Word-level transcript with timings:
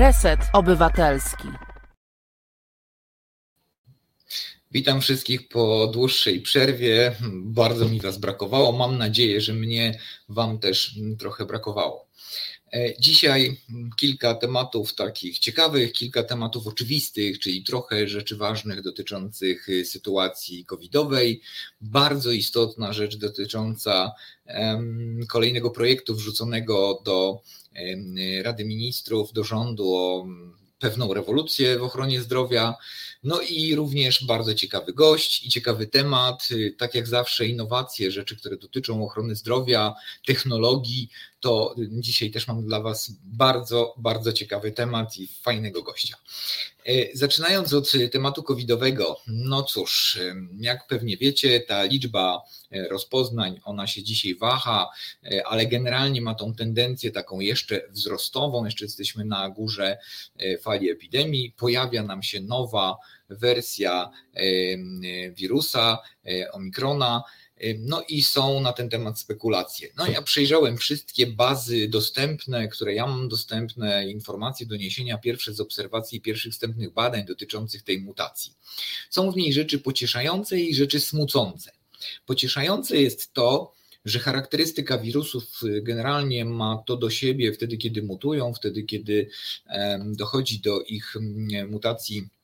Reset 0.00 0.40
Obywatelski. 0.52 1.48
Witam 4.70 5.00
wszystkich 5.00 5.48
po 5.48 5.86
dłuższej 5.86 6.40
przerwie. 6.40 7.16
Bardzo 7.32 7.88
mi 7.88 8.00
Was 8.00 8.18
brakowało. 8.18 8.72
Mam 8.72 8.98
nadzieję, 8.98 9.40
że 9.40 9.52
mnie 9.52 10.00
Wam 10.28 10.58
też 10.58 10.94
trochę 11.18 11.46
brakowało. 11.46 12.08
E, 12.72 13.00
dzisiaj 13.00 13.60
kilka 13.96 14.34
tematów 14.34 14.94
takich 14.94 15.38
ciekawych, 15.38 15.92
kilka 15.92 16.22
tematów 16.22 16.66
oczywistych, 16.66 17.38
czyli 17.38 17.64
trochę 17.64 18.08
rzeczy 18.08 18.36
ważnych 18.36 18.82
dotyczących 18.82 19.66
sytuacji 19.84 20.64
covidowej. 20.64 21.42
Bardzo 21.80 22.30
istotna 22.30 22.92
rzecz 22.92 23.16
dotycząca 23.16 24.12
kolejnego 25.28 25.70
projektu 25.70 26.14
wrzuconego 26.14 27.02
do 27.04 27.42
Rady 28.42 28.64
Ministrów, 28.64 29.32
do 29.32 29.44
rządu 29.44 29.94
o 29.94 30.26
pewną 30.78 31.14
rewolucję 31.14 31.78
w 31.78 31.82
ochronie 31.82 32.20
zdrowia. 32.20 32.74
No 33.22 33.40
i 33.40 33.74
również 33.74 34.24
bardzo 34.24 34.54
ciekawy 34.54 34.92
gość 34.92 35.44
i 35.46 35.48
ciekawy 35.48 35.86
temat. 35.86 36.48
Tak 36.78 36.94
jak 36.94 37.06
zawsze, 37.06 37.46
innowacje, 37.46 38.10
rzeczy, 38.10 38.36
które 38.36 38.56
dotyczą 38.56 39.04
ochrony 39.04 39.36
zdrowia, 39.36 39.94
technologii. 40.26 41.10
To 41.40 41.74
dzisiaj 41.78 42.30
też 42.30 42.48
mam 42.48 42.66
dla 42.66 42.80
Was 42.80 43.12
bardzo, 43.22 43.94
bardzo 43.96 44.32
ciekawy 44.32 44.72
temat 44.72 45.18
i 45.18 45.26
fajnego 45.26 45.82
gościa. 45.82 46.16
E, 46.86 47.16
zaczynając 47.16 47.72
od 47.72 47.92
tematu 48.12 48.42
covidowego, 48.42 49.20
no 49.26 49.62
cóż, 49.62 50.18
e, 50.20 50.34
jak 50.60 50.86
pewnie 50.86 51.16
wiecie, 51.16 51.60
ta 51.60 51.84
liczba 51.84 52.42
e, 52.70 52.88
rozpoznań, 52.88 53.60
ona 53.64 53.86
się 53.86 54.02
dzisiaj 54.02 54.34
waha, 54.34 54.90
ale 55.44 55.66
generalnie 55.66 56.22
ma 56.22 56.34
tą 56.34 56.54
tendencję 56.54 57.10
taką 57.10 57.40
jeszcze 57.40 57.82
wzrostową, 57.90 58.64
jeszcze 58.64 58.84
jesteśmy 58.84 59.24
na 59.24 59.50
górze 59.50 59.98
fali 60.62 60.90
epidemii, 60.90 61.54
pojawia 61.56 62.02
nam 62.02 62.22
się 62.22 62.40
nowa 62.40 62.96
wersja 63.28 64.10
wirusa, 65.36 65.98
omikrona, 66.52 67.22
no 67.78 68.02
i 68.08 68.22
są 68.22 68.60
na 68.60 68.72
ten 68.72 68.88
temat 68.88 69.20
spekulacje. 69.20 69.88
No 69.96 70.06
ja 70.06 70.22
przejrzałem 70.22 70.76
wszystkie 70.76 71.26
bazy 71.26 71.88
dostępne, 71.88 72.68
które 72.68 72.94
ja 72.94 73.06
mam 73.06 73.28
dostępne, 73.28 74.10
informacje, 74.10 74.66
doniesienia 74.66 75.18
pierwsze 75.18 75.52
z 75.52 75.60
obserwacji 75.60 76.20
pierwszych 76.20 76.52
wstępnych 76.52 76.92
badań 76.92 77.24
dotyczących 77.24 77.82
tej 77.82 78.00
mutacji. 78.00 78.52
Są 79.10 79.32
w 79.32 79.36
niej 79.36 79.52
rzeczy 79.52 79.78
pocieszające 79.78 80.60
i 80.60 80.74
rzeczy 80.74 81.00
smucące. 81.00 81.70
Pocieszające 82.26 82.96
jest 82.96 83.32
to, 83.32 83.72
że 84.04 84.18
charakterystyka 84.18 84.98
wirusów 84.98 85.60
generalnie 85.82 86.44
ma 86.44 86.82
to 86.86 86.96
do 86.96 87.10
siebie 87.10 87.52
wtedy, 87.52 87.76
kiedy 87.76 88.02
mutują, 88.02 88.54
wtedy, 88.54 88.82
kiedy 88.82 89.30
dochodzi 90.16 90.60
do 90.60 90.82
ich 90.82 91.16
mutacji 91.68 92.22
E, 92.22 92.39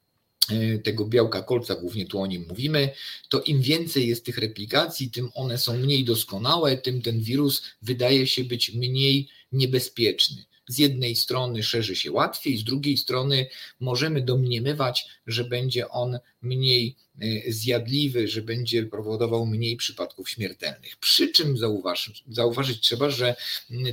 tego 0.85 1.05
białka 1.05 1.43
kolca, 1.43 1.75
głównie 1.75 2.07
tu 2.07 2.21
o 2.21 2.27
nim 2.27 2.47
mówimy, 2.49 2.91
to 3.29 3.41
im 3.41 3.61
więcej 3.61 4.09
jest 4.09 4.25
tych 4.25 4.39
replikacji, 4.39 5.11
tym 5.11 5.31
one 5.35 5.59
są 5.59 5.79
mniej 5.79 6.05
doskonałe, 6.05 6.77
tym 6.77 7.03
ten 7.03 7.21
wirus 7.21 7.63
wydaje 7.83 8.27
się 8.27 8.45
być 8.45 8.75
mniej 8.75 9.29
niebezpieczny. 9.53 10.45
Z 10.69 10.79
jednej 10.79 11.17
strony 11.17 11.63
szerzy 11.63 11.97
się 11.97 12.13
łatwiej, 12.13 12.59
z 12.59 12.65
drugiej 12.65 12.97
strony 12.97 13.47
możemy 13.81 14.23
domniemywać, 14.23 15.09
że 15.27 15.45
będzie 15.45 15.89
on 15.89 16.19
mniej 16.43 16.97
e, 17.21 17.53
zjadliwy, 17.53 18.29
że 18.29 18.43
będzie 18.43 18.83
powodował 18.83 19.47
mniej 19.47 19.77
przypadków 19.77 20.31
śmiertelnych. 20.31 20.97
Przy 20.97 21.29
czym 21.29 21.59
zauważ, 21.59 22.23
zauważyć 22.29 22.81
trzeba, 22.81 23.11
że 23.11 23.37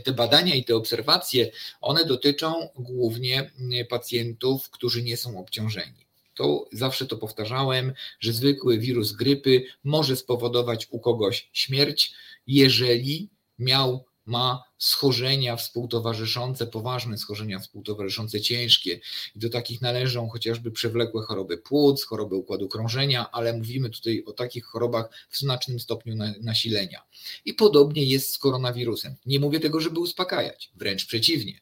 te 0.03 0.11
badania 0.11 0.55
i 0.55 0.63
te 0.63 0.75
obserwacje, 0.75 1.51
one 1.81 2.05
dotyczą 2.05 2.69
głównie 2.75 3.51
pacjentów, 3.89 4.69
którzy 4.69 5.03
nie 5.03 5.17
są 5.17 5.39
obciążeni 5.39 6.03
to 6.35 6.65
zawsze 6.71 7.05
to 7.05 7.17
powtarzałem, 7.17 7.93
że 8.19 8.33
zwykły 8.33 8.79
wirus 8.79 9.11
grypy 9.11 9.63
może 9.83 10.15
spowodować 10.15 10.87
u 10.89 10.99
kogoś 10.99 11.49
śmierć, 11.53 12.13
jeżeli 12.47 13.29
miał, 13.59 14.05
ma 14.25 14.63
schorzenia 14.77 15.55
współtowarzyszące, 15.55 16.67
poważne 16.67 17.17
schorzenia 17.17 17.59
współtowarzyszące, 17.59 18.41
ciężkie. 18.41 18.99
I 19.35 19.39
do 19.39 19.49
takich 19.49 19.81
należą 19.81 20.29
chociażby 20.29 20.71
przewlekłe 20.71 21.21
choroby 21.21 21.57
płuc, 21.57 22.03
choroby 22.03 22.35
układu 22.35 22.67
krążenia, 22.67 23.31
ale 23.31 23.53
mówimy 23.53 23.89
tutaj 23.89 24.23
o 24.25 24.33
takich 24.33 24.65
chorobach 24.65 25.09
w 25.29 25.37
znacznym 25.37 25.79
stopniu 25.79 26.15
nasilenia. 26.41 27.03
I 27.45 27.53
podobnie 27.53 28.05
jest 28.05 28.33
z 28.33 28.37
koronawirusem. 28.37 29.15
Nie 29.25 29.39
mówię 29.39 29.59
tego, 29.59 29.79
żeby 29.79 29.99
uspokajać, 29.99 30.71
wręcz 30.75 31.05
przeciwnie 31.05 31.61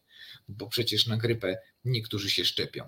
bo 0.52 0.68
przecież 0.68 1.08
na 1.08 1.18
grypę 1.18 1.58
niektórzy 1.86 2.30
się 2.30 2.46
szczepią. 2.46 2.84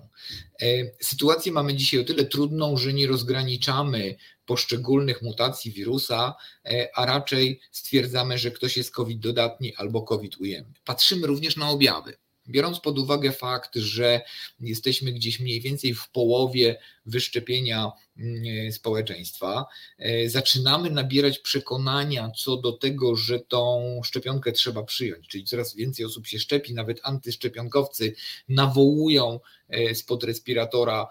E, 0.62 0.66
sytuację 1.00 1.52
mamy 1.52 1.74
dzisiaj 1.74 2.00
o 2.00 2.04
tyle 2.04 2.24
trudną, 2.24 2.76
że 2.76 2.92
nie 2.92 3.06
rozgraniczamy 3.06 4.16
poszczególnych 4.46 5.22
mutacji 5.22 5.72
wirusa, 5.72 6.34
e, 6.64 6.88
a 6.94 7.06
raczej 7.06 7.60
stwierdzamy, 7.70 8.38
że 8.38 8.50
ktoś 8.50 8.76
jest 8.76 8.90
COVID 8.90 9.18
dodatni 9.18 9.74
albo 9.76 10.02
COVID 10.02 10.36
ujemny. 10.36 10.74
Patrzymy 10.84 11.26
również 11.26 11.56
na 11.56 11.70
objawy. 11.70 12.16
Biorąc 12.48 12.80
pod 12.80 12.98
uwagę 12.98 13.32
fakt, 13.32 13.76
że 13.76 14.20
jesteśmy 14.60 15.12
gdzieś 15.12 15.40
mniej 15.40 15.60
więcej 15.60 15.94
w 15.94 16.08
połowie 16.08 16.76
wyszczepienia 17.06 17.92
mm, 18.16 18.72
społeczeństwa, 18.72 19.66
e, 19.98 20.28
zaczynamy 20.28 20.90
nabierać 20.90 21.38
przekonania 21.38 22.30
co 22.30 22.56
do 22.56 22.72
tego, 22.72 23.16
że 23.16 23.40
tą 23.40 24.00
szczepionkę 24.04 24.52
trzeba 24.52 24.82
przyjąć, 24.82 25.28
czyli 25.28 25.44
coraz 25.44 25.74
więcej 25.74 26.06
osób 26.06 26.26
się 26.26 26.38
szczepi, 26.38 26.74
nawet 26.74 27.00
antyszczepionkowcy 27.02 28.14
nawołują 28.48 29.40
e, 29.68 29.94
spod 29.94 30.24
respiratora, 30.24 31.06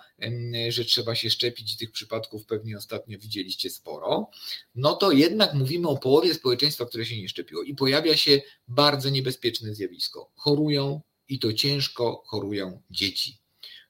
że 0.69 0.85
trzeba 0.85 1.15
się 1.15 1.29
szczepić 1.29 1.73
i 1.73 1.77
tych 1.77 1.91
przypadków 1.91 2.45
pewnie 2.45 2.77
ostatnio 2.77 3.19
widzieliście 3.19 3.69
sporo, 3.69 4.29
no 4.75 4.95
to 4.95 5.11
jednak 5.11 5.53
mówimy 5.53 5.87
o 5.87 5.97
połowie 5.97 6.33
społeczeństwa, 6.33 6.85
które 6.85 7.05
się 7.05 7.21
nie 7.21 7.29
szczepiło 7.29 7.63
i 7.63 7.75
pojawia 7.75 8.17
się 8.17 8.41
bardzo 8.67 9.09
niebezpieczne 9.09 9.75
zjawisko. 9.75 10.31
Chorują 10.35 11.01
i 11.29 11.39
to 11.39 11.53
ciężko 11.53 12.23
chorują 12.25 12.81
dzieci. 12.89 13.42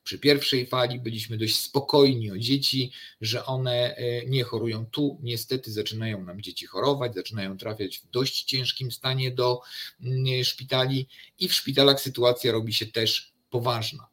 Przy 0.04 0.20
pierwszej 0.20 0.66
fali 0.66 1.00
byliśmy 1.00 1.38
dość 1.38 1.56
spokojni 1.56 2.32
o 2.32 2.38
dzieci, 2.38 2.92
że 3.22 3.46
one 3.46 3.96
e, 3.96 4.26
nie 4.26 4.44
chorują. 4.44 4.86
Tu 4.86 5.20
niestety 5.22 5.72
zaczynają 5.72 6.24
nam 6.24 6.42
dzieci 6.42 6.66
chorować, 6.66 7.16
zaczynają 7.16 7.58
trafiać 7.58 7.98
w 7.98 8.10
dość 8.10 8.44
ciężkim 8.44 8.92
stanie 8.92 9.32
do 9.32 9.62
mm, 10.02 10.44
szpitali 10.44 11.08
i 11.40 11.48
w 11.48 11.54
szpitalach 11.54 12.02
sytuacja 12.02 12.52
robi 12.52 12.74
się 12.74 12.86
też 12.86 13.34
poważna. 13.50 14.13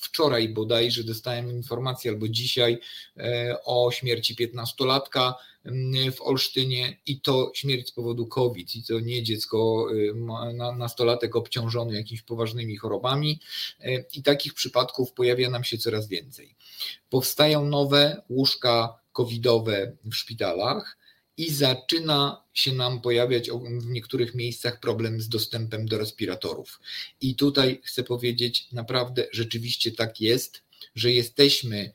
Wczoraj 0.00 0.48
bodajże 0.48 1.04
dostałem 1.04 1.50
informację, 1.50 2.10
albo 2.10 2.28
dzisiaj, 2.28 2.78
e, 3.16 3.56
o 3.64 3.90
śmierci 3.90 4.36
15-latka 4.36 5.32
w 6.12 6.20
Olsztynie 6.20 6.96
i 7.06 7.20
to 7.20 7.52
śmierć 7.54 7.88
z 7.88 7.92
powodu 7.92 8.26
COVID, 8.26 8.76
i 8.76 8.82
to 8.82 9.00
nie 9.00 9.22
dziecko, 9.22 9.86
nastolatek 10.76 11.36
obciążony 11.36 11.94
jakimiś 11.94 12.22
poważnymi 12.22 12.76
chorobami. 12.76 13.40
E, 13.80 14.04
I 14.14 14.22
takich 14.22 14.54
przypadków 14.54 15.12
pojawia 15.12 15.50
nam 15.50 15.64
się 15.64 15.78
coraz 15.78 16.08
więcej. 16.08 16.54
Powstają 17.10 17.64
nowe 17.64 18.22
łóżka 18.28 19.00
covidowe 19.12 19.92
w 20.04 20.14
szpitalach 20.14 20.99
i 21.40 21.50
zaczyna 21.50 22.44
się 22.54 22.72
nam 22.72 23.00
pojawiać 23.00 23.50
w 23.50 23.86
niektórych 23.86 24.34
miejscach 24.34 24.80
problem 24.80 25.20
z 25.20 25.28
dostępem 25.28 25.86
do 25.86 25.98
respiratorów. 25.98 26.80
I 27.20 27.34
tutaj 27.34 27.80
chcę 27.84 28.04
powiedzieć, 28.04 28.68
naprawdę 28.72 29.26
rzeczywiście 29.32 29.92
tak 29.92 30.20
jest, 30.20 30.62
że 30.94 31.12
jesteśmy 31.12 31.92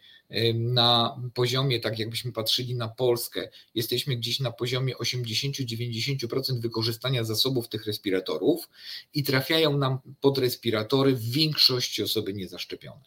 na 0.53 1.21
poziomie, 1.33 1.79
tak 1.79 1.99
jakbyśmy 1.99 2.31
patrzyli 2.31 2.75
na 2.75 2.87
Polskę, 2.87 3.49
jesteśmy 3.75 4.15
gdzieś 4.15 4.39
na 4.39 4.51
poziomie 4.51 4.95
80-90% 4.95 6.59
wykorzystania 6.59 7.23
zasobów 7.23 7.67
tych 7.67 7.85
respiratorów 7.85 8.69
i 9.13 9.23
trafiają 9.23 9.77
nam 9.77 9.99
pod 10.21 10.37
respiratory 10.37 11.15
w 11.15 11.29
większości 11.29 12.03
osoby 12.03 12.33
niezaszczepione. 12.33 13.03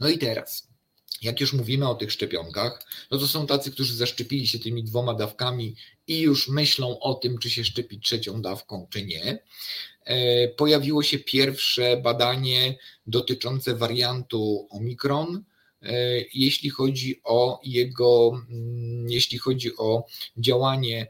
No 0.00 0.08
i 0.08 0.18
teraz, 0.18 0.69
jak 1.22 1.40
już 1.40 1.52
mówimy 1.52 1.88
o 1.88 1.94
tych 1.94 2.12
szczepionkach, 2.12 2.86
no 3.10 3.18
to 3.18 3.28
są 3.28 3.46
tacy, 3.46 3.70
którzy 3.70 3.96
zaszczepili 3.96 4.46
się 4.46 4.58
tymi 4.58 4.84
dwoma 4.84 5.14
dawkami 5.14 5.76
i 6.06 6.20
już 6.20 6.48
myślą 6.48 7.00
o 7.00 7.14
tym, 7.14 7.38
czy 7.38 7.50
się 7.50 7.64
szczepić 7.64 8.04
trzecią 8.04 8.42
dawką, 8.42 8.86
czy 8.90 9.04
nie. 9.06 9.38
E, 10.04 10.48
pojawiło 10.48 11.02
się 11.02 11.18
pierwsze 11.18 11.96
badanie 11.96 12.78
dotyczące 13.06 13.74
wariantu 13.74 14.68
Omikron. 14.70 15.44
E, 15.82 15.92
jeśli 16.34 16.70
chodzi 16.70 17.20
o 17.24 17.60
jego, 17.64 18.30
mm, 18.50 19.10
jeśli 19.10 19.38
chodzi 19.38 19.76
o 19.76 20.06
działanie 20.36 21.06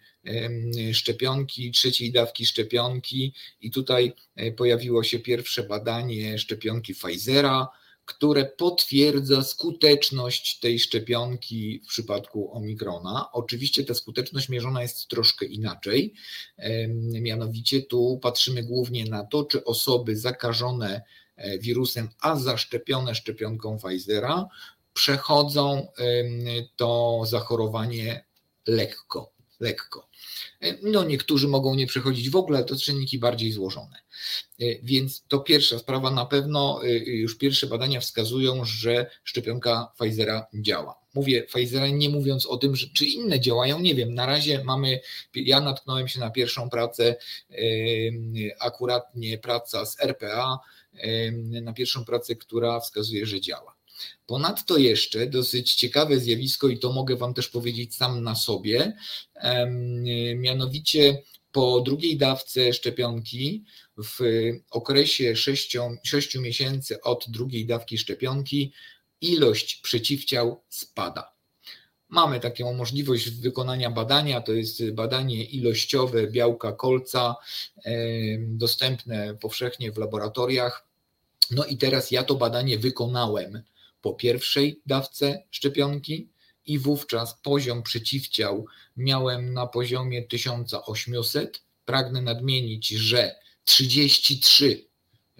szczepionki, 0.93 1.71
trzeciej 1.71 2.13
dawki 2.13 2.47
szczepionki, 2.47 3.35
i 3.61 3.71
tutaj 3.71 4.13
e, 4.37 4.53
pojawiło 4.53 5.05
się 5.05 5.19
pierwsze 5.19 5.63
badanie 5.63 6.39
szczepionki 6.39 6.95
Pfizera, 6.95 7.69
które 8.11 8.45
potwierdza 8.45 9.43
skuteczność 9.43 10.59
tej 10.59 10.79
szczepionki 10.79 11.81
w 11.85 11.89
przypadku 11.89 12.55
Omikrona. 12.55 13.33
Oczywiście 13.33 13.85
ta 13.85 13.95
skuteczność 13.95 14.49
mierzona 14.49 14.83
jest 14.83 15.09
troszkę 15.09 15.47
inaczej. 15.47 16.15
Mianowicie 16.99 17.83
tu 17.83 18.19
patrzymy 18.23 18.63
głównie 18.63 19.05
na 19.05 19.25
to, 19.25 19.45
czy 19.45 19.65
osoby 19.65 20.17
zakażone 20.17 21.03
wirusem, 21.61 22.09
a 22.21 22.37
zaszczepione 22.37 23.15
szczepionką 23.15 23.79
Pfizera 23.79 24.49
przechodzą 24.93 25.87
to 26.77 27.23
zachorowanie 27.27 28.25
lekko, 28.67 29.33
lekko. 29.61 30.10
No 30.83 31.05
niektórzy 31.05 31.49
mogą 31.49 31.75
nie 31.75 31.87
przechodzić 31.87 32.31
w 32.31 32.37
ogóle, 32.37 32.65
to 32.65 32.77
czynniki 32.77 33.19
bardziej 33.19 33.53
złożone. 33.53 33.97
E, 34.61 34.65
więc 34.83 35.25
to 35.29 35.39
pierwsza 35.39 35.79
sprawa, 35.79 36.11
na 36.11 36.27
pewno 36.27 36.81
e, 36.85 36.89
już 36.99 37.39
pierwsze 37.39 37.67
badania 37.67 38.01
wskazują, 38.01 38.65
że 38.65 39.11
szczepionka 39.25 39.93
Pfizera 39.99 40.47
działa. 40.55 41.01
Mówię 41.15 41.43
Pfizera 41.43 41.89
nie 41.89 42.09
mówiąc 42.09 42.47
o 42.47 42.57
tym, 42.57 42.77
że, 42.77 42.87
czy 42.95 43.05
inne 43.05 43.41
działają, 43.41 43.81
nie 43.81 43.95
wiem. 43.95 44.15
Na 44.15 44.27
razie 44.27 44.65
mamy, 44.65 45.01
ja 45.35 45.61
natknąłem 45.61 46.09
się 46.09 46.21
na 46.21 46.31
pierwszą 46.31 46.71
pracę, 46.71 47.17
akuratnie 48.61 49.39
praca 49.39 49.87
z 49.87 50.01
RPA, 50.01 50.59
na 51.63 51.73
pierwszą 51.73 52.05
pracę, 52.05 52.37
która 52.37 52.81
wskazuje, 52.81 53.27
że 53.27 53.41
działa. 53.41 53.80
Ponadto 54.27 54.79
jeszcze 54.79 55.27
dosyć 55.27 55.75
ciekawe 55.75 56.21
zjawisko, 56.21 56.69
i 56.69 56.79
to 56.79 56.93
mogę 56.93 57.17
Wam 57.17 57.35
też 57.35 57.49
powiedzieć 57.49 57.95
sam 57.95 58.23
na 58.23 58.35
sobie, 58.35 58.97
mianowicie 60.37 61.23
po 61.53 61.81
drugiej 61.81 62.17
dawce 62.17 62.73
szczepionki 62.73 63.65
w 63.97 64.21
okresie 64.71 65.37
6, 65.37 65.77
6 66.05 66.35
miesięcy 66.35 67.03
od 67.03 67.25
drugiej 67.29 67.67
dawki 67.67 67.99
szczepionki 67.99 68.73
ilość 69.21 69.77
przeciwciał 69.77 70.63
spada. 70.69 71.33
Mamy 72.09 72.41
taką 72.41 72.75
możliwość 72.75 73.31
wykonania 73.31 73.91
badania, 73.91 74.41
to 74.41 74.53
jest 74.53 74.91
badanie 74.91 75.45
ilościowe 75.45 76.27
białka 76.27 76.73
kolca, 76.73 77.37
dostępne 78.39 79.35
powszechnie 79.35 79.93
w 79.93 79.99
laboratoriach. 79.99 80.87
No 81.51 81.65
i 81.65 81.77
teraz 81.77 82.11
ja 82.11 82.23
to 82.23 82.35
badanie 82.35 82.79
wykonałem 82.79 83.63
po 84.03 84.15
pierwszej 84.15 84.83
dawce 84.87 85.43
szczepionki 85.51 86.29
i 86.67 86.79
wówczas 86.79 87.41
poziom 87.43 87.83
przeciwciał 87.83 88.67
miałem 88.97 89.55
na 89.55 89.67
poziomie 89.67 90.23
1800. 90.23 91.63
Pragnę 91.85 92.23
nadmienić, 92.23 92.89
że 92.89 93.35
33 93.65 94.87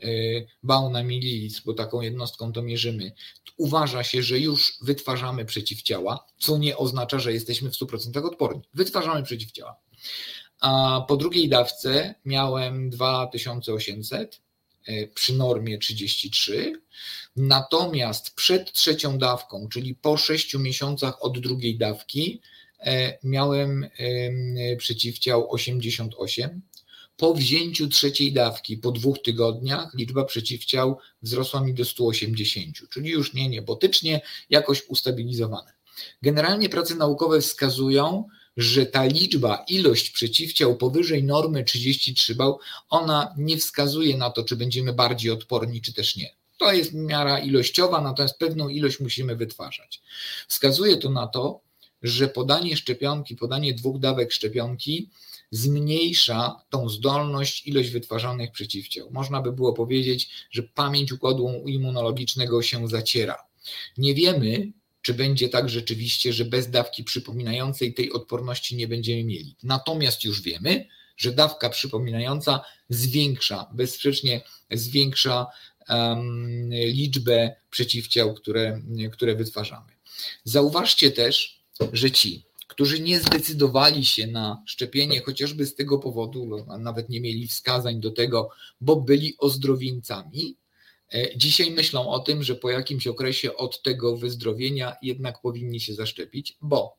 y, 0.05 0.47
bał 0.63 0.91
na 0.91 1.03
mililitr, 1.03 1.63
bo 1.65 1.75
taką 1.75 2.01
jednostką 2.01 2.53
to 2.53 2.63
mierzymy, 2.63 3.13
uważa 3.57 4.05
się, 4.05 4.23
że 4.23 4.39
już 4.39 4.79
wytwarzamy 4.83 5.45
przeciwciała, 5.45 6.27
co 6.39 6.59
nie 6.59 6.77
oznacza, 6.77 7.19
że 7.19 7.33
jesteśmy 7.33 7.71
w 7.71 7.75
100% 7.75 8.25
odporni. 8.25 8.63
Wytwarzamy 8.75 9.23
przeciwciała. 9.23 9.77
A 10.61 11.01
po 11.09 11.17
drugiej 11.17 11.49
dawce 11.49 12.15
miałem 12.25 12.91
2800 12.91 14.41
E, 14.41 14.50
przy 15.15 15.35
normie 15.35 15.79
33. 15.79 16.73
Natomiast 17.37 18.35
przed 18.35 18.73
trzecią 18.73 19.19
dawką, 19.19 19.69
czyli 19.69 19.95
po 19.95 20.17
6 20.17 20.55
miesiącach 20.55 21.25
od 21.25 21.41
drugiej 21.41 21.79
dawki, 21.79 22.41
e, 22.81 23.19
miałem 23.25 23.87
przeciwciał 24.79 25.53
88. 25.53 26.63
Po 27.17 27.35
wzięciu 27.35 27.89
trzeciej 27.89 28.33
dawki, 28.33 28.77
po 28.77 28.93
dwóch 28.93 29.23
tygodniach, 29.23 29.95
liczba 29.95 30.25
przeciwciał 30.25 30.99
wzrosła 31.23 31.61
mi 31.61 31.75
do 31.75 31.85
180, 31.85 32.89
czyli 32.91 33.11
już 33.11 33.35
nie 33.35 33.49
niebotycznie, 33.49 34.21
jakoś 34.51 34.83
ustabilizowane. 34.89 35.73
Generalnie 36.23 36.69
prace 36.69 36.95
naukowe 36.95 37.41
wskazują, 37.41 38.29
że 38.61 38.87
ta 38.87 39.05
liczba, 39.05 39.65
ilość 39.69 40.11
przeciwciał 40.11 40.77
powyżej 40.77 41.25
normy 41.25 41.65
33 41.65 42.35
bał, 42.35 42.59
ona 42.89 43.35
nie 43.39 43.57
wskazuje 43.57 44.17
na 44.17 44.31
to, 44.31 44.45
czy 44.45 44.57
będziemy 44.57 44.93
bardziej 44.93 45.31
odporni, 45.31 45.81
czy 45.81 45.93
też 45.93 46.17
nie. 46.17 46.35
To 46.59 46.73
jest 46.73 46.95
miara 46.95 47.39
ilościowa, 47.39 48.01
natomiast 48.01 48.39
pewną 48.39 48.69
ilość 48.69 49.01
musimy 49.01 49.37
wytwarzać. 49.37 50.03
Wskazuje 50.49 50.97
to 50.97 51.11
na 51.11 51.27
to, 51.27 51.61
że 52.03 52.29
podanie 52.29 52.77
szczepionki, 52.77 53.37
podanie 53.37 53.75
dwóch 53.75 53.99
dawek 53.99 54.33
szczepionki 54.33 55.09
zmniejsza 55.51 56.61
tą 56.71 56.89
zdolność, 56.89 57.67
ilość 57.67 57.91
wytwarzanych 57.91 58.53
przeciwciał. 58.53 59.11
Można 59.11 59.43
by 59.43 59.53
było 59.53 59.73
powiedzieć, 59.73 60.31
że 60.51 60.63
pamięć 60.63 61.13
układu 61.13 61.63
immunologicznego 61.67 62.63
się 62.63 62.89
zaciera. 62.89 63.37
Nie 63.99 64.15
wiemy, 64.15 64.73
czy 65.03 65.15
będzie 65.15 65.49
tak 65.49 65.69
rzeczywiście, 65.69 66.33
że 66.33 66.45
bez 66.45 66.71
dawki 66.71 67.05
przypominającej 67.05 67.95
tej 67.95 68.13
odporności 68.13 68.77
nie 68.77 68.89
będziemy 68.89 69.25
mieli. 69.25 69.57
Natomiast 69.63 70.25
już 70.25 70.43
wiemy, 70.43 70.87
że 71.17 71.33
dawka 71.33 71.71
przypominająca 71.71 72.61
zwiększa, 72.89 73.67
bezsprzecznie 73.75 74.43
zwiększa 74.71 75.47
um, 75.89 76.71
liczbę 76.73 77.57
przeciwciał, 77.71 78.35
które, 78.35 78.83
które 79.13 79.35
wytwarzamy. 79.35 79.93
Zauważcie 80.45 81.11
też, 81.11 81.61
że 81.93 82.11
ci, 82.11 82.45
którzy 82.67 83.01
nie 83.01 83.21
zdecydowali 83.21 84.05
się 84.05 84.27
na 84.27 84.63
szczepienie, 84.67 85.21
chociażby 85.21 85.67
z 85.67 85.75
tego 85.75 85.99
powodu, 85.99 86.67
nawet 86.79 87.09
nie 87.09 87.21
mieli 87.21 87.49
wskazań 87.49 88.01
do 88.01 88.11
tego, 88.11 88.51
bo 88.81 88.97
byli 88.97 89.35
ozdrowieńcami, 89.39 90.57
dzisiaj 91.37 91.71
myślą 91.71 92.11
o 92.11 92.19
tym, 92.19 92.43
że 92.43 92.55
po 92.55 92.71
jakimś 92.71 93.07
okresie 93.07 93.57
od 93.57 93.83
tego 93.83 94.17
wyzdrowienia 94.17 94.97
jednak 95.03 95.41
powinni 95.41 95.81
się 95.81 95.95
zaszczepić, 95.95 96.57
bo 96.61 96.97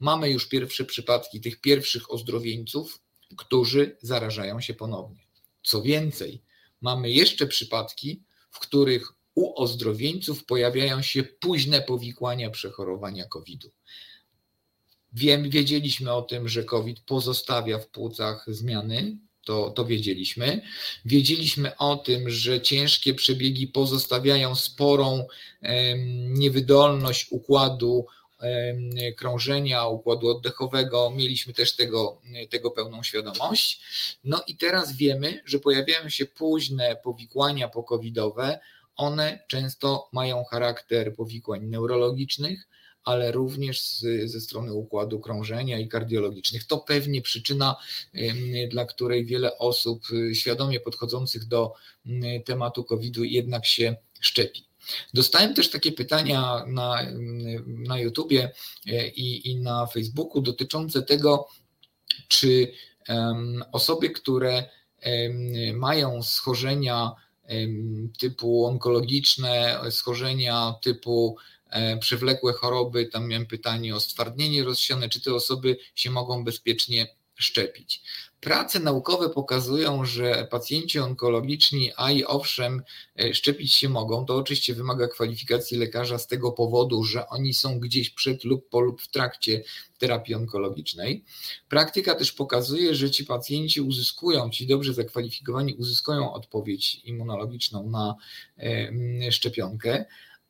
mamy 0.00 0.30
już 0.30 0.48
pierwsze 0.48 0.84
przypadki 0.84 1.40
tych 1.40 1.60
pierwszych 1.60 2.12
ozdrowieńców, 2.12 3.00
którzy 3.36 3.96
zarażają 4.02 4.60
się 4.60 4.74
ponownie. 4.74 5.26
Co 5.62 5.82
więcej, 5.82 6.42
mamy 6.80 7.10
jeszcze 7.10 7.46
przypadki, 7.46 8.22
w 8.50 8.58
których 8.58 9.12
u 9.34 9.62
ozdrowieńców 9.62 10.44
pojawiają 10.44 11.02
się 11.02 11.22
późne 11.22 11.82
powikłania 11.82 12.50
przechorowania 12.50 13.24
COVID-u. 13.24 13.70
Wiem, 15.12 15.50
wiedzieliśmy 15.50 16.12
o 16.12 16.22
tym, 16.22 16.48
że 16.48 16.64
COVID 16.64 17.00
pozostawia 17.00 17.78
w 17.78 17.88
płucach 17.88 18.44
zmiany, 18.48 19.18
to, 19.48 19.70
to 19.70 19.84
wiedzieliśmy. 19.84 20.60
Wiedzieliśmy 21.04 21.76
o 21.76 21.96
tym, 21.96 22.30
że 22.30 22.60
ciężkie 22.60 23.14
przebiegi 23.14 23.66
pozostawiają 23.66 24.54
sporą 24.54 25.26
niewydolność 26.28 27.26
układu 27.30 28.06
krążenia, 29.16 29.86
układu 29.86 30.28
oddechowego. 30.28 31.10
Mieliśmy 31.10 31.52
też 31.52 31.76
tego, 31.76 32.20
tego 32.50 32.70
pełną 32.70 33.02
świadomość. 33.02 33.80
No 34.24 34.42
i 34.46 34.56
teraz 34.56 34.96
wiemy, 34.96 35.42
że 35.44 35.58
pojawiają 35.58 36.08
się 36.08 36.26
późne 36.26 36.96
powikłania 37.04 37.68
pokowidowe. 37.68 38.60
One 38.96 39.44
często 39.48 40.08
mają 40.12 40.44
charakter 40.44 41.14
powikłań 41.14 41.66
neurologicznych, 41.66 42.68
ale 43.08 43.32
również 43.32 43.80
z, 43.80 44.30
ze 44.30 44.40
strony 44.40 44.72
układu 44.72 45.20
krążenia 45.20 45.78
i 45.78 45.88
kardiologicznych. 45.88 46.66
To 46.66 46.78
pewnie 46.78 47.22
przyczyna, 47.22 47.76
dla 48.70 48.84
której 48.84 49.24
wiele 49.24 49.58
osób 49.58 50.02
y, 50.12 50.34
świadomie 50.34 50.80
podchodzących 50.80 51.44
do 51.44 51.72
tematu 52.44 52.84
COVID-u 52.84 53.24
jednak 53.24 53.66
się 53.66 53.96
szczepi. 54.20 54.64
Dostałem 55.14 55.54
też 55.54 55.70
takie 55.70 55.92
pytania 55.92 56.64
na, 56.66 57.06
na 57.66 57.98
YouTubie 57.98 58.50
i, 59.16 59.50
i 59.50 59.56
na 59.56 59.86
Facebooku 59.86 60.42
dotyczące 60.42 61.02
tego, 61.02 61.48
czy 62.28 62.72
osoby, 63.72 64.10
które 64.10 64.64
mają 65.74 66.22
schorzenia 66.22 67.12
typu 68.18 68.66
onkologiczne, 68.66 69.80
schorzenia 69.90 70.74
typu 70.82 71.36
przewlekłe 72.00 72.52
choroby, 72.52 73.06
tam 73.06 73.28
miałem 73.28 73.46
pytanie 73.46 73.96
o 73.96 74.00
stwardnienie 74.00 74.64
rozsiane, 74.64 75.08
czy 75.08 75.20
te 75.20 75.34
osoby 75.34 75.76
się 75.94 76.10
mogą 76.10 76.44
bezpiecznie 76.44 77.06
szczepić. 77.38 78.02
Prace 78.40 78.80
naukowe 78.80 79.30
pokazują, 79.30 80.04
że 80.04 80.48
pacjenci 80.50 80.98
onkologiczni, 80.98 81.92
a 81.96 82.10
i 82.10 82.24
owszem, 82.24 82.82
e, 83.20 83.34
szczepić 83.34 83.74
się 83.74 83.88
mogą. 83.88 84.26
To 84.26 84.36
oczywiście 84.36 84.74
wymaga 84.74 85.08
kwalifikacji 85.08 85.78
lekarza 85.78 86.18
z 86.18 86.26
tego 86.26 86.52
powodu, 86.52 87.04
że 87.04 87.28
oni 87.28 87.54
są 87.54 87.80
gdzieś 87.80 88.10
przed 88.10 88.44
lub 88.44 88.68
po 88.68 88.80
lub 88.80 89.02
w 89.02 89.08
trakcie 89.08 89.62
terapii 89.98 90.34
onkologicznej. 90.34 91.24
Praktyka 91.68 92.14
też 92.14 92.32
pokazuje, 92.32 92.94
że 92.94 93.10
ci 93.10 93.24
pacjenci 93.24 93.80
uzyskują, 93.80 94.50
ci 94.50 94.66
dobrze 94.66 94.94
zakwalifikowani 94.94 95.74
uzyskują 95.74 96.32
odpowiedź 96.32 97.00
immunologiczną 97.04 97.90
na 97.90 98.14
e, 98.58 99.32
szczepionkę 99.32 100.04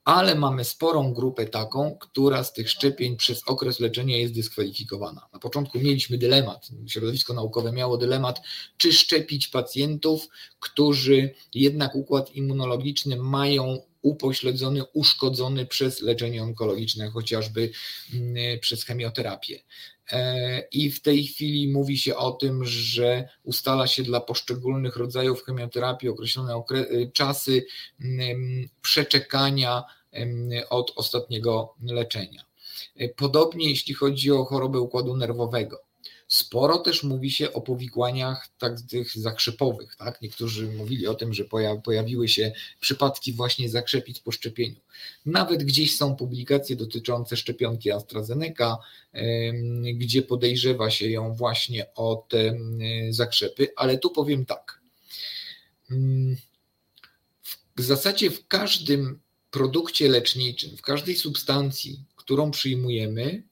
ale 0.08 0.34
mamy 0.34 0.64
sporą 0.64 1.14
grupę 1.14 1.46
taką, 1.46 1.96
która 2.00 2.44
z 2.44 2.52
tych 2.52 2.70
szczepień 2.70 3.16
przez 3.16 3.42
okres 3.46 3.80
leczenia 3.80 4.16
jest 4.16 4.34
dyskwalifikowana. 4.34 5.28
Na 5.32 5.38
początku 5.38 5.78
mieliśmy 5.78 6.18
dylemat, 6.18 6.68
środowisko 6.86 7.34
naukowe 7.34 7.72
miało 7.72 7.96
dylemat, 7.96 8.40
czy 8.76 8.92
szczepić 8.92 9.48
pacjentów, 9.48 10.28
którzy 10.60 11.34
jednak 11.54 11.94
układ 11.94 12.30
immunologiczny 12.34 13.16
mają 13.16 13.78
upośledzony, 14.02 14.84
uszkodzony 14.92 15.66
przez 15.66 16.00
leczenie 16.00 16.42
onkologiczne, 16.42 17.10
chociażby 17.10 17.70
mm, 18.14 18.60
przez 18.60 18.84
chemioterapię. 18.84 19.58
I 20.72 20.90
w 20.90 21.02
tej 21.02 21.26
chwili 21.26 21.72
mówi 21.72 21.98
się 21.98 22.16
o 22.16 22.30
tym, 22.30 22.64
że 22.64 23.28
ustala 23.42 23.86
się 23.86 24.02
dla 24.02 24.20
poszczególnych 24.20 24.96
rodzajów 24.96 25.44
chemioterapii 25.44 26.08
określone 26.08 26.62
czasy 27.12 27.66
przeczekania 28.82 29.84
od 30.70 30.92
ostatniego 30.96 31.74
leczenia. 31.82 32.44
Podobnie 33.16 33.70
jeśli 33.70 33.94
chodzi 33.94 34.32
o 34.32 34.44
chorobę 34.44 34.80
układu 34.80 35.16
nerwowego. 35.16 35.87
Sporo 36.28 36.78
też 36.78 37.02
mówi 37.02 37.30
się 37.30 37.52
o 37.52 37.60
powikłaniach 37.60 38.48
tak 38.58 38.80
tych 38.80 39.18
zakrzepowych. 39.18 39.96
Tak? 39.96 40.22
Niektórzy 40.22 40.66
mówili 40.66 41.06
o 41.06 41.14
tym, 41.14 41.34
że 41.34 41.44
pojawiły 41.84 42.28
się 42.28 42.52
przypadki 42.80 43.32
właśnie 43.32 43.68
zakrzepic 43.68 44.18
po 44.18 44.32
szczepieniu. 44.32 44.80
Nawet 45.26 45.64
gdzieś 45.64 45.96
są 45.96 46.16
publikacje 46.16 46.76
dotyczące 46.76 47.36
szczepionki 47.36 47.90
AstraZeneca, 47.90 48.78
gdzie 49.94 50.22
podejrzewa 50.22 50.90
się 50.90 51.10
ją 51.10 51.34
właśnie 51.34 51.94
o 51.94 52.26
te 52.28 52.58
zakrzepy, 53.10 53.68
ale 53.76 53.98
tu 53.98 54.10
powiem 54.10 54.44
tak. 54.46 54.80
W 57.76 57.82
zasadzie 57.82 58.30
w 58.30 58.46
każdym 58.46 59.20
produkcie 59.50 60.08
leczniczym, 60.08 60.76
w 60.76 60.82
każdej 60.82 61.16
substancji, 61.16 62.04
którą 62.16 62.50
przyjmujemy, 62.50 63.42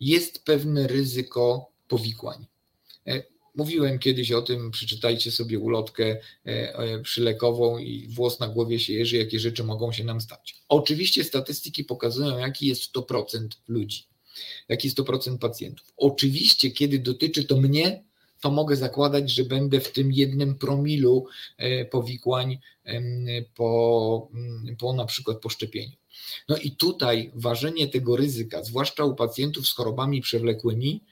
jest 0.00 0.44
pewne 0.44 0.86
ryzyko 0.86 1.69
powikłań. 1.90 2.46
E, 3.06 3.22
mówiłem 3.54 3.98
kiedyś 3.98 4.32
o 4.32 4.42
tym, 4.42 4.70
przeczytajcie 4.70 5.30
sobie 5.30 5.58
ulotkę 5.58 6.04
e, 6.06 6.18
e, 6.46 7.00
przylekową 7.00 7.78
i 7.78 8.08
włos 8.08 8.40
na 8.40 8.48
głowie 8.48 8.78
się 8.80 8.92
jeży, 8.92 9.16
jakie 9.16 9.40
rzeczy 9.40 9.64
mogą 9.64 9.92
się 9.92 10.04
nam 10.04 10.20
stać. 10.20 10.56
Oczywiście 10.68 11.24
statystyki 11.24 11.84
pokazują, 11.84 12.38
jaki 12.38 12.66
jest 12.66 12.92
to 12.92 13.02
procent 13.02 13.58
ludzi, 13.68 14.04
jaki 14.68 14.86
jest 14.86 14.96
to 14.96 15.04
procent 15.04 15.40
pacjentów. 15.40 15.92
Oczywiście, 15.96 16.70
kiedy 16.70 16.98
dotyczy 16.98 17.44
to 17.44 17.56
mnie, 17.56 18.04
to 18.40 18.50
mogę 18.50 18.76
zakładać, 18.76 19.30
że 19.30 19.44
będę 19.44 19.80
w 19.80 19.92
tym 19.92 20.12
jednym 20.12 20.54
promilu 20.54 21.26
powikłań 21.90 22.58
po, 23.54 24.30
po 24.78 24.92
na 24.92 25.04
przykład 25.04 25.40
poszczepieniu. 25.40 25.96
No 26.48 26.56
i 26.56 26.70
tutaj 26.70 27.30
ważenie 27.34 27.88
tego 27.88 28.16
ryzyka, 28.16 28.64
zwłaszcza 28.64 29.04
u 29.04 29.14
pacjentów 29.14 29.66
z 29.68 29.72
chorobami 29.72 30.20
przewlekłymi, 30.20 31.02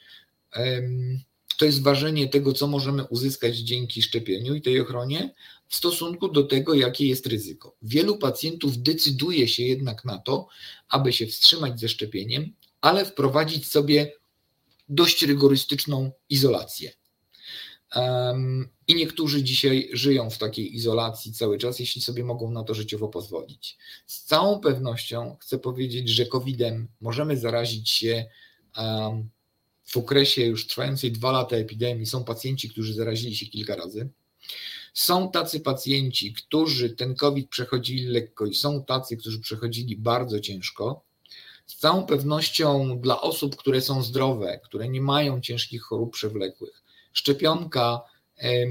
to 1.59 1.65
jest 1.65 1.83
ważenie 1.83 2.29
tego, 2.29 2.53
co 2.53 2.67
możemy 2.67 3.05
uzyskać 3.05 3.57
dzięki 3.57 4.03
szczepieniu 4.03 4.55
i 4.55 4.63
tej 4.63 4.81
ochronie 4.81 5.35
w 5.69 5.77
stosunku 5.77 6.29
do 6.29 6.43
tego, 6.43 6.75
jakie 6.75 7.07
jest 7.07 7.27
ryzyko. 7.27 7.77
Wielu 7.83 8.19
pacjentów 8.19 8.79
decyduje 8.79 9.49
się 9.49 9.63
jednak 9.63 10.05
na 10.05 10.19
to, 10.19 10.49
aby 10.89 11.13
się 11.13 11.27
wstrzymać 11.27 11.81
ze 11.81 11.89
szczepieniem, 11.89 12.53
ale 12.81 13.05
wprowadzić 13.05 13.67
sobie 13.67 14.13
dość 14.89 15.23
rygorystyczną 15.23 16.11
izolację. 16.29 16.93
I 18.89 18.95
niektórzy 18.95 19.43
dzisiaj 19.43 19.91
żyją 19.93 20.31
w 20.31 20.39
takiej 20.39 20.77
izolacji 20.77 21.33
cały 21.33 21.59
czas, 21.59 21.79
jeśli 21.79 22.03
sobie 22.03 22.25
mogą 22.25 22.51
na 22.51 22.65
to 22.65 22.75
życiowo 22.75 23.09
pozwolić. 23.09 23.79
Z 24.07 24.25
całą 24.25 24.61
pewnością 24.61 25.37
chcę 25.41 25.59
powiedzieć, 25.59 26.09
że 26.09 26.27
COVID-em 26.27 26.89
możemy 27.01 27.37
zarazić 27.37 27.91
się 27.91 28.27
w 29.89 29.97
okresie 29.97 30.43
już 30.45 30.67
trwającej 30.67 31.13
dwa 31.13 31.33
lata 31.33 31.57
epidemii 31.57 32.07
są 32.07 32.25
pacjenci, 32.25 32.71
którzy 32.71 32.95
zarazili 32.95 33.37
się 33.37 33.47
kilka 33.47 33.77
razy. 33.77 34.09
Są 34.95 35.31
tacy 35.31 35.61
pacjenci, 35.61 36.33
którzy 36.33 36.91
ten 36.91 37.15
COVID 37.15 37.49
przechodzili 37.49 38.05
lekko 38.07 38.47
i 38.47 38.55
są 38.55 38.85
tacy, 38.85 39.17
którzy 39.17 39.41
przechodzili 39.41 39.97
bardzo 39.97 40.41
ciężko. 40.41 41.03
Z 41.67 41.77
całą 41.77 42.07
pewnością 42.07 43.01
dla 43.01 43.21
osób, 43.21 43.57
które 43.57 43.81
są 43.81 44.03
zdrowe, 44.03 44.61
które 44.65 44.89
nie 44.89 45.01
mają 45.01 45.41
ciężkich 45.41 45.83
chorób 45.83 46.13
przewlekłych, 46.13 46.83
szczepionka 47.13 48.01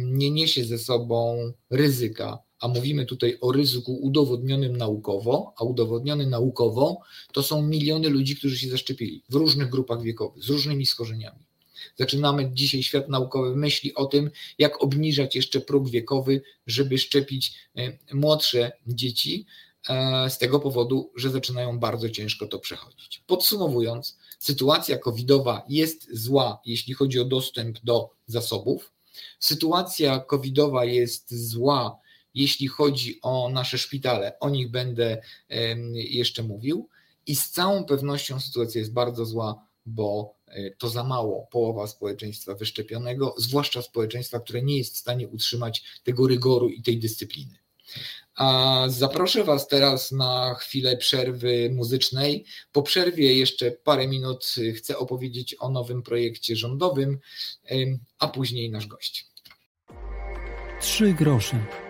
nie 0.03 0.31
niesie 0.31 0.65
ze 0.65 0.77
sobą 0.77 1.51
ryzyka 1.69 2.46
a 2.59 2.67
mówimy 2.67 3.05
tutaj 3.05 3.37
o 3.41 3.51
ryzyku 3.51 3.95
udowodnionym 3.95 4.77
naukowo, 4.77 5.53
a 5.57 5.63
udowodniony 5.63 6.27
naukowo 6.27 7.01
to 7.31 7.43
są 7.43 7.61
miliony 7.61 8.09
ludzi, 8.09 8.35
którzy 8.35 8.57
się 8.57 8.69
zaszczepili 8.69 9.23
w 9.29 9.35
różnych 9.35 9.69
grupach 9.69 10.01
wiekowych, 10.01 10.43
z 10.43 10.49
różnymi 10.49 10.85
schorzeniami. 10.85 11.47
Zaczynamy 11.95 12.51
dzisiaj 12.53 12.83
świat 12.83 13.09
naukowy 13.09 13.55
myśli 13.55 13.93
o 13.95 14.05
tym, 14.05 14.31
jak 14.57 14.83
obniżać 14.83 15.35
jeszcze 15.35 15.61
próg 15.61 15.89
wiekowy, 15.89 16.41
żeby 16.67 16.97
szczepić 16.97 17.53
e, 17.75 17.97
młodsze 18.13 18.71
dzieci, 18.87 19.45
e, 19.89 20.29
z 20.29 20.37
tego 20.37 20.59
powodu, 20.59 21.11
że 21.15 21.29
zaczynają 21.29 21.79
bardzo 21.79 22.09
ciężko 22.09 22.47
to 22.47 22.59
przechodzić. 22.59 23.23
Podsumowując, 23.27 24.17
sytuacja 24.39 24.97
covidowa 24.97 25.65
jest 25.69 26.07
zła, 26.15 26.61
jeśli 26.65 26.93
chodzi 26.93 27.19
o 27.19 27.25
dostęp 27.25 27.79
do 27.83 28.09
zasobów. 28.25 28.93
Sytuacja 29.39 30.19
covidowa 30.19 30.85
jest 30.85 31.49
zła, 31.49 31.99
jeśli 32.37 32.67
chodzi 32.67 33.19
o 33.21 33.49
nasze 33.49 33.77
szpitale, 33.77 34.39
o 34.39 34.49
nich 34.49 34.71
będę 34.71 35.21
jeszcze 35.93 36.43
mówił. 36.43 36.89
I 37.27 37.35
z 37.35 37.49
całą 37.49 37.85
pewnością 37.85 38.39
sytuacja 38.39 38.79
jest 38.79 38.93
bardzo 38.93 39.25
zła, 39.25 39.67
bo 39.85 40.35
e, 40.47 40.71
to 40.71 40.89
za 40.89 41.03
mało 41.03 41.47
połowa 41.51 41.87
społeczeństwa 41.87 42.55
wyszczepionego, 42.55 43.35
zwłaszcza 43.37 43.81
społeczeństwa, 43.81 44.39
które 44.39 44.61
nie 44.61 44.77
jest 44.77 44.95
w 44.95 44.97
stanie 44.97 45.27
utrzymać 45.27 45.83
tego 46.03 46.27
rygoru 46.27 46.69
i 46.69 46.81
tej 46.81 46.99
dyscypliny. 46.99 47.59
A 48.35 48.83
zaproszę 48.87 49.43
Was 49.43 49.67
teraz 49.67 50.11
na 50.11 50.55
chwilę 50.59 50.97
przerwy 50.97 51.69
muzycznej. 51.73 52.45
Po 52.71 52.83
przerwie 52.83 53.37
jeszcze 53.37 53.71
parę 53.71 54.07
minut 54.07 54.55
chcę 54.75 54.97
opowiedzieć 54.97 55.55
o 55.59 55.69
nowym 55.69 56.03
projekcie 56.03 56.55
rządowym, 56.55 57.19
a 58.19 58.27
później 58.27 58.69
nasz 58.71 58.87
gość. 58.87 59.27
Trzy 60.81 61.13
grosze 61.13 61.86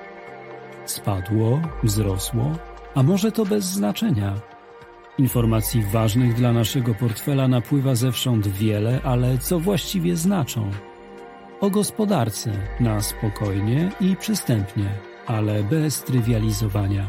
Spadło, 0.87 1.61
wzrosło, 1.83 2.51
a 2.95 3.03
może 3.03 3.31
to 3.31 3.45
bez 3.45 3.65
znaczenia. 3.65 4.33
Informacji 5.17 5.83
ważnych 5.83 6.33
dla 6.33 6.53
naszego 6.53 6.93
portfela 6.93 7.47
napływa 7.47 7.95
zewsząd 7.95 8.47
wiele, 8.47 8.99
ale 9.03 9.37
co 9.37 9.59
właściwie 9.59 10.15
znaczą? 10.15 10.71
O 11.61 11.69
gospodarce 11.69 12.51
na 12.79 13.01
spokojnie 13.01 13.91
i 14.01 14.15
przystępnie, 14.15 14.89
ale 15.25 15.63
bez 15.63 16.03
trywializowania. 16.03 17.07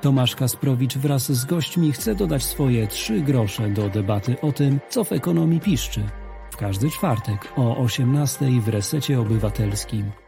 Tomasz 0.00 0.36
Kasprowicz 0.36 0.96
wraz 0.96 1.32
z 1.32 1.44
gośćmi 1.44 1.92
chce 1.92 2.14
dodać 2.14 2.42
swoje 2.42 2.86
trzy 2.86 3.20
grosze 3.20 3.68
do 3.68 3.88
debaty 3.88 4.40
o 4.40 4.52
tym, 4.52 4.80
co 4.88 5.04
w 5.04 5.12
ekonomii 5.12 5.60
piszczy. 5.60 6.02
W 6.50 6.56
każdy 6.56 6.90
czwartek 6.90 7.52
o 7.56 7.76
18 7.76 8.46
w 8.60 8.68
Resecie 8.68 9.20
Obywatelskim. 9.20 10.23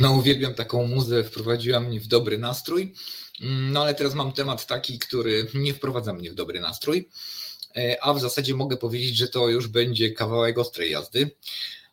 No, 0.00 0.12
uwielbiam 0.12 0.54
taką 0.54 0.86
muzę, 0.86 1.24
wprowadziła 1.24 1.80
mnie 1.80 2.00
w 2.00 2.06
dobry 2.06 2.38
nastrój. 2.38 2.94
No, 3.40 3.82
ale 3.82 3.94
teraz 3.94 4.14
mam 4.14 4.32
temat 4.32 4.66
taki, 4.66 4.98
który 4.98 5.46
nie 5.54 5.74
wprowadza 5.74 6.12
mnie 6.12 6.30
w 6.30 6.34
dobry 6.34 6.60
nastrój, 6.60 7.08
e, 7.76 8.04
a 8.04 8.14
w 8.14 8.20
zasadzie 8.20 8.54
mogę 8.54 8.76
powiedzieć, 8.76 9.16
że 9.16 9.28
to 9.28 9.48
już 9.48 9.68
będzie 9.68 10.10
kawałek 10.10 10.58
ostrej 10.58 10.90
jazdy, 10.90 11.30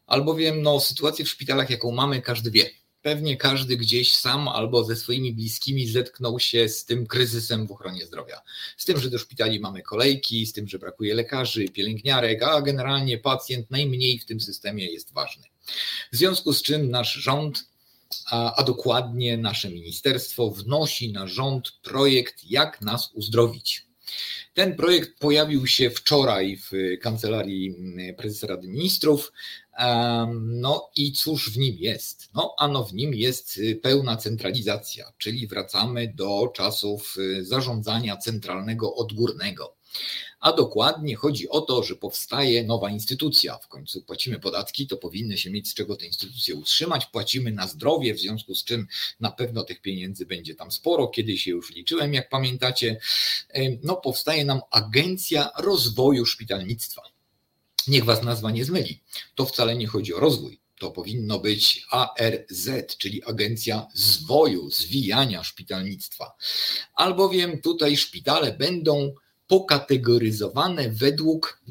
albowiem 0.07 0.61
no, 0.61 0.79
sytuację 0.79 1.25
w 1.25 1.29
szpitalach, 1.29 1.69
jaką 1.69 1.91
mamy, 1.91 2.21
każdy 2.21 2.51
wie. 2.51 2.69
Pewnie 3.01 3.37
każdy 3.37 3.77
gdzieś 3.77 4.13
sam 4.13 4.47
albo 4.47 4.83
ze 4.83 4.95
swoimi 4.95 5.33
bliskimi 5.33 5.87
zetknął 5.87 6.39
się 6.39 6.69
z 6.69 6.85
tym 6.85 7.07
kryzysem 7.07 7.67
w 7.67 7.71
ochronie 7.71 8.05
zdrowia. 8.05 8.41
Z 8.77 8.85
tym, 8.85 8.99
że 8.99 9.09
do 9.09 9.19
szpitali 9.19 9.59
mamy 9.59 9.81
kolejki, 9.81 10.45
z 10.45 10.53
tym, 10.53 10.67
że 10.67 10.79
brakuje 10.79 11.15
lekarzy, 11.15 11.65
pielęgniarek, 11.65 12.43
a 12.43 12.61
generalnie 12.61 13.17
pacjent 13.17 13.71
najmniej 13.71 14.19
w 14.19 14.25
tym 14.25 14.39
systemie 14.39 14.85
jest 14.85 15.13
ważny. 15.13 15.43
W 16.11 16.17
związku 16.17 16.53
z 16.53 16.61
czym 16.61 16.89
nasz 16.89 17.13
rząd, 17.13 17.65
a, 18.31 18.63
dokładnie 18.63 19.37
nasze 19.37 19.69
ministerstwo, 19.69 20.49
wnosi 20.49 21.11
na 21.11 21.27
rząd 21.27 21.71
projekt, 21.71 22.43
jak 22.43 22.81
nas 22.81 23.09
uzdrowić. 23.13 23.87
Ten 24.53 24.75
projekt 24.75 25.19
pojawił 25.19 25.67
się 25.67 25.89
wczoraj 25.89 26.57
w 26.57 26.71
kancelarii 27.01 27.75
prezesa 28.17 28.47
Rady 28.47 28.67
Ministrów. 28.67 29.31
No 30.39 30.89
i 30.95 31.11
cóż 31.11 31.51
w 31.53 31.57
nim 31.57 31.75
jest? 31.79 32.29
No, 32.33 32.55
ano 32.57 32.83
w 32.83 32.93
nim 32.93 33.13
jest 33.13 33.59
pełna 33.81 34.17
centralizacja, 34.17 35.13
czyli 35.17 35.47
wracamy 35.47 36.13
do 36.15 36.51
czasów 36.55 37.15
zarządzania 37.41 38.17
centralnego 38.17 38.95
odgórnego 38.95 39.77
a 40.39 40.53
dokładnie 40.53 41.15
chodzi 41.15 41.49
o 41.49 41.61
to, 41.61 41.83
że 41.83 41.95
powstaje 41.95 42.63
nowa 42.63 42.89
instytucja. 42.89 43.57
W 43.57 43.67
końcu 43.67 44.01
płacimy 44.01 44.39
podatki, 44.39 44.87
to 44.87 44.97
powinny 44.97 45.37
się 45.37 45.49
mieć 45.49 45.69
z 45.69 45.73
czego 45.73 45.95
te 45.95 46.05
instytucje 46.05 46.55
utrzymać. 46.55 47.05
Płacimy 47.05 47.51
na 47.51 47.67
zdrowie, 47.67 48.13
w 48.13 48.19
związku 48.19 48.55
z 48.55 48.63
czym 48.63 48.87
na 49.19 49.31
pewno 49.31 49.63
tych 49.63 49.81
pieniędzy 49.81 50.25
będzie 50.25 50.55
tam 50.55 50.71
sporo. 50.71 51.07
Kiedyś 51.07 51.43
się 51.43 51.51
już 51.51 51.75
liczyłem, 51.75 52.13
jak 52.13 52.29
pamiętacie. 52.29 52.99
No, 53.83 53.95
powstaje 53.95 54.45
nam 54.45 54.61
Agencja 54.71 55.51
Rozwoju 55.57 56.25
Szpitalnictwa. 56.25 57.01
Niech 57.87 58.05
Was 58.05 58.23
nazwa 58.23 58.51
nie 58.51 58.65
zmyli. 58.65 59.01
To 59.35 59.45
wcale 59.45 59.75
nie 59.75 59.87
chodzi 59.87 60.13
o 60.13 60.19
rozwój. 60.19 60.59
To 60.79 60.91
powinno 60.91 61.39
być 61.39 61.85
ARZ, 61.91 62.69
czyli 62.97 63.23
Agencja 63.23 63.87
Zwoju, 63.93 64.69
Zwijania 64.69 65.43
Szpitalnictwa. 65.43 66.35
Albowiem 66.93 67.61
tutaj 67.61 67.97
szpitale 67.97 68.53
będą 68.53 69.13
pokategoryzowane 69.47 70.89
według 70.89 71.61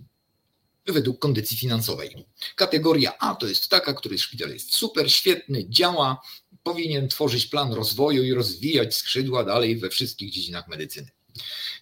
według 0.93 1.19
kondycji 1.19 1.57
finansowej. 1.57 2.27
Kategoria 2.57 3.19
A 3.19 3.35
to 3.35 3.47
jest 3.47 3.69
taka, 3.69 3.95
której 3.95 4.19
szpital 4.19 4.51
jest 4.51 4.75
super, 4.75 5.13
świetny, 5.13 5.69
działa, 5.69 6.21
powinien 6.63 7.09
tworzyć 7.09 7.47
plan 7.47 7.73
rozwoju 7.73 8.25
i 8.25 8.35
rozwijać 8.35 8.95
skrzydła 8.97 9.45
dalej 9.45 9.77
we 9.77 9.89
wszystkich 9.89 10.31
dziedzinach 10.33 10.69
medycyny. 10.69 11.09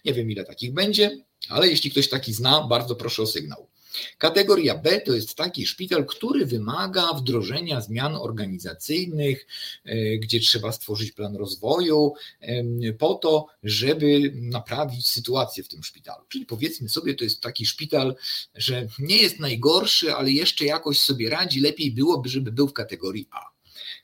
Nie 0.05 0.13
wiem, 0.13 0.31
ile 0.31 0.43
takich 0.43 0.73
będzie, 0.73 1.17
ale 1.49 1.67
jeśli 1.67 1.91
ktoś 1.91 2.09
taki 2.09 2.33
zna, 2.33 2.67
bardzo 2.67 2.95
proszę 2.95 3.21
o 3.21 3.27
sygnał. 3.27 3.69
Kategoria 4.17 4.77
B 4.77 5.01
to 5.01 5.13
jest 5.13 5.35
taki 5.35 5.65
szpital, 5.65 6.05
który 6.05 6.45
wymaga 6.45 7.13
wdrożenia 7.13 7.81
zmian 7.81 8.15
organizacyjnych, 8.15 9.47
e, 9.85 10.17
gdzie 10.17 10.39
trzeba 10.39 10.71
stworzyć 10.71 11.11
plan 11.11 11.35
rozwoju 11.35 12.13
po 12.97 13.15
to, 13.15 13.47
żeby 13.63 14.31
naprawić 14.35 15.07
sytuację 15.07 15.63
w 15.63 15.67
tym 15.67 15.83
szpitalu. 15.83 16.25
Czyli 16.29 16.45
powiedzmy 16.45 16.89
sobie, 16.89 17.15
to 17.15 17.23
jest 17.23 17.41
taki 17.41 17.65
szpital, 17.65 18.15
że 18.55 18.87
nie 18.99 19.17
jest 19.17 19.39
najgorszy, 19.39 20.13
ale 20.13 20.31
jeszcze 20.31 20.65
jakoś 20.65 20.99
sobie 20.99 21.29
radzi. 21.29 21.59
Lepiej 21.59 21.91
byłoby, 21.91 22.29
żeby 22.29 22.51
był 22.51 22.67
w 22.67 22.73
kategorii 22.73 23.27
A. 23.31 23.55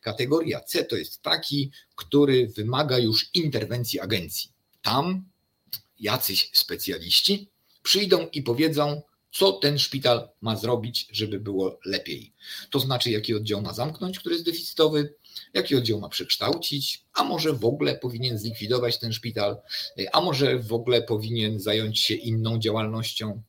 Kategoria 0.01 0.59
C 0.59 0.83
to 0.83 0.95
jest 0.95 1.21
taki, 1.21 1.71
który 1.95 2.47
wymaga 2.47 2.99
już 2.99 3.29
interwencji 3.33 3.99
agencji. 3.99 4.49
Tam 4.81 5.25
jacyś 5.99 6.49
specjaliści 6.53 7.49
przyjdą 7.83 8.27
i 8.33 8.41
powiedzą, 8.41 9.01
co 9.31 9.51
ten 9.51 9.79
szpital 9.79 10.29
ma 10.41 10.55
zrobić, 10.55 11.07
żeby 11.11 11.39
było 11.39 11.79
lepiej. 11.85 12.33
To 12.69 12.79
znaczy, 12.79 13.11
jaki 13.11 13.35
oddział 13.35 13.61
ma 13.61 13.73
zamknąć, 13.73 14.19
który 14.19 14.35
jest 14.35 14.45
deficytowy, 14.45 15.13
jaki 15.53 15.75
oddział 15.75 15.99
ma 15.99 16.09
przekształcić, 16.09 17.03
a 17.13 17.23
może 17.23 17.53
w 17.53 17.65
ogóle 17.65 17.95
powinien 17.97 18.37
zlikwidować 18.37 18.99
ten 18.99 19.13
szpital, 19.13 19.57
a 20.13 20.21
może 20.21 20.59
w 20.59 20.73
ogóle 20.73 21.01
powinien 21.01 21.59
zająć 21.59 21.99
się 21.99 22.13
inną 22.13 22.59
działalnością. 22.59 23.41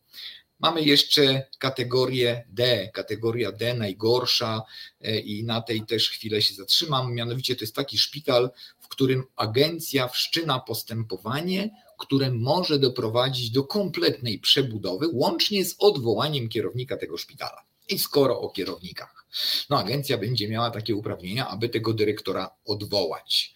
Mamy 0.62 0.82
jeszcze 0.82 1.46
kategorię 1.58 2.44
D, 2.48 2.90
kategoria 2.94 3.52
D 3.52 3.74
najgorsza 3.74 4.62
e, 5.00 5.18
i 5.18 5.44
na 5.44 5.60
tej 5.60 5.86
też 5.86 6.10
chwilę 6.10 6.42
się 6.42 6.54
zatrzymam. 6.54 7.14
Mianowicie 7.14 7.56
to 7.56 7.64
jest 7.64 7.74
taki 7.74 7.98
szpital, 7.98 8.50
w 8.80 8.88
którym 8.88 9.24
agencja 9.36 10.08
wszczyna 10.08 10.60
postępowanie, 10.60 11.70
które 12.02 12.30
może 12.30 12.78
doprowadzić 12.78 13.50
do 13.50 13.64
kompletnej 13.64 14.38
przebudowy, 14.38 15.08
łącznie 15.12 15.64
z 15.64 15.76
odwołaniem 15.78 16.48
kierownika 16.48 16.96
tego 16.96 17.18
szpitala. 17.18 17.62
I 17.88 17.98
skoro 17.98 18.40
o 18.40 18.50
kierownikach, 18.50 19.26
no 19.70 19.78
agencja 19.78 20.18
będzie 20.18 20.48
miała 20.48 20.70
takie 20.70 20.96
uprawnienia, 20.96 21.48
aby 21.48 21.68
tego 21.68 21.94
dyrektora 21.94 22.50
odwołać. 22.64 23.54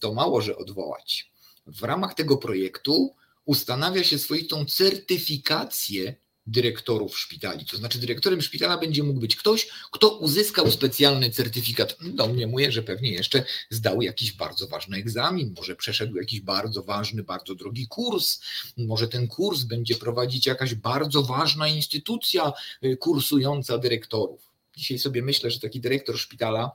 To 0.00 0.14
mało, 0.14 0.40
że 0.40 0.56
odwołać. 0.56 1.30
W 1.66 1.82
ramach 1.82 2.14
tego 2.14 2.36
projektu 2.36 3.14
ustanawia 3.44 4.04
się 4.04 4.18
swoistą 4.18 4.64
certyfikację 4.64 6.14
dyrektorów 6.46 7.18
szpitali. 7.18 7.64
To 7.66 7.76
znaczy, 7.76 7.98
dyrektorem 7.98 8.42
szpitala 8.42 8.78
będzie 8.78 9.02
mógł 9.02 9.20
być 9.20 9.36
ktoś, 9.36 9.68
kto 9.90 10.18
uzyskał 10.18 10.70
specjalny 10.70 11.30
certyfikat. 11.30 11.96
Domniemuję, 12.00 12.72
że 12.72 12.82
pewnie 12.82 13.12
jeszcze 13.12 13.44
zdał 13.70 14.02
jakiś 14.02 14.32
bardzo 14.32 14.68
ważny 14.68 14.96
egzamin, 14.96 15.54
może 15.56 15.76
przeszedł 15.76 16.16
jakiś 16.16 16.40
bardzo 16.40 16.82
ważny, 16.82 17.22
bardzo 17.22 17.54
drogi 17.54 17.86
kurs, 17.88 18.40
może 18.76 19.08
ten 19.08 19.28
kurs 19.28 19.62
będzie 19.62 19.94
prowadzić 19.94 20.46
jakaś 20.46 20.74
bardzo 20.74 21.22
ważna 21.22 21.68
instytucja 21.68 22.52
y, 22.84 22.96
kursująca 22.96 23.78
dyrektorów. 23.78 24.50
Dzisiaj 24.76 24.98
sobie 24.98 25.22
myślę, 25.22 25.50
że 25.50 25.60
taki 25.60 25.80
dyrektor 25.80 26.18
szpitala 26.18 26.70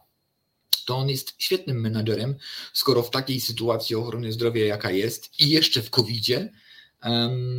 to 0.85 0.97
on 0.97 1.09
jest 1.09 1.35
świetnym 1.37 1.81
menadżerem, 1.81 2.35
skoro 2.73 3.03
w 3.03 3.09
takiej 3.09 3.41
sytuacji 3.41 3.95
ochrony 3.95 4.31
zdrowia, 4.31 4.65
jaka 4.65 4.91
jest, 4.91 5.39
i 5.39 5.49
jeszcze 5.49 5.81
w 5.81 5.89
COVID-zie, 5.89 6.49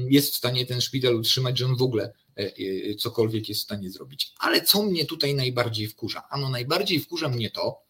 jest 0.09 0.32
w 0.32 0.37
stanie 0.37 0.66
ten 0.66 0.80
szpital 0.80 1.14
utrzymać, 1.14 1.59
że 1.59 1.66
on 1.66 1.76
w 1.76 1.82
ogóle 1.82 2.12
e, 2.38 2.52
e, 2.90 2.94
cokolwiek 2.94 3.49
jest 3.49 3.61
w 3.61 3.64
stanie 3.64 3.90
zrobić. 3.90 4.32
Ale 4.38 4.62
co 4.62 4.82
mnie 4.82 5.04
tutaj 5.06 5.35
najbardziej 5.35 5.88
wkurza? 5.88 6.28
Ano 6.30 6.49
najbardziej 6.49 7.00
wkurza 7.00 7.28
mnie 7.28 7.50
to, 7.50 7.82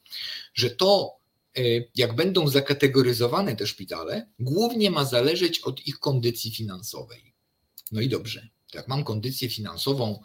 że 0.55 0.71
to, 0.71 1.17
e, 1.57 1.61
jak 1.95 2.15
będą 2.15 2.49
zakategoryzowane 2.49 3.57
te 3.57 3.67
szpitale, 3.67 4.27
głównie 4.39 4.91
ma 4.91 5.05
zależeć 5.05 5.59
od 5.59 5.87
ich 5.87 5.99
kondycji 5.99 6.51
finansowej. 6.51 7.35
No 7.93 8.01
i 8.01 8.09
dobrze, 8.09 8.49
jak 8.75 8.89
mam 8.89 9.05
kondycję 9.05 9.49
finansową 9.49 10.23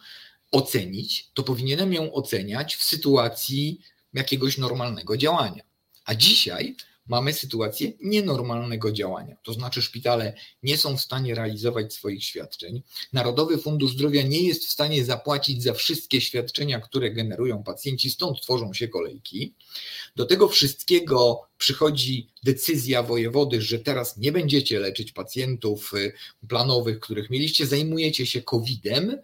ocenić, 0.52 1.32
to 1.34 1.44
powinienem 1.44 1.94
ją 1.94 2.14
oceniać 2.14 2.76
w 2.76 2.84
sytuacji 2.84 3.82
jakiegoś 4.14 4.58
normalnego 4.58 5.18
działania. 5.18 5.64
A 6.06 6.16
dzisiaj 6.16 6.76
mamy 7.08 7.34
sytuację 7.34 7.92
nienormalnego 8.02 8.92
działania. 8.92 9.36
To 9.44 9.54
znaczy, 9.54 9.82
szpitale 9.82 10.34
nie 10.64 10.78
są 10.78 10.98
w 10.98 11.02
stanie 11.02 11.36
realizować 11.36 11.94
swoich 11.94 12.24
świadczeń. 12.24 12.82
Narodowy 13.14 13.58
Fundusz 13.58 13.92
Zdrowia 13.92 14.22
nie 14.22 14.42
jest 14.42 14.66
w 14.66 14.72
stanie 14.72 15.06
zapłacić 15.06 15.64
za 15.64 15.74
wszystkie 15.74 16.22
świadczenia, 16.22 16.80
które 16.80 17.12
generują 17.12 17.64
pacjenci, 17.64 18.10
stąd 18.10 18.42
tworzą 18.42 18.74
się 18.74 18.88
kolejki. 18.88 19.54
Do 20.16 20.26
tego 20.26 20.48
wszystkiego 20.48 21.48
przychodzi 21.58 22.30
decyzja 22.44 23.04
wojewody, 23.04 23.62
że 23.62 23.80
teraz 23.80 24.18
nie 24.18 24.32
będziecie 24.32 24.80
leczyć 24.80 25.12
pacjentów 25.12 25.94
y, 25.94 26.14
planowych, 26.48 27.00
których 27.00 27.30
mieliście, 27.30 27.68
zajmujecie 27.68 28.26
się 28.26 28.42
COVID-em 28.42 29.18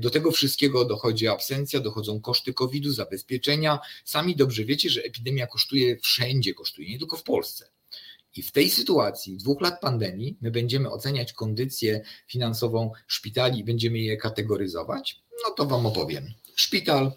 do 0.00 0.10
tego 0.10 0.30
wszystkiego 0.30 0.84
dochodzi 0.84 1.28
absencja, 1.28 1.80
dochodzą 1.80 2.20
koszty 2.20 2.54
COVID-u, 2.54 2.92
zabezpieczenia. 2.92 3.78
Sami 4.04 4.36
dobrze 4.36 4.64
wiecie, 4.64 4.90
że 4.90 5.02
epidemia 5.02 5.46
kosztuje 5.46 5.98
wszędzie, 5.98 6.54
kosztuje 6.54 6.88
nie 6.88 6.98
tylko 6.98 7.16
w 7.16 7.22
Polsce. 7.22 7.70
I 8.36 8.42
w 8.42 8.52
tej 8.52 8.70
sytuacji 8.70 9.36
dwóch 9.36 9.60
lat 9.60 9.80
pandemii 9.80 10.36
my 10.40 10.50
będziemy 10.50 10.90
oceniać 10.90 11.32
kondycję 11.32 12.00
finansową 12.26 12.92
szpitali, 13.06 13.64
będziemy 13.64 13.98
je 13.98 14.16
kategoryzować. 14.16 15.22
No 15.44 15.50
to 15.50 15.66
Wam 15.66 15.86
opowiem. 15.86 16.34
Szpital 16.56 17.12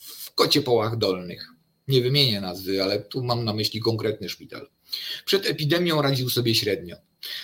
w 0.00 0.34
Kociepołach 0.34 0.96
Dolnych. 0.98 1.48
Nie 1.88 2.00
wymienię 2.00 2.40
nazwy, 2.40 2.82
ale 2.82 3.00
tu 3.00 3.24
mam 3.24 3.44
na 3.44 3.54
myśli 3.54 3.80
konkretny 3.80 4.28
szpital. 4.28 4.68
Przed 5.24 5.46
epidemią 5.46 6.02
radził 6.02 6.30
sobie 6.30 6.54
średnio. 6.54 6.96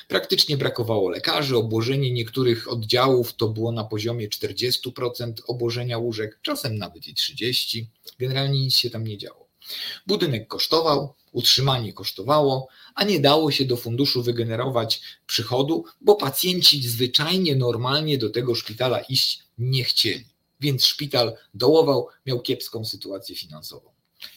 Praktycznie 0.08 0.56
brakowało 0.56 1.08
lekarzy, 1.08 1.56
obłożenie 1.56 2.12
niektórych 2.12 2.72
oddziałów 2.72 3.34
to 3.34 3.48
było 3.48 3.72
na 3.72 3.84
poziomie 3.84 4.28
40% 4.28 5.32
obłożenia 5.46 5.98
łóżek, 5.98 6.38
czasem 6.42 6.78
nawet 6.78 7.08
i 7.08 7.14
30%. 7.14 7.84
Generalnie 8.18 8.60
nic 8.60 8.74
się 8.74 8.90
tam 8.90 9.06
nie 9.06 9.18
działo. 9.18 9.48
Budynek 10.06 10.48
kosztował, 10.48 11.14
utrzymanie 11.32 11.92
kosztowało, 11.92 12.68
a 12.94 13.04
nie 13.04 13.20
dało 13.20 13.50
się 13.50 13.64
do 13.64 13.76
funduszu 13.76 14.22
wygenerować 14.22 15.00
przychodu, 15.26 15.84
bo 16.00 16.14
pacjenci 16.14 16.88
zwyczajnie, 16.88 17.56
normalnie 17.56 18.18
do 18.18 18.30
tego 18.30 18.54
szpitala 18.54 19.00
iść 19.00 19.42
nie 19.58 19.84
chcieli. 19.84 20.26
Więc 20.60 20.86
szpital 20.86 21.36
dołował, 21.54 22.08
miał 22.26 22.40
kiepską 22.40 22.84
sytuację 22.84 23.36
finansową. 23.36 23.89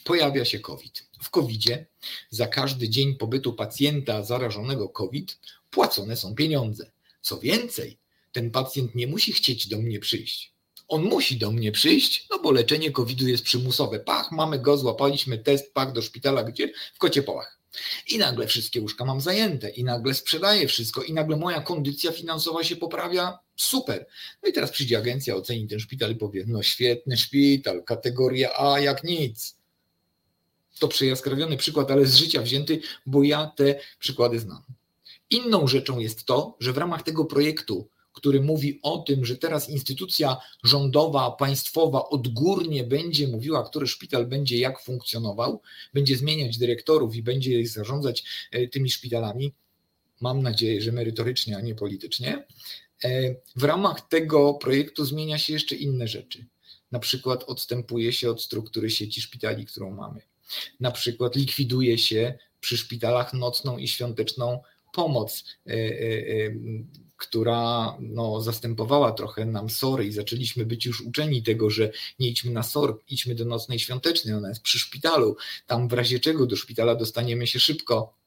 Pojawia 0.03 0.45
się 0.45 0.59
COVID. 0.59 1.07
W 1.21 1.29
COVID-zie 1.29 1.85
za 2.29 2.47
każdy 2.47 2.89
dzień 2.89 3.15
pobytu 3.15 3.53
pacjenta 3.53 4.23
zarażonego 4.23 4.89
COVID 4.89 5.39
płacone 5.69 6.17
są 6.17 6.35
pieniądze. 6.35 6.91
Co 7.21 7.39
więcej, 7.39 7.97
ten 8.31 8.51
pacjent 8.51 8.95
nie 8.95 9.07
musi 9.07 9.33
chcieć 9.33 9.67
do 9.67 9.77
mnie 9.77 9.99
przyjść. 9.99 10.53
On 10.87 11.03
musi 11.03 11.37
do 11.37 11.51
mnie 11.51 11.71
przyjść, 11.71 12.27
no 12.29 12.39
bo 12.39 12.51
leczenie 12.51 12.91
COVID-u 12.91 13.27
jest 13.27 13.43
przymusowe. 13.43 13.99
Pach, 13.99 14.31
mamy 14.31 14.59
go, 14.59 14.77
złapaliśmy 14.77 15.37
test, 15.37 15.73
pach 15.73 15.91
do 15.91 16.01
szpitala, 16.01 16.43
gdzie? 16.43 16.73
W 16.93 16.97
Kociepołach. 16.97 17.59
I 18.07 18.17
nagle 18.17 18.47
wszystkie 18.47 18.81
łóżka 18.81 19.05
mam 19.05 19.21
zajęte, 19.21 19.69
i 19.69 19.83
nagle 19.83 20.13
sprzedaję 20.13 20.67
wszystko, 20.67 21.03
i 21.03 21.13
nagle 21.13 21.37
moja 21.37 21.61
kondycja 21.61 22.11
finansowa 22.11 22.63
się 22.63 22.75
poprawia. 22.75 23.39
Super. 23.55 24.07
No 24.43 24.49
i 24.49 24.53
teraz 24.53 24.71
przyjdzie 24.71 24.97
agencja, 24.97 25.35
oceni 25.35 25.67
ten 25.67 25.79
szpital 25.79 26.11
i 26.11 26.15
powie: 26.15 26.43
No 26.47 26.63
świetny 26.63 27.17
szpital, 27.17 27.83
kategoria 27.83 28.59
A 28.59 28.79
jak 28.79 29.03
nic 29.03 29.55
to 30.79 30.87
przejaskrawiony 30.87 31.57
przykład, 31.57 31.91
ale 31.91 32.05
z 32.05 32.15
życia 32.15 32.41
wzięty, 32.41 32.81
bo 33.05 33.23
ja 33.23 33.47
te 33.55 33.79
przykłady 33.99 34.39
znam. 34.39 34.61
Inną 35.29 35.67
rzeczą 35.67 35.99
jest 35.99 36.25
to, 36.25 36.57
że 36.59 36.73
w 36.73 36.77
ramach 36.77 37.03
tego 37.03 37.25
projektu, 37.25 37.87
który 38.13 38.41
mówi 38.41 38.79
o 38.81 38.97
tym, 38.97 39.25
że 39.25 39.37
teraz 39.37 39.69
instytucja 39.69 40.37
rządowa, 40.63 41.31
państwowa 41.31 42.09
odgórnie 42.09 42.83
będzie 42.83 43.27
mówiła, 43.27 43.63
który 43.63 43.87
szpital 43.87 44.25
będzie 44.25 44.57
jak 44.57 44.81
funkcjonował, 44.81 45.61
będzie 45.93 46.17
zmieniać 46.17 46.57
dyrektorów 46.57 47.15
i 47.15 47.23
będzie 47.23 47.67
zarządzać 47.67 48.23
e, 48.51 48.67
tymi 48.67 48.89
szpitalami, 48.89 49.53
mam 50.21 50.41
nadzieję, 50.41 50.81
że 50.81 50.91
merytorycznie, 50.91 51.57
a 51.57 51.61
nie 51.61 51.75
politycznie. 51.75 52.47
E, 53.03 53.35
w 53.55 53.63
ramach 53.63 54.07
tego 54.07 54.53
projektu 54.53 55.05
zmienia 55.05 55.37
się 55.37 55.53
jeszcze 55.53 55.75
inne 55.75 56.07
rzeczy. 56.07 56.45
Na 56.91 56.99
przykład 56.99 57.43
odstępuje 57.43 58.13
się 58.13 58.31
od 58.31 58.41
struktury 58.41 58.89
sieci 58.89 59.21
szpitali, 59.21 59.65
którą 59.65 59.91
mamy 59.91 60.21
na 60.79 60.91
przykład 60.91 61.35
likwiduje 61.35 61.97
się 61.97 62.37
przy 62.59 62.77
szpitalach 62.77 63.33
nocną 63.33 63.77
i 63.77 63.87
świąteczną 63.87 64.59
pomoc, 64.93 65.43
e, 65.67 65.71
e, 65.71 65.75
e, 65.75 66.53
która 67.17 67.97
no, 67.99 68.41
zastępowała 68.41 69.11
trochę 69.11 69.45
nam 69.45 69.69
SOR 69.69 70.03
i 70.03 70.11
zaczęliśmy 70.11 70.65
być 70.65 70.85
już 70.85 71.01
uczeni 71.01 71.43
tego, 71.43 71.69
że 71.69 71.91
nie 72.19 72.29
idźmy 72.29 72.51
na 72.51 72.63
SOR, 72.63 72.99
idźmy 73.09 73.35
do 73.35 73.45
nocnej 73.45 73.79
świątecznej, 73.79 74.35
ona 74.35 74.49
jest 74.49 74.61
przy 74.61 74.79
szpitalu, 74.79 75.37
tam 75.67 75.87
w 75.87 75.93
razie 75.93 76.19
czego 76.19 76.45
do 76.45 76.55
szpitala 76.55 76.95
dostaniemy 76.95 77.47
się 77.47 77.59
szybko. 77.59 78.17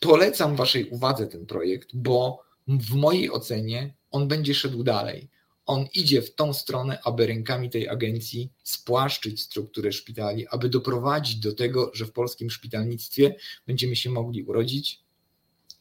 Polecam 0.00 0.56
Waszej 0.56 0.88
uwadze 0.88 1.26
ten 1.26 1.46
projekt, 1.46 1.88
bo 1.94 2.42
w 2.68 2.94
mojej 2.94 3.30
ocenie 3.30 3.94
on 4.10 4.28
będzie 4.28 4.54
szedł 4.54 4.82
dalej. 4.82 5.28
On 5.66 5.86
idzie 5.94 6.22
w 6.22 6.34
tą 6.34 6.52
stronę, 6.52 6.98
aby 7.04 7.26
rękami 7.26 7.70
tej 7.70 7.88
agencji 7.88 8.50
spłaszczyć 8.62 9.42
strukturę 9.42 9.92
szpitali, 9.92 10.46
aby 10.48 10.68
doprowadzić 10.68 11.36
do 11.36 11.54
tego, 11.54 11.90
że 11.94 12.06
w 12.06 12.12
polskim 12.12 12.50
szpitalnictwie 12.50 13.36
będziemy 13.66 13.96
się 13.96 14.10
mogli 14.10 14.42
urodzić 14.42 15.00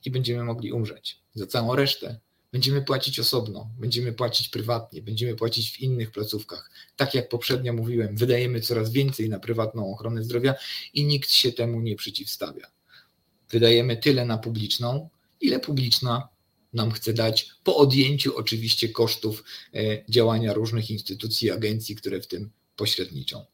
i 0.05 0.11
będziemy 0.11 0.43
mogli 0.43 0.71
umrzeć. 0.71 1.19
Za 1.35 1.47
całą 1.47 1.75
resztę 1.75 2.19
będziemy 2.51 2.81
płacić 2.81 3.19
osobno, 3.19 3.69
będziemy 3.79 4.13
płacić 4.13 4.49
prywatnie, 4.49 5.01
będziemy 5.01 5.35
płacić 5.35 5.71
w 5.71 5.79
innych 5.79 6.11
placówkach. 6.11 6.71
Tak 6.95 7.13
jak 7.13 7.29
poprzednio 7.29 7.73
mówiłem, 7.73 8.15
wydajemy 8.17 8.61
coraz 8.61 8.91
więcej 8.91 9.29
na 9.29 9.39
prywatną 9.39 9.93
ochronę 9.93 10.23
zdrowia 10.23 10.55
i 10.93 11.05
nikt 11.05 11.29
się 11.29 11.51
temu 11.51 11.81
nie 11.81 11.95
przeciwstawia. 11.95 12.67
Wydajemy 13.49 13.97
tyle 13.97 14.25
na 14.25 14.37
publiczną, 14.37 15.09
ile 15.41 15.59
publiczna 15.59 16.29
nam 16.73 16.91
chce 16.91 17.13
dać, 17.13 17.49
po 17.63 17.77
odjęciu 17.77 18.37
oczywiście 18.37 18.89
kosztów 18.89 19.43
e, 19.73 19.79
działania 20.09 20.53
różnych 20.53 20.91
instytucji, 20.91 21.51
agencji, 21.51 21.95
które 21.95 22.21
w 22.21 22.27
tym 22.27 22.49
pośredniczą. 22.75 23.45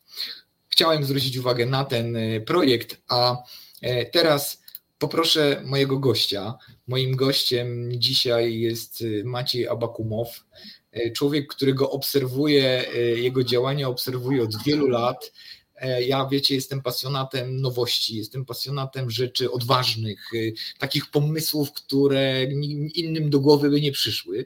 Chciałem 0.69 1.03
zwrócić 1.03 1.37
uwagę 1.37 1.65
na 1.65 1.85
ten 1.85 2.15
e, 2.15 2.41
projekt, 2.41 3.01
a 3.07 3.37
e, 3.81 4.05
teraz 4.05 4.63
poproszę 4.97 5.61
mojego 5.65 5.99
gościa. 5.99 6.57
Moim 6.87 7.15
gościem 7.15 7.91
dzisiaj 7.93 8.59
jest 8.59 9.03
Maciej 9.23 9.67
Abakumow, 9.67 10.45
człowiek, 11.15 11.47
którego 11.47 11.91
obserwuję, 11.91 12.85
jego 13.15 13.43
działania 13.43 13.87
obserwuję 13.87 14.43
od 14.43 14.63
wielu 14.63 14.87
lat. 14.87 15.31
E, 15.79 16.03
ja, 16.03 16.27
wiecie, 16.31 16.55
jestem 16.55 16.81
pasjonatem 16.81 17.61
nowości, 17.61 18.17
jestem 18.17 18.45
pasjonatem 18.45 19.09
rzeczy 19.09 19.51
odważnych, 19.51 20.33
y, 20.33 20.53
takich 20.79 21.11
pomysłów, 21.11 21.73
które 21.73 22.43
innym 22.93 23.29
do 23.29 23.39
głowy 23.39 23.69
by 23.69 23.81
nie 23.81 23.91
przyszły. 23.91 24.45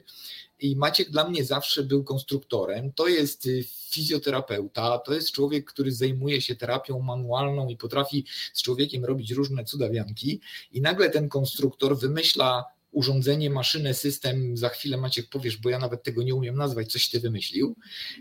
I 0.60 0.76
Maciek 0.76 1.10
dla 1.10 1.28
mnie 1.28 1.44
zawsze 1.44 1.82
był 1.82 2.04
konstruktorem. 2.04 2.92
To 2.92 3.08
jest 3.08 3.46
y, 3.46 3.64
fizjoterapeuta, 3.90 4.98
to 4.98 5.14
jest 5.14 5.32
człowiek, 5.32 5.64
który 5.64 5.92
zajmuje 5.92 6.40
się 6.40 6.56
terapią 6.56 7.00
manualną 7.00 7.68
i 7.68 7.76
potrafi 7.76 8.24
z 8.52 8.62
człowiekiem 8.62 9.04
robić 9.04 9.30
różne 9.30 9.64
cudawianki. 9.64 10.40
I 10.72 10.80
nagle 10.80 11.10
ten 11.10 11.28
konstruktor 11.28 11.98
wymyśla 11.98 12.64
urządzenie, 12.90 13.50
maszynę, 13.50 13.94
system. 13.94 14.56
Za 14.56 14.68
chwilę 14.68 14.96
Maciek 14.96 15.28
powiesz, 15.28 15.56
bo 15.56 15.70
ja 15.70 15.78
nawet 15.78 16.02
tego 16.02 16.22
nie 16.22 16.34
umiem 16.34 16.56
nazwać, 16.56 16.92
coś 16.92 17.08
ty 17.08 17.20
wymyślił. 17.20 17.76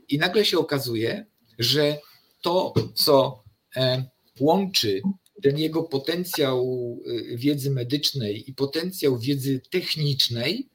I 0.09 0.17
nagle 0.17 0.45
się 0.45 0.59
okazuje, 0.59 1.25
że 1.59 1.99
to, 2.43 2.73
co 2.95 3.43
e, 3.75 4.05
łączy 4.39 5.01
ten 5.43 5.57
jego 5.57 5.83
potencjał 5.83 6.61
e, 7.05 7.37
wiedzy 7.37 7.71
medycznej 7.71 8.49
i 8.49 8.53
potencjał 8.53 9.17
wiedzy 9.17 9.61
technicznej, 9.69 10.69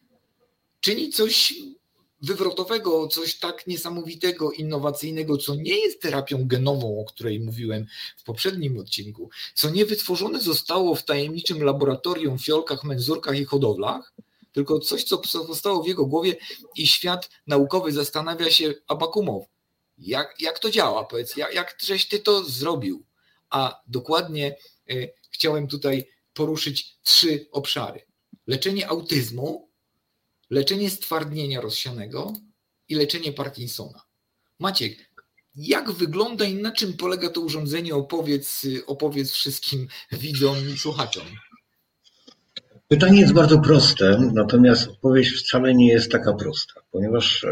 czyni 0.80 1.10
coś 1.10 1.54
wywrotowego, 2.22 3.08
coś 3.08 3.38
tak 3.38 3.66
niesamowitego, 3.66 4.52
innowacyjnego, 4.52 5.36
co 5.36 5.54
nie 5.54 5.76
jest 5.76 6.02
terapią 6.02 6.46
genową, 6.46 7.00
o 7.00 7.04
której 7.04 7.40
mówiłem 7.40 7.86
w 8.16 8.24
poprzednim 8.24 8.78
odcinku, 8.78 9.30
co 9.54 9.70
nie 9.70 9.86
wytworzone 9.86 10.40
zostało 10.40 10.94
w 10.94 11.04
tajemniczym 11.04 11.62
laboratorium, 11.62 12.38
fiolkach, 12.38 12.84
menzurkach 12.84 13.38
i 13.38 13.44
hodowlach, 13.44 14.14
tylko 14.52 14.78
coś, 14.78 15.04
co 15.04 15.18
powstało 15.18 15.82
w 15.82 15.88
jego 15.88 16.06
głowie 16.06 16.36
i 16.76 16.86
świat 16.86 17.30
naukowy 17.46 17.92
zastanawia 17.92 18.50
się, 18.50 18.74
Abakumow, 18.86 19.46
jak, 19.98 20.40
jak 20.40 20.58
to 20.58 20.70
działa? 20.70 21.04
Powiedz, 21.04 21.36
jak, 21.36 21.54
jak 21.54 21.76
żeś 21.82 22.08
ty 22.08 22.18
to 22.18 22.44
zrobił? 22.44 23.06
A 23.50 23.82
dokładnie 23.86 24.56
y, 24.90 25.12
chciałem 25.30 25.68
tutaj 25.68 26.08
poruszyć 26.34 26.98
trzy 27.02 27.46
obszary: 27.52 28.00
leczenie 28.46 28.88
autyzmu, 28.88 29.70
leczenie 30.50 30.90
stwardnienia 30.90 31.60
rozsianego 31.60 32.32
i 32.88 32.94
leczenie 32.94 33.32
Parkinsona. 33.32 34.02
Maciek, 34.58 35.10
jak 35.54 35.90
wygląda 35.92 36.44
i 36.44 36.54
na 36.54 36.72
czym 36.72 36.96
polega 36.96 37.30
to 37.30 37.40
urządzenie? 37.40 37.94
Opowiedz, 37.94 38.66
opowiedz 38.86 39.32
wszystkim 39.32 39.88
widzom 40.12 40.56
i 40.74 40.78
słuchaczom. 40.78 41.26
Pytanie 42.88 43.20
jest 43.20 43.32
bardzo 43.32 43.58
proste, 43.58 44.30
natomiast 44.34 44.88
odpowiedź 44.88 45.28
wcale 45.28 45.74
nie 45.74 45.88
jest 45.88 46.12
taka 46.12 46.32
prosta, 46.32 46.80
ponieważ. 46.90 47.46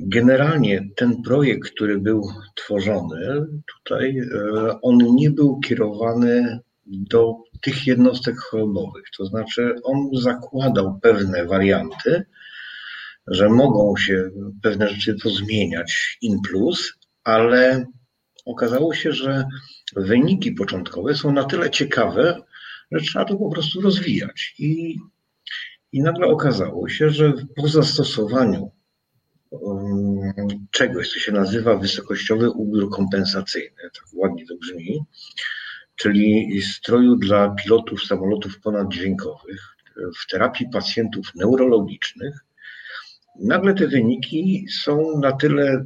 Generalnie 0.00 0.88
ten 0.96 1.22
projekt, 1.22 1.70
który 1.70 1.98
był 1.98 2.22
tworzony 2.54 3.46
tutaj, 3.76 4.18
e, 4.18 4.80
on 4.82 4.98
nie 4.98 5.30
był 5.30 5.60
kierowany 5.60 6.60
do 6.86 7.34
tych 7.60 7.86
jednostek 7.86 8.38
chorobowych. 8.38 9.04
To 9.18 9.26
znaczy, 9.26 9.74
on 9.84 10.08
zakładał 10.12 10.98
pewne 11.02 11.46
warianty, 11.46 12.24
że 13.26 13.48
mogą 13.48 13.96
się 13.96 14.30
pewne 14.62 14.88
rzeczy 14.88 15.16
pozmieniać 15.22 16.18
in 16.22 16.38
plus, 16.48 16.92
ale 17.24 17.86
okazało 18.44 18.94
się, 18.94 19.12
że 19.12 19.44
wyniki 19.96 20.52
początkowe 20.52 21.14
są 21.14 21.32
na 21.32 21.44
tyle 21.44 21.70
ciekawe, 21.70 22.42
że 22.92 23.00
trzeba 23.00 23.24
to 23.24 23.36
po 23.36 23.50
prostu 23.50 23.80
rozwijać. 23.80 24.54
I, 24.58 24.96
i 25.92 26.02
nagle 26.02 26.26
okazało 26.26 26.88
się, 26.88 27.10
że 27.10 27.32
po 27.56 27.68
zastosowaniu 27.68 28.70
czegoś, 30.70 31.12
co 31.12 31.18
się 31.18 31.32
nazywa 31.32 31.76
wysokościowy 31.76 32.50
ubór 32.50 32.90
kompensacyjny, 32.90 33.82
tak 33.94 34.04
ładnie 34.12 34.46
to 34.46 34.54
brzmi, 34.56 35.00
czyli 35.96 36.62
stroju 36.62 37.16
dla 37.16 37.48
pilotów 37.48 38.04
samolotów 38.04 38.60
ponaddźwiękowych 38.60 39.76
w 40.20 40.30
terapii 40.30 40.66
pacjentów 40.72 41.34
neurologicznych. 41.34 42.44
Nagle 43.40 43.74
te 43.74 43.88
wyniki 43.88 44.66
są 44.84 45.18
na 45.20 45.32
tyle 45.32 45.84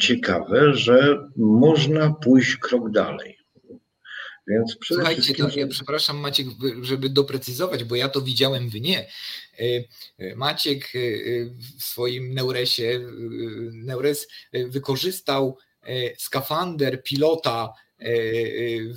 ciekawe, 0.00 0.74
że 0.74 1.28
można 1.36 2.10
pójść 2.10 2.56
krok 2.56 2.90
dalej. 2.90 3.38
Więc 4.46 4.76
Słuchajcie, 4.84 5.22
wszystkim... 5.22 5.50
to 5.50 5.58
ja 5.58 5.66
przepraszam 5.66 6.16
Maciek, 6.16 6.46
żeby 6.82 7.08
doprecyzować, 7.08 7.84
bo 7.84 7.96
ja 7.96 8.08
to 8.08 8.20
widziałem, 8.20 8.70
wy 8.70 8.80
nie. 8.80 9.06
E, 9.62 9.84
e, 10.18 10.36
Maciek 10.36 10.84
e, 10.84 10.98
w 11.78 11.82
swoim 11.82 12.34
Neuresie, 12.34 13.00
Neures 13.72 14.28
wykorzystał 14.52 15.58
skafander 16.18 17.02
pilota 17.02 17.72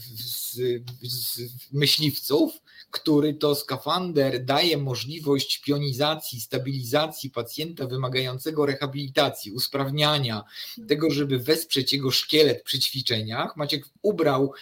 z, 0.03 0.55
z 1.01 1.39
myśliwców, 1.71 2.53
który 2.91 3.33
to 3.33 3.55
skafander 3.55 4.45
daje 4.45 4.77
możliwość 4.77 5.61
pionizacji, 5.61 6.41
stabilizacji 6.41 7.29
pacjenta 7.29 7.87
wymagającego 7.87 8.65
rehabilitacji, 8.65 9.51
usprawniania, 9.51 10.43
tego, 10.87 11.11
żeby 11.11 11.39
wesprzeć 11.39 11.93
jego 11.93 12.11
szkielet 12.11 12.63
przy 12.63 12.79
ćwiczeniach. 12.79 13.57
Maciek 13.57 13.85
ubrał 14.01 14.53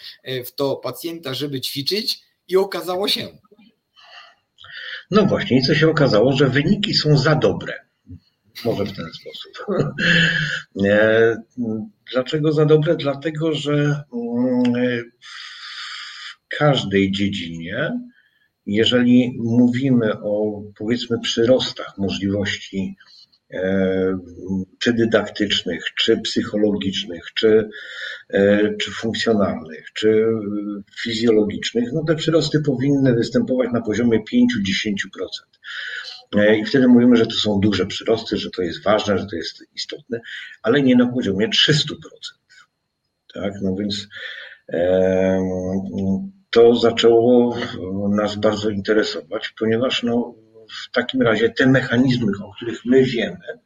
w 0.46 0.52
to 0.52 0.76
pacjenta, 0.76 1.34
żeby 1.34 1.62
ćwiczyć 1.62 2.22
i 2.48 2.58
okazało 2.58 3.08
się. 3.08 3.38
No 5.14 5.26
właśnie, 5.26 5.58
i 5.58 5.62
co 5.62 5.76
się 5.76 5.90
okazało, 5.90 6.32
że 6.32 6.50
wyniki 6.50 6.94
są 6.94 7.18
za 7.18 7.36
dobre. 7.36 7.74
Może 8.66 8.86
w 8.86 8.94
ten 8.94 9.06
sposób. 9.14 9.66
Dlaczego 12.14 12.52
za 12.52 12.66
dobre? 12.66 12.96
Dlatego, 12.96 13.54
że 13.54 13.74
mm, 13.74 14.64
w 15.20 16.58
każdej 16.58 17.12
dziedzinie, 17.12 17.92
jeżeli 18.66 19.38
mówimy 19.40 20.14
o 20.22 20.62
powiedzmy 20.78 21.20
przyrostach 21.20 21.98
możliwości 21.98 22.96
e, 23.00 23.13
czy 24.80 24.94
dydaktycznych, 24.94 25.84
czy 25.98 26.18
psychologicznych, 26.18 27.24
czy, 27.36 27.70
e, 28.30 28.74
czy 28.78 28.92
funkcjonalnych, 28.92 29.86
czy 29.94 30.26
fizjologicznych, 31.04 31.90
no 31.94 32.04
te 32.08 32.16
przyrosty 32.16 32.62
powinny 32.62 33.14
występować 33.14 33.70
na 33.74 33.82
poziomie 33.82 34.20
5-10%. 34.20 35.60
E, 36.36 36.58
I 36.58 36.66
wtedy 36.66 36.88
mówimy, 36.88 37.16
że 37.16 37.26
to 37.26 37.36
są 37.36 37.60
duże 37.60 37.86
przyrosty, 37.86 38.38
że 38.38 38.50
to 38.50 38.62
jest 38.62 38.84
ważne, 38.84 39.18
że 39.18 39.26
to 39.26 39.36
jest 39.36 39.64
istotne, 39.76 40.20
ale 40.62 40.82
nie 40.82 40.96
na 40.96 41.08
poziomie 41.08 41.50
300%. 41.50 41.96
Tak, 43.34 43.54
no 43.62 43.76
więc 43.76 44.08
to 46.52 46.76
zaczęło 46.76 47.58
nas 48.10 48.36
bardzo 48.36 48.70
interesować, 48.70 49.54
ponieważ 49.60 50.04
no, 50.04 50.36
w 50.70 50.92
takim 50.92 51.22
razie 51.22 51.50
te 51.50 51.68
mechanizmy, 51.68 52.32
o 52.44 52.54
których 52.56 52.86
my 52.86 53.04
wiemy, 53.04 53.60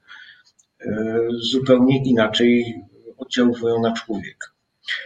e, 0.82 1.18
zupełnie 1.52 2.04
inaczej 2.04 2.82
oddziałują 3.18 3.82
na 3.82 3.94
człowieka. 3.94 4.48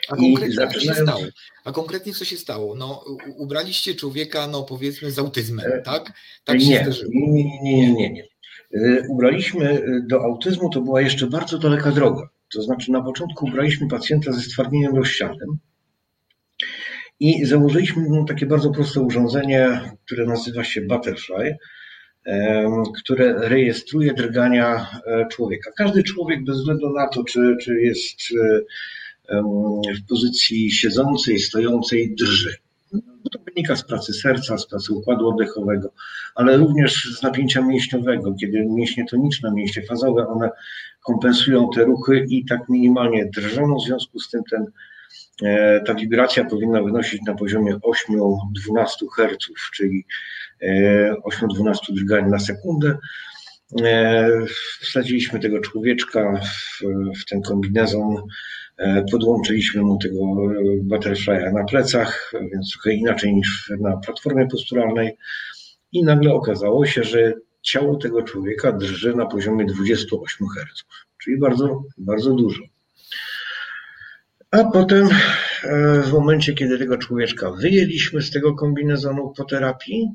A 0.10 0.16
konkretnie, 0.16 0.68
co 0.68 0.80
się 0.80 0.94
stało? 0.94 1.22
A 1.66 1.72
konkretnie 1.72 2.14
co 2.14 2.26
się 2.26 2.38
stało? 2.38 2.76
No, 2.76 3.06
ubraliście 3.38 3.96
człowieka, 3.96 4.48
no 4.48 4.64
powiedzmy, 4.64 5.12
z 5.12 5.20
autyzmem, 5.20 5.72
e, 5.72 5.82
tak? 5.82 6.14
Tak 6.44 6.60
nie. 6.60 6.86
Nie, 7.10 7.62
nie, 7.64 7.94
nie, 7.94 8.14
nie. 8.14 8.24
E, 8.74 9.08
ubraliśmy 9.10 9.82
do 10.08 10.24
autyzmu, 10.24 10.70
to 10.70 10.82
była 10.82 11.02
jeszcze 11.02 11.28
bardzo 11.28 11.58
daleka 11.58 11.92
droga. 11.92 12.30
To 12.54 12.62
znaczy 12.62 12.92
na 12.92 13.02
początku 13.02 13.46
ubraliśmy 13.46 13.88
pacjenta 13.88 14.32
ze 14.32 14.42
stwardnieniem 14.42 14.96
rozsianym 14.96 15.60
i 17.22 17.46
założyliśmy 17.46 18.04
mu 18.04 18.26
takie 18.26 18.46
bardzo 18.46 18.72
proste 18.72 19.02
urządzenie, 19.02 19.82
które 20.06 20.26
nazywa 20.26 20.64
się 20.64 20.82
Butterfly. 20.82 21.58
Które 22.98 23.50
rejestruje 23.50 24.14
drgania 24.14 24.88
człowieka. 25.32 25.72
Każdy 25.78 26.04
człowiek, 26.04 26.44
bez 26.44 26.58
względu 26.58 26.90
na 26.90 27.08
to, 27.08 27.24
czy, 27.24 27.58
czy 27.62 27.82
jest 27.82 28.20
w 29.96 30.08
pozycji 30.10 30.72
siedzącej, 30.72 31.40
stojącej, 31.40 32.16
drży. 32.16 32.56
To 33.32 33.40
wynika 33.46 33.76
z 33.76 33.84
pracy 33.84 34.14
serca, 34.14 34.58
z 34.58 34.68
pracy 34.68 34.94
układu 34.94 35.30
oddechowego, 35.30 35.94
ale 36.36 36.58
również 36.58 37.18
z 37.20 37.24
napięcia 37.24 37.62
mięśniowego, 37.62 38.34
kiedy 38.40 38.66
mięśnie 38.66 39.06
toniczne, 39.06 39.52
mięśnie 39.54 39.84
fazowe, 39.84 40.28
one 40.28 40.50
kompensują 41.06 41.70
te 41.76 41.84
ruchy 41.84 42.26
i 42.30 42.46
tak 42.46 42.70
minimalnie 42.70 43.26
drżą. 43.26 43.76
W 43.76 43.86
związku 43.86 44.20
z 44.20 44.30
tym 44.30 44.42
ten, 44.52 44.62
e, 44.62 44.72
ta 45.86 45.94
wibracja 45.94 46.46
powinna 46.46 46.84
wynosić 46.84 47.22
na 47.28 47.36
poziomie 47.36 47.76
8-12 47.76 48.88
Hz, 49.16 49.38
czyli 49.76 50.06
8-12 51.26 51.72
e, 51.72 51.94
drgań 51.94 52.30
na 52.30 52.40
sekundę. 52.40 52.98
E, 53.82 54.30
wsadziliśmy 54.80 55.40
tego 55.40 55.60
człowieczka 55.60 56.42
w, 56.42 56.82
w 57.22 57.26
ten 57.26 57.42
kombinezon 57.42 58.24
E, 58.82 59.06
podłączyliśmy 59.12 59.82
mu 59.82 59.98
tego 59.98 60.20
butterfly'a 60.84 61.54
na 61.54 61.64
plecach, 61.64 62.34
więc 62.52 62.72
trochę 62.72 62.94
inaczej 62.94 63.36
niż 63.36 63.74
na 63.80 63.98
platformie 63.98 64.48
posturalnej. 64.48 65.18
I 65.92 66.04
nagle 66.04 66.34
okazało 66.34 66.86
się, 66.86 67.04
że 67.04 67.34
ciało 67.62 67.96
tego 67.96 68.24
człowieka 68.24 68.72
drży 68.72 69.16
na 69.16 69.26
poziomie 69.26 69.66
28 69.66 70.48
Hz, 70.48 70.84
czyli 71.24 71.38
bardzo, 71.38 71.84
bardzo 71.98 72.34
dużo. 72.34 72.64
A 74.52 74.64
potem, 74.64 75.10
e, 75.64 76.02
w 76.02 76.12
momencie, 76.12 76.54
kiedy 76.54 76.78
tego 76.78 76.98
człowieczka 76.98 77.52
wyjęliśmy 77.52 78.22
z 78.22 78.32
tego 78.32 78.56
kombinezonu 78.56 79.34
po 79.38 79.44
terapii, 79.44 80.08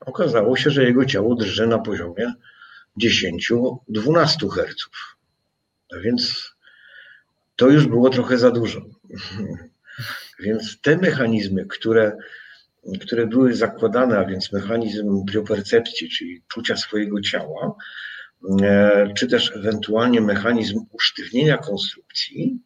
okazało 0.00 0.56
się, 0.56 0.70
że 0.70 0.84
jego 0.84 1.04
ciało 1.04 1.34
drży 1.34 1.66
na 1.66 1.78
poziomie 1.78 2.32
10-12 2.96 4.48
Hz. 4.50 4.76
A 5.96 5.98
więc 5.98 6.52
to 7.56 7.68
już 7.68 7.86
było 7.86 8.10
trochę 8.10 8.38
za 8.38 8.50
dużo. 8.50 8.80
Więc 10.40 10.80
te 10.80 10.96
mechanizmy, 10.96 11.66
które, 11.66 12.16
które 13.00 13.26
były 13.26 13.54
zakładane, 13.54 14.18
a 14.18 14.24
więc 14.24 14.52
mechanizm 14.52 15.24
priopercepcji, 15.24 16.08
czyli 16.08 16.42
czucia 16.48 16.76
swojego 16.76 17.20
ciała, 17.20 17.74
e, 18.62 19.12
czy 19.16 19.26
też 19.26 19.52
ewentualnie 19.56 20.20
mechanizm 20.20 20.84
usztywnienia 20.92 21.58
konstrukcji, 21.58 22.60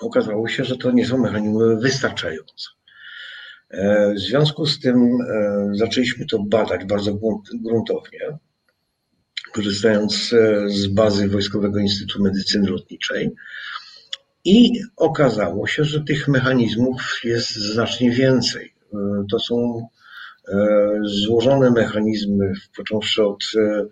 okazało 0.00 0.48
się, 0.48 0.64
że 0.64 0.76
to 0.76 0.90
nie 0.90 1.06
są 1.06 1.18
mechanizmy 1.18 1.76
wystarczające. 1.76 2.68
E, 3.70 4.12
w 4.14 4.18
związku 4.18 4.66
z 4.66 4.80
tym 4.80 5.18
e, 5.20 5.70
zaczęliśmy 5.72 6.26
to 6.26 6.38
badać 6.38 6.84
bardzo 6.84 7.18
gruntownie, 7.54 8.20
korzystając 9.52 10.34
z 10.66 10.86
bazy 10.86 11.28
Wojskowego 11.28 11.78
Instytutu 11.78 12.22
Medycyny 12.22 12.70
Lotniczej. 12.70 13.30
I 14.46 14.80
okazało 14.96 15.66
się, 15.66 15.84
że 15.84 16.04
tych 16.04 16.28
mechanizmów 16.28 17.20
jest 17.24 17.50
znacznie 17.54 18.10
więcej. 18.10 18.74
E, 18.94 19.24
to 19.30 19.38
są 19.38 19.86
e, 20.48 20.56
złożone 21.02 21.70
mechanizmy, 21.70 22.52
począwszy 22.76 23.24
od 23.24 23.44
e, 23.56 23.86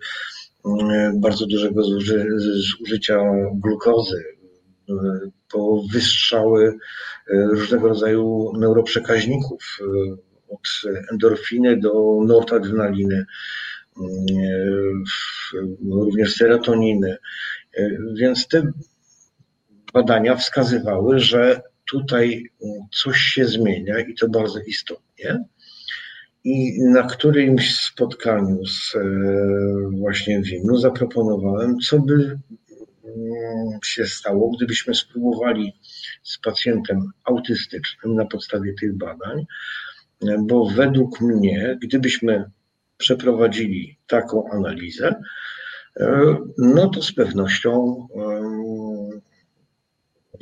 bardzo 1.15 1.45
dużego 1.45 1.83
zużycia 2.79 3.19
glukozy, 3.53 4.23
po 5.51 5.83
wystrzały 5.93 6.77
różnego 7.29 7.87
rodzaju 7.87 8.51
neuroprzekaźników, 8.57 9.77
od 10.49 10.91
endorfiny 11.11 11.77
do 11.77 12.19
noradrenaliny, 12.25 13.25
również 15.91 16.35
serotoniny. 16.35 17.17
Więc 18.15 18.47
te 18.47 18.71
badania 19.93 20.35
wskazywały, 20.35 21.19
że 21.19 21.61
tutaj 21.91 22.43
coś 22.93 23.17
się 23.17 23.45
zmienia 23.45 23.99
i 23.99 24.15
to 24.15 24.29
bardzo 24.29 24.59
istotnie. 24.59 25.45
I 26.43 26.81
na 26.83 27.03
którymś 27.03 27.79
spotkaniu 27.79 28.65
z 28.65 28.95
e, 28.95 29.01
właśnie 29.99 30.41
Wimnu 30.41 30.77
zaproponowałem, 30.77 31.79
co 31.79 31.99
by 31.99 32.13
mm, 32.13 32.39
się 33.83 34.05
stało, 34.05 34.51
gdybyśmy 34.57 34.95
spróbowali 34.95 35.73
z 36.23 36.37
pacjentem 36.37 37.11
autystycznym 37.23 38.15
na 38.15 38.25
podstawie 38.25 38.73
tych 38.73 38.97
badań, 38.97 39.45
bo 40.39 40.69
według 40.69 41.21
mnie, 41.21 41.77
gdybyśmy 41.81 42.51
przeprowadzili 42.97 43.97
taką 44.07 44.49
analizę, 44.51 45.15
e, 45.99 46.37
no 46.57 46.89
to 46.89 47.01
z 47.01 47.13
pewnością 47.13 48.07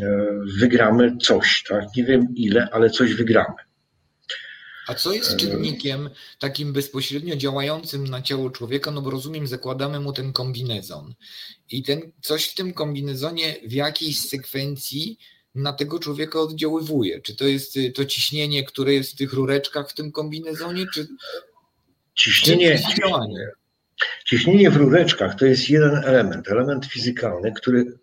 E, 0.02 0.28
wygramy 0.60 1.18
coś, 1.18 1.64
tak? 1.70 1.84
Nie 1.98 2.04
wiem 2.04 2.28
ile, 2.36 2.68
ale 2.72 2.90
coś 2.90 3.14
wygramy. 3.14 3.56
A 4.88 4.96
co 4.96 5.14
jest 5.14 5.38
czynnikiem 5.38 6.10
takim 6.40 6.74
bezpośrednio 6.74 7.36
działającym 7.36 8.08
na 8.08 8.22
ciało 8.22 8.50
człowieka? 8.50 8.92
No 8.92 9.02
bo 9.02 9.10
rozumiem, 9.10 9.48
zakładamy 9.48 10.00
mu 10.00 10.14
ten 10.14 10.34
kombinezon. 10.34 11.14
I 11.70 11.84
ten 11.84 12.12
coś 12.22 12.46
w 12.46 12.56
tym 12.56 12.74
kombinezonie 12.74 13.56
w 13.68 13.72
jakiejś 13.72 14.20
sekwencji 14.20 15.18
na 15.56 15.74
tego 15.74 16.00
człowieka 16.00 16.40
oddziaływuje. 16.40 17.22
Czy 17.22 17.36
to 17.36 17.46
jest 17.46 17.78
y, 17.78 17.92
to 17.92 18.06
ciśnienie, 18.06 18.64
które 18.64 18.94
jest 18.94 19.12
w 19.12 19.16
tych 19.16 19.34
rureczkach 19.34 19.90
w 19.90 19.94
tym 19.94 20.12
kombinezonie, 20.12 20.86
czy 20.94 21.08
ciśnienie, 22.16 22.80
ciśnienie, 22.80 23.52
ciśnienie 24.26 24.72
w 24.72 24.76
rureczkach 24.76 25.40
to 25.40 25.46
jest 25.46 25.70
jeden 25.70 25.96
element, 25.96 26.48
element 26.48 26.86
fizykalny, 26.86 27.54
który 27.56 27.86
E, 27.86 28.03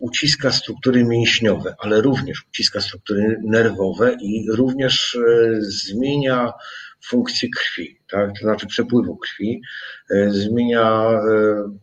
uciska 0.00 0.52
struktury 0.52 1.04
mięśniowe, 1.04 1.74
ale 1.78 2.00
również 2.00 2.44
uciska 2.48 2.80
struktury 2.80 3.36
nerwowe 3.44 4.16
i 4.20 4.46
również 4.52 5.14
e, 5.14 5.54
zmienia 5.60 6.52
funkcję 7.04 7.48
krwi, 7.56 7.98
tak? 8.10 8.30
to 8.38 8.40
znaczy 8.40 8.66
przepływu 8.66 9.16
krwi, 9.16 9.60
e, 10.10 10.30
zmienia 10.30 11.20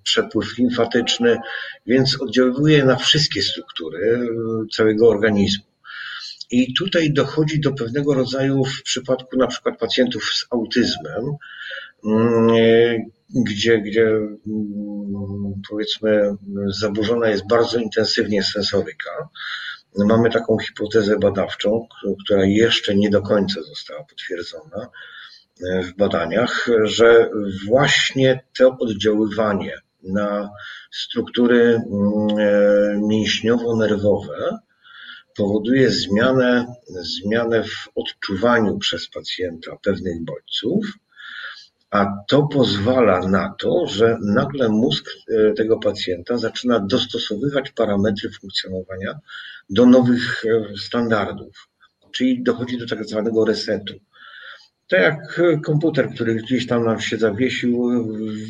przepływ 0.03 0.57
limfatyczny, 0.57 1.37
więc 1.85 2.21
oddziałuje 2.21 2.85
na 2.85 2.95
wszystkie 2.95 3.41
struktury 3.41 4.29
całego 4.71 5.09
organizmu. 5.09 5.63
I 6.51 6.73
tutaj 6.73 7.13
dochodzi 7.13 7.59
do 7.59 7.71
pewnego 7.71 8.13
rodzaju, 8.13 8.65
w 8.65 8.83
przypadku 8.83 9.37
na 9.37 9.47
przykład 9.47 9.79
pacjentów 9.79 10.23
z 10.23 10.45
autyzmem, 10.51 11.23
mm, 12.05 12.47
gdzie, 13.35 13.81
gdzie 13.81 14.07
mm, 14.07 15.61
powiedzmy 15.69 16.35
zaburzona 16.81 17.29
jest 17.29 17.47
bardzo 17.49 17.79
intensywnie 17.79 18.43
sensoryka. 18.43 19.29
Mamy 19.97 20.29
taką 20.29 20.57
hipotezę 20.57 21.19
badawczą, 21.19 21.87
która 22.23 22.45
jeszcze 22.45 22.95
nie 22.95 23.09
do 23.09 23.21
końca 23.21 23.61
została 23.61 24.03
potwierdzona 24.03 24.89
e, 25.69 25.83
w 25.83 25.95
badaniach, 25.95 26.67
że 26.83 27.29
właśnie 27.67 28.43
to 28.57 28.77
oddziaływanie 28.79 29.73
na 30.03 30.49
struktury 30.91 31.61
mm, 31.61 31.83
e, 32.39 32.97
mięśniowo-nerwowe 33.07 34.57
powoduje 35.37 35.89
zmianę, 35.89 36.65
zmianę 36.87 37.63
w 37.63 37.89
odczuwaniu 37.95 38.77
przez 38.77 39.09
pacjenta 39.09 39.77
pewnych 39.83 40.25
bodźców, 40.25 40.85
a 41.89 42.05
to 42.27 42.43
pozwala 42.43 43.27
na 43.27 43.55
to, 43.59 43.87
że 43.87 44.17
nagle 44.21 44.69
mózg 44.69 45.05
e, 45.09 45.53
tego 45.53 45.79
pacjenta 45.79 46.37
zaczyna 46.37 46.79
dostosowywać 46.79 47.71
parametry 47.71 48.29
funkcjonowania 48.41 49.19
do 49.69 49.85
nowych 49.85 50.45
e, 50.45 50.77
standardów, 50.77 51.69
czyli 52.11 52.43
dochodzi 52.43 52.77
do 52.77 52.87
tak 52.87 53.05
zwanego 53.05 53.45
resetu. 53.45 53.93
To 54.87 54.95
jak 54.95 55.41
komputer, 55.65 56.09
który 56.09 56.35
gdzieś 56.35 56.67
tam 56.67 56.85
nam 56.85 56.99
się 57.01 57.17
zawiesił, 57.17 57.89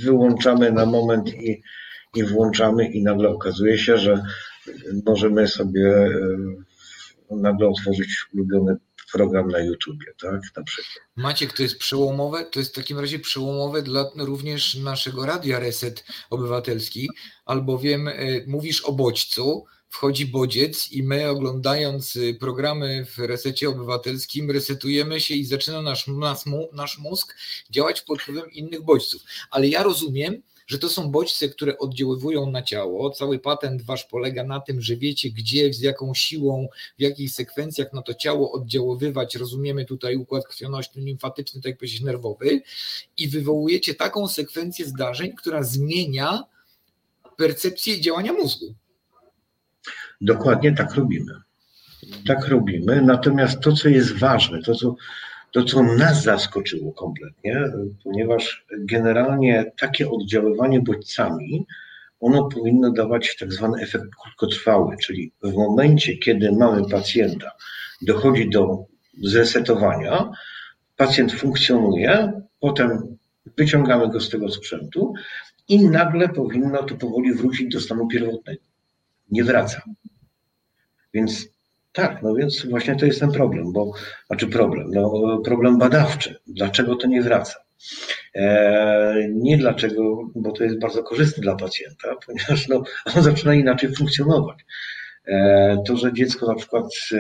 wyłączamy 0.03 0.71
na 0.71 0.85
moment 0.85 1.33
i, 1.33 1.63
i 2.15 2.23
włączamy, 2.23 2.87
i 2.87 3.03
nagle 3.03 3.29
okazuje 3.29 3.77
się, 3.77 3.97
że 3.97 4.23
możemy 5.05 5.47
sobie 5.47 6.09
e, 7.31 7.35
nagle 7.35 7.67
otworzyć 7.67 8.25
ulubiony 8.33 8.77
program 9.13 9.47
na 9.47 9.59
YouTubie, 9.59 10.05
tak, 10.21 10.41
na 10.57 10.63
przykład. 10.63 11.05
Maciek, 11.15 11.53
to 11.53 11.63
jest 11.63 11.77
przełomowe, 11.77 12.45
to 12.45 12.59
jest 12.59 12.71
w 12.71 12.75
takim 12.75 12.99
razie 12.99 13.19
przełomowe 13.19 13.81
dla 13.81 14.11
również 14.15 14.75
naszego 14.75 15.25
Radia 15.25 15.59
Reset 15.59 16.05
Obywatelski, 16.29 17.09
albowiem 17.45 18.07
y, 18.07 18.45
mówisz 18.47 18.81
o 18.81 18.91
bodźcu, 18.91 19.65
wchodzi 19.89 20.25
bodziec 20.25 20.91
i 20.91 21.03
my 21.03 21.29
oglądając 21.29 22.15
y, 22.15 22.37
programy 22.39 23.05
w 23.05 23.17
resecie 23.17 23.69
obywatelskim 23.69 24.51
resetujemy 24.51 25.19
się 25.19 25.33
i 25.33 25.45
zaczyna 25.45 25.81
nasz, 25.81 26.07
nasz, 26.07 26.43
nasz 26.73 26.97
mózg 26.97 27.35
działać 27.69 28.01
pod 28.01 28.21
wpływem 28.21 28.51
innych 28.51 28.81
bodźców. 28.81 29.21
Ale 29.51 29.67
ja 29.67 29.83
rozumiem, 29.83 30.41
że 30.67 30.79
to 30.79 30.89
są 30.89 31.11
bodźce, 31.11 31.49
które 31.49 31.77
oddziaływują 31.77 32.51
na 32.51 32.61
ciało. 32.63 33.09
Cały 33.09 33.39
patent 33.39 33.81
wasz 33.81 34.05
polega 34.05 34.43
na 34.43 34.59
tym, 34.59 34.81
że 34.81 34.95
wiecie, 34.95 35.29
gdzie, 35.29 35.73
z 35.73 35.81
jaką 35.81 36.13
siłą, 36.13 36.67
w 36.97 37.01
jakich 37.01 37.31
sekwencjach 37.31 37.93
na 37.93 38.01
to 38.01 38.13
ciało 38.13 38.51
oddziaływać. 38.51 39.35
Rozumiemy 39.35 39.85
tutaj 39.85 40.15
układ 40.15 40.47
krwionośny, 40.47 41.01
limfatyczny, 41.01 41.61
tak 41.61 41.69
jak 41.69 41.77
powiedzieć, 41.77 42.01
nerwowy, 42.01 42.61
i 43.17 43.27
wywołujecie 43.27 43.95
taką 43.95 44.27
sekwencję 44.27 44.85
zdarzeń, 44.85 45.33
która 45.35 45.63
zmienia 45.63 46.43
percepcję 47.37 48.01
działania 48.01 48.33
mózgu. 48.33 48.73
Dokładnie 50.21 50.75
tak 50.75 50.95
robimy. 50.95 51.33
Tak 52.27 52.47
robimy. 52.47 53.01
Natomiast 53.01 53.59
to, 53.59 53.71
co 53.71 53.89
jest 53.89 54.19
ważne, 54.19 54.61
to 54.61 54.75
co, 54.75 54.95
to, 55.57 55.63
co 55.63 55.83
nas 55.83 56.23
zaskoczyło 56.23 56.93
kompletnie, 56.93 57.63
ponieważ 58.03 58.65
generalnie 58.79 59.71
takie 59.79 60.09
oddziaływanie 60.09 60.81
bodźcami, 60.81 61.65
ono 62.19 62.49
powinno 62.49 62.91
dawać 62.91 63.35
tak 63.39 63.53
zwany 63.53 63.81
efekt 63.81 64.05
krótkotrwały, 64.21 64.95
czyli 65.03 65.31
w 65.43 65.53
momencie, 65.53 66.17
kiedy 66.17 66.51
mamy 66.51 66.89
pacjenta, 66.89 67.51
dochodzi 68.01 68.49
do 68.49 68.85
zresetowania, 69.23 70.31
pacjent 70.97 71.33
funkcjonuje, 71.33 72.31
potem 72.59 73.17
wyciągamy 73.57 74.09
go 74.09 74.19
z 74.19 74.29
tego 74.29 74.49
sprzętu 74.49 75.13
i 75.67 75.89
nagle 75.89 76.29
powinno 76.29 76.83
to 76.83 76.95
powoli 76.95 77.33
wrócić 77.33 77.73
do 77.73 77.81
stanu 77.81 78.07
pierwotnego. 78.07 78.61
Nie 79.31 79.43
wraca. 79.43 79.81
Więc 81.13 81.56
tak, 81.97 82.23
no 82.23 82.35
więc 82.35 82.65
właśnie 82.65 82.95
to 82.95 83.05
jest 83.05 83.19
ten 83.19 83.31
problem, 83.31 83.73
bo 83.73 83.91
znaczy 84.27 84.47
problem, 84.47 84.91
no 84.91 85.37
problem 85.45 85.77
badawczy. 85.77 86.35
Dlaczego 86.47 86.95
to 86.95 87.07
nie 87.07 87.21
wraca? 87.21 87.53
E, 88.35 89.27
nie 89.33 89.57
dlaczego, 89.57 90.29
bo 90.35 90.51
to 90.51 90.63
jest 90.63 90.79
bardzo 90.79 91.03
korzystne 91.03 91.41
dla 91.41 91.55
pacjenta, 91.55 92.15
ponieważ 92.25 92.67
no, 92.67 92.83
on 93.15 93.23
zaczyna 93.23 93.53
inaczej 93.53 93.95
funkcjonować. 93.95 94.57
E, 95.27 95.77
to, 95.87 95.97
że 95.97 96.13
dziecko 96.13 96.47
na 96.47 96.55
przykład 96.55 96.85
e, 97.11 97.17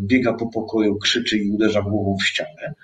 biega 0.00 0.32
po 0.32 0.46
pokoju, 0.46 0.98
krzyczy 0.98 1.38
i 1.38 1.50
uderza 1.50 1.82
głową 1.82 2.16
w 2.20 2.26
ścianę, 2.26 2.74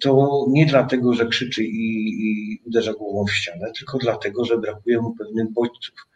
to 0.00 0.44
nie 0.48 0.66
dlatego, 0.66 1.14
że 1.14 1.26
krzyczy 1.26 1.64
i, 1.64 2.08
i 2.08 2.60
uderza 2.64 2.92
głową 2.92 3.24
w 3.24 3.32
ścianę, 3.32 3.72
tylko 3.78 3.98
dlatego, 3.98 4.44
że 4.44 4.58
brakuje 4.58 5.00
mu 5.00 5.14
pewnych 5.14 5.52
bodźców 5.52 6.06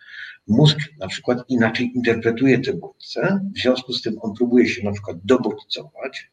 Mózg 0.51 0.79
na 0.99 1.09
przykład 1.09 1.39
inaczej 1.49 1.93
interpretuje 1.95 2.59
te 2.59 2.75
bodźce, 2.75 3.41
w 3.57 3.61
związku 3.61 3.93
z 3.93 4.03
tym 4.03 4.15
on 4.21 4.35
próbuje 4.35 4.69
się 4.69 4.85
na 4.85 4.93
przykład 4.93 5.17
dobodźcować, 5.25 6.31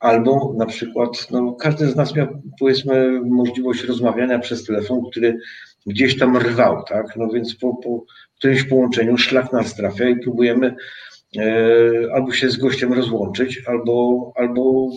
albo 0.00 0.54
na 0.56 0.66
przykład, 0.66 1.30
no 1.30 1.52
każdy 1.52 1.86
z 1.86 1.96
nas 1.96 2.14
miał 2.14 2.42
powiedzmy 2.60 3.20
możliwość 3.20 3.84
rozmawiania 3.84 4.38
przez 4.38 4.64
telefon, 4.64 5.00
który 5.10 5.38
gdzieś 5.86 6.18
tam 6.18 6.36
rwał, 6.36 6.84
tak, 6.88 7.16
no 7.16 7.28
więc 7.28 7.54
po, 7.54 7.74
po 7.76 8.04
którymś 8.38 8.64
połączeniu 8.64 9.18
szlak 9.18 9.52
nas 9.52 9.74
trafia 9.74 10.08
i 10.08 10.20
próbujemy 10.20 10.74
e, 11.36 11.44
albo 12.14 12.32
się 12.32 12.50
z 12.50 12.56
gościem 12.56 12.92
rozłączyć, 12.92 13.62
albo, 13.66 14.32
albo 14.36 14.88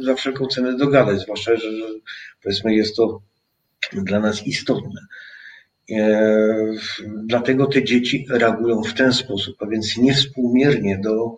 za 0.00 0.14
wszelką 0.14 0.46
cenę 0.46 0.76
dogadać, 0.76 1.20
zwłaszcza, 1.20 1.56
że, 1.56 1.72
że 1.76 1.84
powiedzmy 2.42 2.74
jest 2.74 2.96
to 2.96 3.20
dla 3.92 4.20
nas 4.20 4.46
istotne. 4.46 5.00
E, 5.90 6.74
dlatego 7.24 7.66
te 7.66 7.84
dzieci 7.84 8.26
reagują 8.30 8.82
w 8.82 8.94
ten 8.94 9.12
sposób, 9.12 9.56
a 9.62 9.66
więc 9.66 9.96
niewspółmiernie 9.96 10.98
do, 10.98 11.36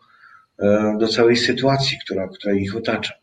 e, 0.59 0.97
do 1.01 1.09
całej 1.09 1.37
sytuacji, 1.37 1.99
która, 2.05 2.29
która 2.29 2.55
ich 2.55 2.77
otacza. 2.77 3.15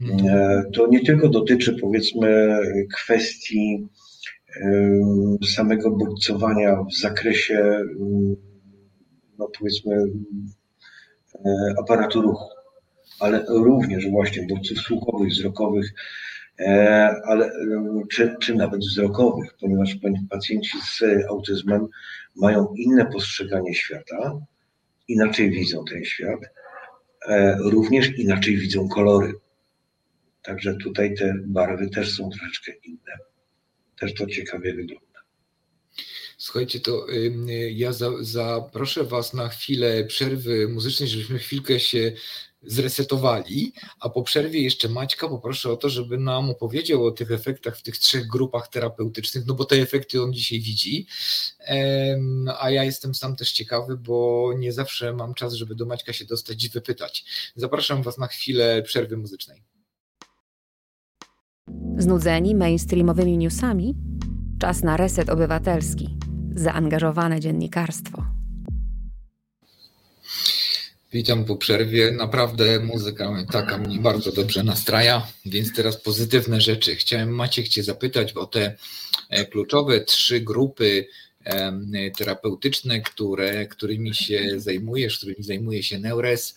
Mhm. 0.00 0.26
E, 0.26 0.62
to 0.74 0.86
nie 0.86 1.04
tylko 1.04 1.28
dotyczy, 1.28 1.76
powiedzmy, 1.80 2.58
kwestii 2.94 3.88
samego 5.54 5.90
bodźcowania 5.90 6.76
w 6.82 7.00
zakresie, 7.00 7.84
no 9.38 9.48
powiedzmy, 9.58 9.96
aparatu 11.78 12.22
ruchu, 12.22 12.48
ale 13.20 13.44
również 13.48 14.10
właśnie 14.10 14.46
bodźców 14.46 14.78
słuchowych, 14.78 15.28
wzrokowych, 15.28 15.94
ale, 17.24 17.46
e, 17.46 18.02
czy, 18.10 18.36
czy 18.40 18.54
nawet 18.54 18.80
wzrokowych, 18.80 19.54
ponieważ 19.60 19.96
pacjenci 20.30 20.78
z 20.80 21.02
autyzmem 21.28 21.88
mają 22.36 22.74
inne 22.76 23.06
postrzeganie 23.06 23.74
świata, 23.74 24.38
inaczej 25.08 25.50
widzą 25.50 25.84
ten 25.84 26.04
świat, 26.04 26.40
e, 27.28 27.56
również 27.58 28.18
inaczej 28.18 28.56
widzą 28.56 28.88
kolory. 28.88 29.34
Także 30.42 30.74
tutaj 30.74 31.14
te 31.14 31.34
barwy 31.46 31.88
też 31.88 32.16
są 32.16 32.30
troszeczkę 32.30 32.72
inne. 32.84 33.18
Też 34.00 34.14
to 34.14 34.26
ciekawie 34.26 34.74
wygląda. 34.74 35.20
Słuchajcie, 36.36 36.80
to 36.80 37.06
ja 37.70 37.92
zaproszę 38.20 39.04
Was 39.04 39.34
na 39.34 39.48
chwilę 39.48 40.04
przerwy 40.04 40.68
muzycznej, 40.68 41.08
żebyśmy 41.08 41.38
chwilkę 41.38 41.80
się 41.80 42.12
zresetowali, 42.62 43.72
a 44.00 44.08
po 44.08 44.22
przerwie 44.22 44.62
jeszcze 44.62 44.88
Maćka 44.88 45.28
poproszę 45.28 45.70
o 45.70 45.76
to, 45.76 45.88
żeby 45.88 46.18
nam 46.18 46.50
opowiedział 46.50 47.04
o 47.04 47.10
tych 47.10 47.30
efektach 47.30 47.78
w 47.78 47.82
tych 47.82 47.98
trzech 47.98 48.26
grupach 48.26 48.68
terapeutycznych, 48.68 49.46
no 49.46 49.54
bo 49.54 49.64
te 49.64 49.76
efekty 49.76 50.22
on 50.22 50.32
dzisiaj 50.32 50.60
widzi, 50.60 51.06
a 52.60 52.70
ja 52.70 52.84
jestem 52.84 53.14
sam 53.14 53.36
też 53.36 53.52
ciekawy, 53.52 53.96
bo 53.96 54.50
nie 54.58 54.72
zawsze 54.72 55.12
mam 55.12 55.34
czas, 55.34 55.52
żeby 55.52 55.74
do 55.74 55.86
Maćka 55.86 56.12
się 56.12 56.24
dostać 56.24 56.64
i 56.64 56.68
wypytać. 56.68 57.24
Zapraszam 57.56 58.02
Was 58.02 58.18
na 58.18 58.26
chwilę 58.26 58.82
przerwy 58.82 59.16
muzycznej. 59.16 59.62
Znudzeni 61.98 62.54
mainstreamowymi 62.54 63.38
newsami? 63.38 63.94
Czas 64.60 64.82
na 64.82 64.96
reset 64.96 65.30
obywatelski. 65.30 66.16
Zaangażowane 66.54 67.40
dziennikarstwo. 67.40 68.31
Witam 71.12 71.44
po 71.44 71.56
przerwie. 71.56 72.10
Naprawdę 72.10 72.80
muzyka 72.80 73.44
taka 73.52 73.78
mnie 73.78 73.98
bardzo 73.98 74.32
dobrze 74.32 74.62
nastraja, 74.62 75.26
więc 75.46 75.74
teraz 75.74 75.96
pozytywne 75.96 76.60
rzeczy. 76.60 76.96
Chciałem 76.96 77.34
Maciek 77.34 77.68
Cię 77.68 77.82
zapytać 77.82 78.32
o 78.32 78.46
te 78.46 78.76
e, 79.28 79.44
kluczowe 79.44 80.00
trzy 80.00 80.40
grupy 80.40 81.06
terapeutyczne, 82.18 83.00
które, 83.00 83.66
którymi 83.66 84.14
się 84.14 84.50
zajmujesz, 84.56 85.18
którymi 85.18 85.42
zajmuje 85.44 85.82
się 85.82 85.98
Neures. 85.98 86.54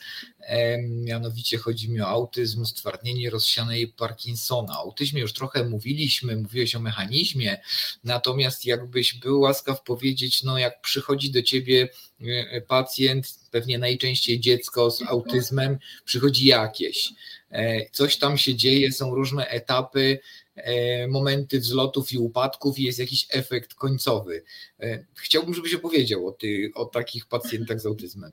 Mianowicie 0.90 1.58
chodzi 1.58 1.90
mi 1.90 2.02
o 2.02 2.08
autyzm, 2.08 2.66
stwardnienie 2.66 3.30
rozsianej 3.30 3.88
Parkinsona. 3.88 4.74
O 4.74 4.82
autyzmie 4.82 5.22
już 5.22 5.34
trochę 5.34 5.70
mówiliśmy, 5.70 6.36
mówiłeś 6.36 6.76
o 6.76 6.80
mechanizmie, 6.80 7.62
natomiast 8.04 8.66
jakbyś 8.66 9.14
był 9.14 9.40
łaskaw 9.40 9.84
powiedzieć, 9.84 10.44
no 10.44 10.58
jak 10.58 10.82
przychodzi 10.82 11.32
do 11.32 11.42
ciebie 11.42 11.90
e, 12.22 12.62
pacjent, 12.62 13.40
pewnie 13.56 13.80
najczęściej 13.80 14.40
dziecko 14.40 14.92
z 14.92 15.02
autyzmem, 15.02 15.78
przychodzi 16.06 16.48
jakieś. 16.48 17.14
E, 17.52 17.90
coś 17.90 18.18
tam 18.18 18.38
się 18.38 18.56
dzieje, 18.56 18.92
są 18.92 19.16
różne 19.16 19.48
etapy, 19.48 20.20
E, 20.56 21.08
momenty 21.08 21.60
wzlotów 21.60 22.14
i 22.14 22.18
upadków 22.18 22.80
i 22.80 22.84
jest 22.84 23.00
jakiś 23.00 23.28
efekt 23.32 23.74
końcowy. 23.74 24.44
E, 24.80 25.06
chciałbym, 25.16 25.54
żebyś 25.54 25.74
opowiedział 25.74 26.28
o, 26.28 26.32
ty, 26.32 26.72
o 26.76 26.86
takich 26.86 27.26
pacjentach 27.26 27.80
z 27.80 27.86
autyzmem. 27.86 28.32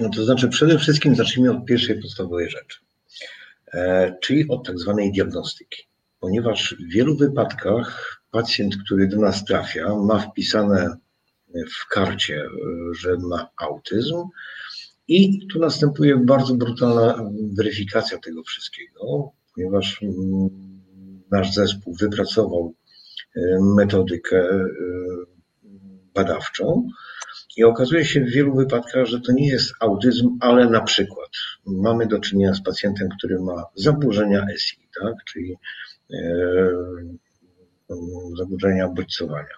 No 0.00 0.10
to 0.16 0.24
znaczy, 0.24 0.48
przede 0.48 0.78
wszystkim 0.78 1.16
zacznijmy 1.16 1.50
od 1.50 1.64
pierwszej 1.64 2.00
podstawowej 2.00 2.50
rzeczy, 2.50 2.78
czyli 4.22 4.48
od 4.48 4.66
tak 4.66 4.78
zwanej 4.78 5.12
diagnostyki. 5.12 5.82
Ponieważ 6.20 6.76
w 6.80 6.92
wielu 6.92 7.16
wypadkach 7.16 8.22
pacjent, 8.30 8.76
który 8.84 9.08
do 9.08 9.16
nas 9.16 9.44
trafia, 9.44 9.96
ma 9.96 10.18
wpisane 10.18 10.96
w 11.54 11.88
karcie, 11.88 12.44
że 12.92 13.16
ma 13.16 13.50
autyzm, 13.56 14.24
i 15.08 15.46
tu 15.46 15.58
następuje 15.58 16.16
bardzo 16.16 16.54
brutalna 16.54 17.30
weryfikacja 17.56 18.18
tego 18.18 18.42
wszystkiego, 18.42 19.32
ponieważ 19.54 20.02
mm, 20.02 20.48
nasz 21.30 21.54
zespół 21.54 21.94
wypracował 21.94 22.74
e, 23.36 23.40
metodykę 23.76 24.50
e, 24.50 24.68
badawczą. 26.14 26.88
I 27.56 27.64
okazuje 27.64 28.04
się 28.04 28.20
w 28.20 28.30
wielu 28.30 28.54
wypadkach, 28.54 29.06
że 29.06 29.20
to 29.20 29.32
nie 29.32 29.48
jest 29.48 29.72
autyzm, 29.80 30.38
ale 30.40 30.70
na 30.70 30.80
przykład 30.80 31.30
mamy 31.66 32.06
do 32.06 32.18
czynienia 32.18 32.54
z 32.54 32.62
pacjentem, 32.62 33.08
który 33.18 33.40
ma 33.40 33.64
zaburzenia 33.74 34.46
SI, 34.58 34.88
tak, 35.00 35.14
czyli 35.24 35.56
zaburzenia 38.38 38.88
bodźcowania. 38.88 39.54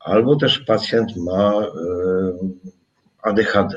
Albo 0.00 0.36
też 0.36 0.58
pacjent 0.58 1.16
ma 1.16 1.66
ADHD, 3.22 3.76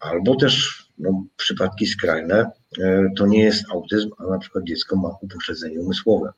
albo 0.00 0.36
też 0.36 0.84
no, 0.98 1.24
przypadki 1.36 1.86
skrajne, 1.86 2.50
e, 2.80 3.10
to 3.16 3.26
nie 3.26 3.42
jest 3.42 3.64
autyzm, 3.70 4.10
a 4.18 4.24
na 4.24 4.38
przykład 4.38 4.64
dziecko 4.64 4.96
ma 4.96 5.08
upośledzenie 5.20 5.80
umysłowe. 5.80 6.32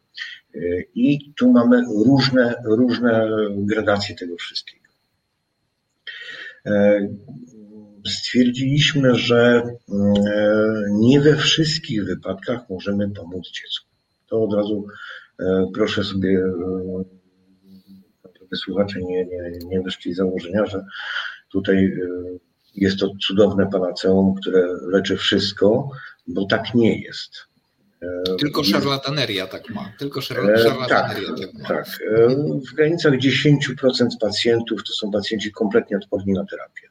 E, 0.55 0.59
I 0.95 1.33
tu 1.37 1.53
mamy 1.53 1.83
różne, 2.07 2.55
różne 2.64 3.29
gradacje 3.57 4.16
tego 4.16 4.37
wszystkiego. 4.37 4.87
E, 6.66 7.09
stwierdziliśmy, 8.07 9.14
że 9.14 9.62
nie 10.91 11.20
we 11.20 11.37
wszystkich 11.37 12.05
wypadkach 12.05 12.70
możemy 12.70 13.11
pomóc 13.11 13.51
dziecku. 13.51 13.96
To 14.27 14.43
od 14.43 14.55
razu 14.55 14.87
Proszę 15.74 16.05
sobie, 16.05 16.43
żeby 18.41 18.57
słuchacze 18.57 19.01
nie, 19.01 19.24
nie, 19.24 19.59
nie 19.66 19.81
wyszli 19.81 20.14
z 20.14 20.16
założenia, 20.16 20.66
że 20.66 20.85
tutaj 21.53 21.93
jest 22.74 22.99
to 22.99 23.11
cudowne 23.27 23.66
panaceum, 23.72 24.35
które 24.35 24.68
leczy 24.83 25.16
wszystko, 25.16 25.89
bo 26.27 26.47
tak 26.47 26.74
nie 26.74 27.03
jest. 27.03 27.33
Tylko 28.39 28.64
szarlataneria 28.64 29.47
tak 29.47 29.70
ma. 29.70 29.93
Tylko 29.99 30.20
szarlataneria 30.20 31.29
tak, 31.29 31.39
tak 31.41 31.55
ma. 31.55 31.68
Tak. 31.68 31.87
W 32.70 32.74
granicach 32.74 33.12
10% 33.12 34.07
pacjentów 34.20 34.85
to 34.85 34.93
są 34.93 35.11
pacjenci 35.11 35.53
kompletnie 35.53 35.97
odporni 35.97 36.33
na 36.33 36.45
terapię. 36.45 36.89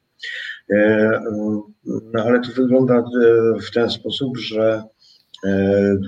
No 1.86 2.24
ale 2.24 2.42
to 2.42 2.48
wygląda 2.52 3.04
w 3.62 3.72
ten 3.72 3.90
sposób, 3.90 4.38
że 4.38 4.84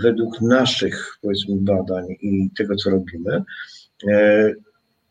według 0.01 0.41
naszych 0.41 1.17
powiedzmy 1.21 1.55
badań 1.59 2.05
i 2.21 2.49
tego, 2.57 2.75
co 2.75 2.89
robimy, 2.89 3.43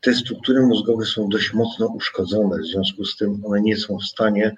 te 0.01 0.15
struktury 0.15 0.67
mózgowe 0.67 1.05
są 1.05 1.29
dość 1.29 1.53
mocno 1.53 1.87
uszkodzone, 1.87 2.59
w 2.59 2.67
związku 2.67 3.05
z 3.05 3.17
tym 3.17 3.43
one 3.45 3.61
nie 3.61 3.77
są 3.77 3.99
w 3.99 4.05
stanie 4.05 4.57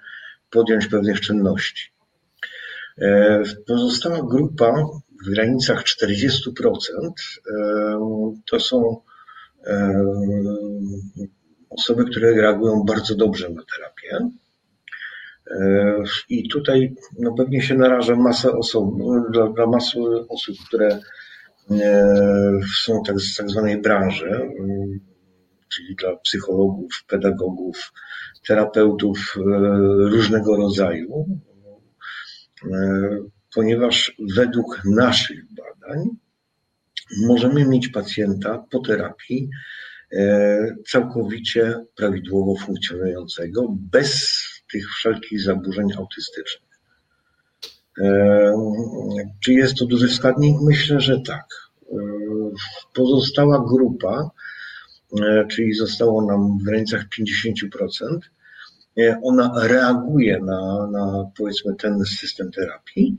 podjąć 0.49 0.87
pewnych 0.87 1.21
czynności. 1.21 1.91
Pozostała 3.67 4.21
grupa 4.23 4.85
w 5.25 5.29
granicach 5.29 5.83
40% 5.83 7.11
to 8.49 8.59
są 8.59 9.01
osoby, 11.69 12.05
które 12.05 12.31
reagują 12.31 12.83
bardzo 12.83 13.15
dobrze 13.15 13.49
na 13.49 13.61
terapię. 13.75 14.29
I 16.29 16.49
tutaj 16.49 16.95
no 17.19 17.33
pewnie 17.33 17.61
się 17.61 17.75
naraża 17.75 18.15
masa 18.15 18.51
osób, 18.51 18.95
dla, 19.31 19.49
dla 19.49 19.67
masy 19.67 19.99
osób, 20.29 20.55
które 20.67 20.99
są 22.83 23.03
tak, 23.07 23.19
z 23.19 23.35
tak 23.35 23.49
zwanej 23.49 23.81
branży, 23.81 24.41
czyli 25.73 25.95
dla 25.95 26.15
psychologów, 26.15 27.03
pedagogów, 27.07 27.91
terapeutów 28.47 29.35
różnego 30.11 30.55
rodzaju, 30.55 31.25
ponieważ 33.55 34.15
według 34.35 34.81
naszych 34.85 35.39
badań 35.53 36.09
możemy 37.27 37.65
mieć 37.65 37.87
pacjenta 37.87 38.65
po 38.71 38.79
terapii 38.79 39.49
e, 40.11 40.75
całkowicie 40.87 41.85
prawidłowo 41.95 42.55
funkcjonującego, 42.55 43.75
bez 43.91 44.38
tych 44.71 44.89
wszelkich 44.89 45.41
zaburzeń 45.41 45.87
autystycznych. 45.97 46.69
E, 48.01 48.53
czy 49.39 49.53
jest 49.53 49.75
to 49.75 49.85
duży 49.85 50.07
wskaźnik? 50.07 50.55
Myślę, 50.61 51.01
że 51.01 51.21
tak. 51.21 51.45
E, 51.91 51.95
pozostała 52.93 53.65
grupa, 53.67 54.29
czyli 55.49 55.73
zostało 55.73 56.25
nam 56.25 56.57
w 56.57 56.63
granicach 56.63 57.05
50%, 57.19 58.19
ona 59.23 59.51
reaguje 59.55 60.39
na, 60.39 60.87
na 60.91 61.31
powiedzmy 61.37 61.75
ten 61.75 62.05
system 62.05 62.51
terapii 62.51 63.17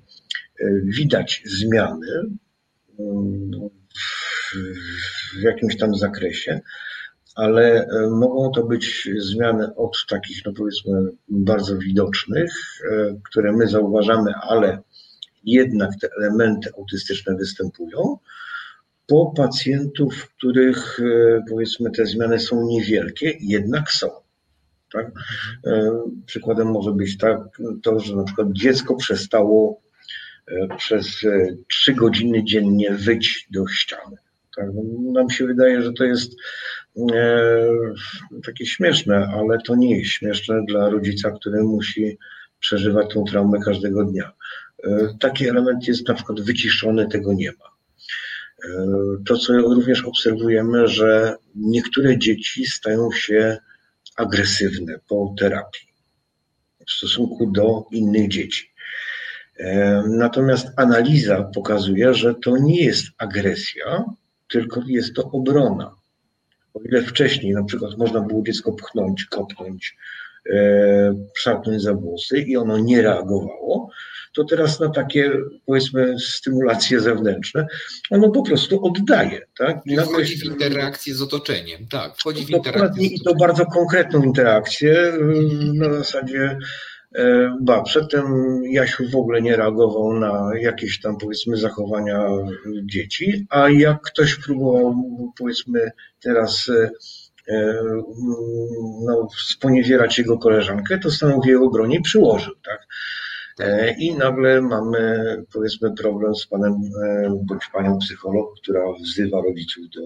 widać 0.84 1.42
zmiany 1.46 2.06
mm, 2.98 3.50
w 5.38 5.42
jakimś 5.42 5.76
tam 5.76 5.94
zakresie, 5.94 6.60
ale 7.40 7.86
e, 7.86 8.10
mogą 8.10 8.50
to 8.50 8.62
być 8.62 9.08
zmiany 9.18 9.74
od 9.74 10.06
takich, 10.08 10.44
no 10.46 10.52
powiedzmy, 10.52 11.10
bardzo 11.28 11.78
widocznych, 11.78 12.52
e, 12.90 13.16
które 13.24 13.52
my 13.52 13.68
zauważamy, 13.68 14.34
ale 14.34 14.82
jednak 15.44 15.90
te 16.00 16.08
elementy 16.18 16.70
autystyczne 16.78 17.36
występują, 17.36 18.18
po 19.06 19.32
pacjentów, 19.36 20.28
których 20.36 21.00
e, 21.00 21.40
powiedzmy 21.48 21.90
te 21.90 22.06
zmiany 22.06 22.38
są 22.38 22.66
niewielkie, 22.66 23.36
jednak 23.40 23.90
są. 23.90 24.10
Tak? 24.92 25.10
Przykładem 26.26 26.70
może 26.70 26.92
być 26.92 27.18
tak, 27.18 27.38
to, 27.82 28.00
że 28.00 28.16
na 28.16 28.24
przykład 28.24 28.48
dziecko 28.52 28.96
przestało 28.96 29.80
przez 30.78 31.06
trzy 31.68 31.94
godziny 31.94 32.44
dziennie 32.44 32.90
wyć 32.90 33.48
do 33.50 33.66
ściany. 33.68 34.16
Tak? 34.60 34.68
No, 34.74 35.12
nam 35.12 35.30
się 35.30 35.46
wydaje, 35.46 35.82
że 35.82 35.92
to 35.92 36.04
jest 36.04 36.32
e, 37.12 37.60
takie 38.46 38.66
śmieszne, 38.66 39.28
ale 39.34 39.58
to 39.66 39.76
nie 39.76 39.98
jest 39.98 40.10
śmieszne 40.10 40.64
dla 40.68 40.88
rodzica, 40.88 41.30
który 41.30 41.62
musi 41.62 42.18
przeżywać 42.60 43.14
tą 43.14 43.24
traumę 43.24 43.58
każdego 43.64 44.04
dnia. 44.04 44.32
Taki 45.20 45.48
element 45.48 45.88
jest 45.88 46.08
na 46.08 46.14
przykład 46.14 46.40
wyciszony, 46.40 47.08
tego 47.08 47.32
nie 47.32 47.52
ma. 47.52 47.70
To, 49.26 49.38
co 49.38 49.52
również 49.52 50.04
obserwujemy, 50.04 50.88
że 50.88 51.36
niektóre 51.54 52.18
dzieci 52.18 52.66
stają 52.66 53.12
się 53.12 53.58
agresywne 54.16 55.00
po 55.08 55.34
terapii 55.38 55.88
w 56.86 56.92
stosunku 56.92 57.46
do 57.46 57.84
innych 57.92 58.28
dzieci. 58.28 58.72
Natomiast 60.08 60.68
analiza 60.76 61.50
pokazuje, 61.54 62.14
że 62.14 62.34
to 62.34 62.56
nie 62.56 62.84
jest 62.84 63.06
agresja, 63.18 64.04
tylko 64.50 64.80
jest 64.86 65.14
to 65.14 65.30
obrona. 65.30 65.94
O 66.74 66.80
ile 66.80 67.02
wcześniej 67.02 67.52
na 67.52 67.64
przykład 67.64 67.98
można 67.98 68.20
było 68.20 68.42
dziecko 68.42 68.72
pchnąć, 68.72 69.24
kopnąć, 69.24 69.96
e, 70.50 71.14
szarpnąć 71.36 71.82
za 71.82 71.94
włosy 71.94 72.38
i 72.38 72.56
ono 72.56 72.78
nie 72.78 73.02
reagowało, 73.02 73.90
to 74.32 74.44
teraz 74.44 74.80
na 74.80 74.88
takie, 74.88 75.32
powiedzmy, 75.66 76.18
stymulacje 76.18 77.00
zewnętrzne, 77.00 77.66
ono 78.10 78.30
po 78.30 78.42
prostu 78.42 78.86
oddaje. 78.86 79.46
Tak? 79.58 79.80
I 79.86 79.96
wchodzi 79.96 80.36
w 80.36 80.44
interakcję 80.44 81.14
z 81.14 81.22
otoczeniem, 81.22 81.86
tak, 81.88 82.16
wchodzi 82.16 82.46
w 82.46 82.50
interakcję. 82.50 83.06
I 83.06 83.20
to 83.20 83.34
bardzo 83.34 83.66
konkretną 83.66 84.22
interakcję, 84.22 85.12
na 85.74 85.92
zasadzie 85.94 86.56
E, 86.56 86.89
ba, 87.60 87.82
przedtem 87.82 88.24
Jasiu 88.64 89.10
w 89.10 89.16
ogóle 89.16 89.42
nie 89.42 89.56
reagował 89.56 90.12
na 90.12 90.50
jakieś 90.60 91.00
tam 91.00 91.18
powiedzmy 91.18 91.56
zachowania 91.56 92.28
dzieci, 92.84 93.46
a 93.50 93.70
jak 93.70 94.02
ktoś 94.02 94.34
próbował 94.34 94.94
powiedzmy 95.38 95.90
teraz 96.22 96.68
e, 96.68 96.90
e, 97.48 97.82
no, 99.06 99.28
sponiewierać 99.48 100.18
jego 100.18 100.38
koleżankę, 100.38 100.98
to 100.98 101.10
stanął 101.10 101.42
w 101.42 101.46
jej 101.46 101.56
obronie 101.56 101.96
i 101.96 102.02
przyłożył, 102.02 102.54
tak? 102.64 102.86
I 103.98 104.14
nagle 104.14 104.62
mamy 104.62 105.24
powiedzmy 105.52 105.94
problem 105.94 106.34
z 106.34 106.46
panem 106.46 106.74
bądź 107.42 107.62
panią 107.72 107.98
psycholog, 107.98 108.60
która 108.62 108.80
wzywa 109.02 109.42
rodziców 109.42 109.84
do 109.94 110.00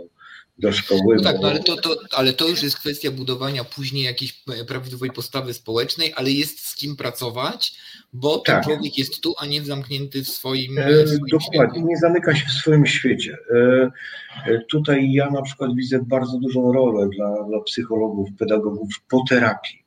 do 0.59 0.73
szkoły. 0.73 1.17
No 1.17 1.23
tak, 1.23 1.37
no 1.43 1.49
ale, 1.49 1.61
to, 1.61 1.77
to, 1.77 1.97
ale 2.13 2.33
to 2.33 2.49
już 2.49 2.63
jest 2.63 2.79
kwestia 2.79 3.11
budowania 3.11 3.65
później 3.65 4.05
jakiejś 4.05 4.45
prawidłowej 4.69 5.11
postawy 5.11 5.55
społecznej, 5.55 6.13
ale 6.17 6.31
jest 6.31 6.61
z 6.61 6.77
kim 6.77 6.97
pracować, 6.97 7.75
bo 8.13 8.39
ten 8.39 8.55
tak. 8.55 8.65
człowiek 8.65 8.99
jest 8.99 9.21
tu, 9.21 9.35
a 9.39 9.47
nie 9.47 9.63
zamknięty 9.63 10.25
w 10.25 10.29
swoim, 10.29 10.79
e, 10.79 11.05
w 11.05 11.09
swoim 11.09 11.21
Dokładnie, 11.31 11.75
świecie. 11.75 11.89
nie 11.89 11.97
zamyka 11.97 12.35
się 12.35 12.47
w 12.47 12.53
swoim 12.53 12.87
świecie. 12.87 13.39
E, 13.51 13.91
e, 14.47 14.59
tutaj 14.71 15.13
ja 15.13 15.31
na 15.31 15.43
przykład 15.43 15.75
widzę 15.77 15.99
bardzo 16.07 16.39
dużą 16.39 16.73
rolę 16.73 17.09
dla, 17.17 17.43
dla 17.49 17.61
psychologów, 17.61 18.29
pedagogów 18.39 18.89
po 19.09 19.25
terapii. 19.29 19.85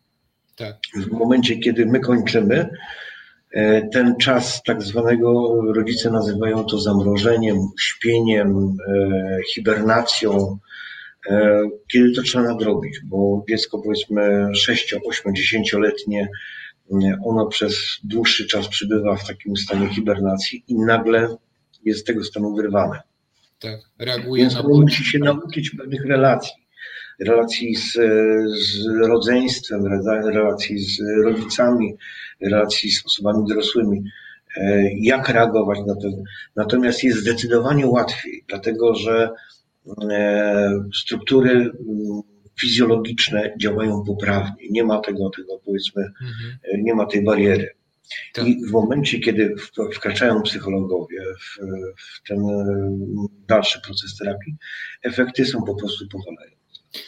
Tak. 0.55 0.77
W 0.95 1.11
momencie, 1.11 1.57
kiedy 1.57 1.85
my 1.85 1.99
kończymy, 1.99 2.69
ten 3.93 4.15
czas 4.15 4.61
tak 4.65 4.81
zwanego, 4.81 5.61
rodzice 5.73 6.11
nazywają 6.11 6.65
to 6.65 6.79
zamrożeniem, 6.79 7.57
śpieniem, 7.79 8.77
hibernacją, 9.53 10.57
kiedy 11.91 12.11
to 12.11 12.21
trzeba 12.21 12.45
nadrobić, 12.45 12.99
bo 13.03 13.45
dziecko 13.49 13.79
powiedzmy 13.79 14.47
6, 14.55 14.95
8, 15.05 15.33
10-letnie, 15.33 16.27
ono 17.25 17.47
przez 17.47 17.99
dłuższy 18.03 18.47
czas 18.47 18.67
przybywa 18.67 19.15
w 19.15 19.27
takim 19.27 19.57
stanie 19.57 19.89
hibernacji 19.89 20.63
i 20.67 20.75
nagle 20.75 21.37
jest 21.85 21.99
z 21.99 22.03
tego 22.03 22.23
stanu 22.23 22.55
wyrwane. 22.55 23.01
Tak, 23.59 23.79
reaguje 23.99 24.43
Więc 24.43 24.53
na 24.53 24.63
musi 24.63 25.03
się 25.03 25.19
nauczyć 25.19 25.69
pewnych 25.69 26.05
relacji. 26.05 26.66
Relacji 27.19 27.75
z, 27.75 27.93
z 28.59 28.85
rodzeństwem, 29.07 29.85
relacji 30.23 30.79
z 30.79 30.99
rodzicami, 31.23 31.93
relacji 32.41 32.91
z 32.91 33.05
osobami 33.05 33.47
dorosłymi, 33.47 34.03
e, 34.57 34.89
jak 34.93 35.29
reagować 35.29 35.79
na 35.87 35.95
to. 35.95 36.07
Natomiast 36.55 37.03
jest 37.03 37.19
zdecydowanie 37.19 37.87
łatwiej, 37.87 38.43
dlatego 38.47 38.95
że 38.95 39.29
e, 40.11 40.83
struktury 40.93 41.51
mm, 41.51 41.71
fizjologiczne 42.59 43.53
działają 43.61 44.03
poprawnie. 44.03 44.69
Nie 44.69 44.83
ma 44.83 44.99
tego, 44.99 45.29
tego 45.29 45.59
powiedzmy, 45.65 46.01
mhm. 46.01 46.57
E, 46.63 46.81
nie 46.81 46.95
ma 46.95 47.05
tej 47.05 47.23
bariery. 47.23 47.69
Tak. 48.33 48.47
I 48.47 48.65
w 48.65 48.71
momencie, 48.71 49.19
kiedy 49.19 49.55
wkraczają 49.93 50.41
psychologowie 50.41 51.21
w, 51.21 51.57
w 51.97 52.27
ten 52.27 52.39
dalszy 53.47 53.81
proces 53.81 54.17
terapii, 54.17 54.55
efekty 55.03 55.45
są 55.45 55.63
po 55.63 55.75
prostu 55.75 56.07
powalające. 56.07 56.56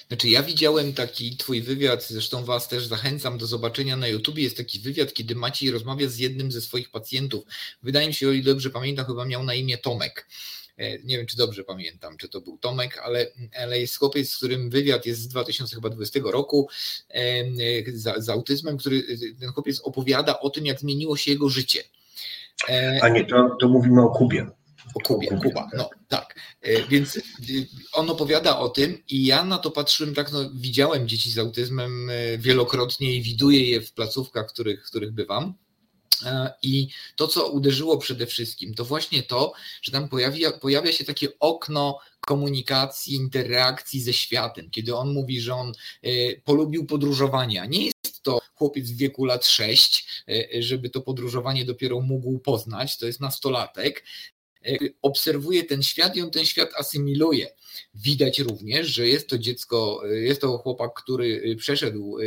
Znaczy 0.07 0.30
ja 0.30 0.43
widziałem 0.43 0.93
taki 0.93 1.38
twój 1.38 1.61
wywiad, 1.61 2.07
zresztą 2.07 2.43
was 2.43 2.67
też 2.67 2.86
zachęcam 2.86 3.38
do 3.38 3.47
zobaczenia 3.47 3.97
na 3.97 4.07
YouTubie, 4.07 4.43
jest 4.43 4.57
taki 4.57 4.80
wywiad, 4.80 5.13
kiedy 5.13 5.36
Maciej 5.36 5.71
rozmawia 5.71 6.09
z 6.09 6.17
jednym 6.17 6.51
ze 6.51 6.61
swoich 6.61 6.91
pacjentów. 6.91 7.43
Wydaje 7.84 8.07
mi 8.07 8.13
się, 8.13 8.27
o 8.27 8.32
ile 8.32 8.43
dobrze 8.43 8.69
pamiętam, 8.69 9.05
chyba 9.05 9.25
miał 9.25 9.43
na 9.43 9.53
imię 9.53 9.77
Tomek. 9.77 10.27
nie 11.03 11.17
wiem 11.17 11.25
czy 11.25 11.38
dobrze 11.38 11.63
pamiętam, 11.63 12.17
czy 12.17 12.30
to 12.30 12.41
był 12.41 12.57
Tomek, 12.57 12.97
ale, 12.97 13.27
ale 13.63 13.80
jest 13.80 13.99
chłopiec, 13.99 14.30
z 14.30 14.38
którym 14.38 14.69
wywiad 14.69 15.05
jest 15.05 15.21
z 15.21 15.27
2020 15.27 16.19
roku 16.23 16.69
z, 17.93 18.23
z 18.23 18.30
autyzmem, 18.30 18.77
który 18.77 19.03
ten 19.39 19.51
chłopiec 19.51 19.80
opowiada 19.80 20.39
o 20.39 20.49
tym, 20.49 20.65
jak 20.65 20.80
zmieniło 20.80 21.17
się 21.17 21.32
jego 21.32 21.49
życie. 21.49 21.84
A 23.01 23.09
nie, 23.09 23.25
to, 23.25 23.57
to 23.61 23.67
mówimy 23.67 24.01
o 24.01 24.09
Kubie. 24.09 24.59
O 24.95 24.99
Kubie, 24.99 25.29
Kuba, 25.43 25.69
no 25.77 25.89
tak. 26.07 26.35
E, 26.61 26.87
więc 26.87 27.17
e, 27.17 27.21
on 27.93 28.09
opowiada 28.09 28.59
o 28.59 28.69
tym 28.69 29.03
i 29.09 29.25
ja 29.25 29.43
na 29.43 29.57
to 29.57 29.71
patrzyłem 29.71 30.15
tak, 30.15 30.31
no 30.31 30.49
widziałem 30.53 31.07
dzieci 31.07 31.31
z 31.31 31.37
autyzmem 31.37 32.09
e, 32.09 32.37
wielokrotnie 32.37 33.13
i 33.13 33.21
widuję 33.21 33.69
je 33.69 33.81
w 33.81 33.93
placówkach, 33.93 34.49
w 34.49 34.53
których, 34.53 34.83
których 34.83 35.11
bywam. 35.11 35.53
I 36.63 36.87
to, 37.15 37.27
co 37.27 37.47
uderzyło 37.47 37.97
przede 37.97 38.25
wszystkim, 38.25 38.73
to 38.73 38.85
właśnie 38.85 39.23
to, 39.23 39.53
że 39.81 39.91
tam 39.91 40.09
pojawia, 40.09 40.51
pojawia 40.51 40.91
się 40.91 41.05
takie 41.05 41.39
okno 41.39 41.99
komunikacji, 42.19 43.15
interakcji 43.15 44.01
ze 44.01 44.13
światem, 44.13 44.69
kiedy 44.69 44.95
on 44.95 45.13
mówi, 45.13 45.41
że 45.41 45.55
on 45.55 45.73
polubił 46.43 46.85
podróżowania. 46.85 47.65
Nie 47.65 47.85
jest 47.85 48.23
to 48.23 48.39
chłopiec 48.55 48.91
w 48.91 48.97
wieku 48.97 49.25
lat 49.25 49.45
6, 49.45 50.23
żeby 50.59 50.89
to 50.89 51.01
podróżowanie 51.01 51.65
dopiero 51.65 52.01
mógł 52.01 52.39
poznać, 52.39 52.97
to 52.97 53.05
jest 53.05 53.19
nastolatek, 53.19 54.03
obserwuje 55.01 55.64
ten 55.64 55.84
świat 55.84 56.16
i 56.16 56.22
on 56.22 56.32
ten 56.32 56.45
świat 56.45 56.70
asymiluje. 56.78 57.47
Widać 57.93 58.39
również, 58.39 58.88
że 58.88 59.07
jest 59.07 59.30
to 59.30 59.38
dziecko, 59.38 60.01
jest 60.05 60.41
to 60.41 60.57
chłopak, 60.57 60.93
który 60.93 61.41
e, 61.51 61.55
przeszedł 61.55 62.17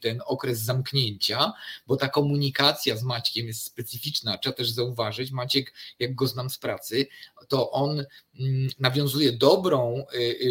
ten 0.00 0.20
okres 0.26 0.58
zamknięcia, 0.58 1.52
bo 1.86 1.96
ta 1.96 2.08
komunikacja 2.08 2.96
z 2.96 3.02
Maćkiem 3.02 3.46
jest 3.46 3.62
specyficzna. 3.62 4.38
Trzeba 4.38 4.56
też 4.56 4.70
zauważyć, 4.70 5.30
Maciek, 5.30 5.74
jak 5.98 6.14
go 6.14 6.26
znam 6.26 6.50
z 6.50 6.58
pracy, 6.58 7.06
to 7.48 7.70
on 7.70 8.04
mm, 8.40 8.68
nawiązuje 8.78 9.32
dobrą 9.32 10.04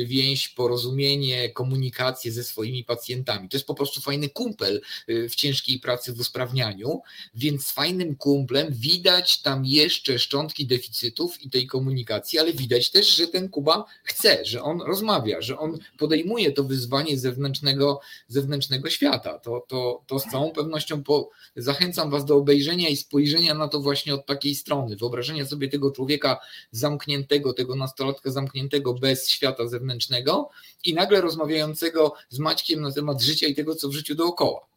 więź, 0.06 0.50
porozumienie, 0.50 1.50
komunikację 1.50 2.32
ze 2.32 2.44
swoimi 2.44 2.84
pacjentami. 2.84 3.50
To 3.50 3.58
jest 3.58 3.68
po 3.68 3.76
prostu 3.76 4.02
fajny 4.02 4.30
kumpel 4.30 4.82
w 5.08 5.36
ciężkiej 5.36 5.80
pracy 5.80 6.14
w 6.14 6.20
usprawnianiu, 6.20 7.02
więc 7.36 7.66
z 7.66 7.72
fajnym 7.72 8.16
kumplem 8.16 8.68
widać 8.72 9.42
tam 9.42 9.66
jeszcze 9.66 10.20
szczątki 10.20 10.66
deficytu 10.66 11.32
i 11.42 11.50
tej 11.50 11.68
komunikacji, 11.68 12.40
ale 12.40 12.54
widać 12.54 12.90
też, 12.90 13.16
że 13.16 13.28
ten 13.28 13.50
Kuba 13.50 13.86
chce, 14.04 14.27
że 14.44 14.64
on 14.64 14.82
rozmawia, 14.82 15.42
że 15.42 15.60
on 15.60 15.78
podejmuje 15.98 16.52
to 16.52 16.64
wyzwanie 16.64 17.18
zewnętrznego, 17.18 18.00
zewnętrznego 18.28 18.90
świata. 18.90 19.40
To, 19.40 19.66
to, 19.68 20.04
to 20.08 20.20
z 20.20 20.24
całą 20.24 20.52
pewnością 20.52 21.04
po, 21.04 21.30
zachęcam 21.56 22.12
Was 22.12 22.26
do 22.26 22.36
obejrzenia 22.36 22.90
i 22.90 22.96
spojrzenia 22.96 23.54
na 23.54 23.68
to 23.68 23.80
właśnie 23.80 24.14
od 24.14 24.26
takiej 24.26 24.56
strony. 24.56 24.96
Wyobrażenia 24.96 25.46
sobie 25.46 25.70
tego 25.70 25.92
człowieka 25.92 26.40
zamkniętego, 26.72 27.54
tego 27.54 27.76
nastolatka 27.76 28.32
zamkniętego 28.32 28.94
bez 28.94 29.30
świata 29.30 29.68
zewnętrznego 29.68 30.50
i 30.84 30.94
nagle 30.94 31.22
rozmawiającego 31.22 32.14
z 32.30 32.40
Maćkiem 32.40 32.82
na 32.82 32.92
temat 32.92 33.22
życia 33.22 33.48
i 33.48 33.56
tego, 33.56 33.76
co 33.76 33.90
w 33.90 33.94
życiu 33.94 34.16
dookoła. 34.16 34.68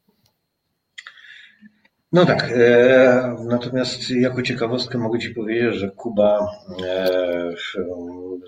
No 2.12 2.26
tak, 2.26 2.52
e, 2.56 3.36
natomiast 3.48 4.10
jako 4.10 4.42
ciekawostkę 4.42 4.98
mogę 4.98 5.18
Ci 5.18 5.30
powiedzieć, 5.30 5.74
że 5.74 5.90
Kuba 5.90 6.48
e, 6.84 7.54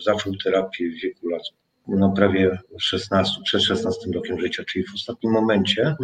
zaczął 0.04 0.32
terapię 0.44 0.90
w 0.90 1.02
wieku 1.02 1.28
lat 1.28 1.42
no 1.88 2.12
prawie 2.16 2.58
16, 2.78 3.40
przed 3.44 3.62
16 3.62 4.00
rokiem 4.14 4.40
życia, 4.40 4.64
czyli 4.64 4.84
w 4.84 4.94
ostatnim 4.94 5.32
momencie, 5.32 5.96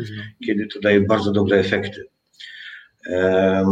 kiedy 0.47 0.67
to 0.67 0.81
daje 0.81 1.01
bardzo 1.01 1.33
dobre 1.33 1.59
efekty. 1.59 2.05
E, 3.07 3.65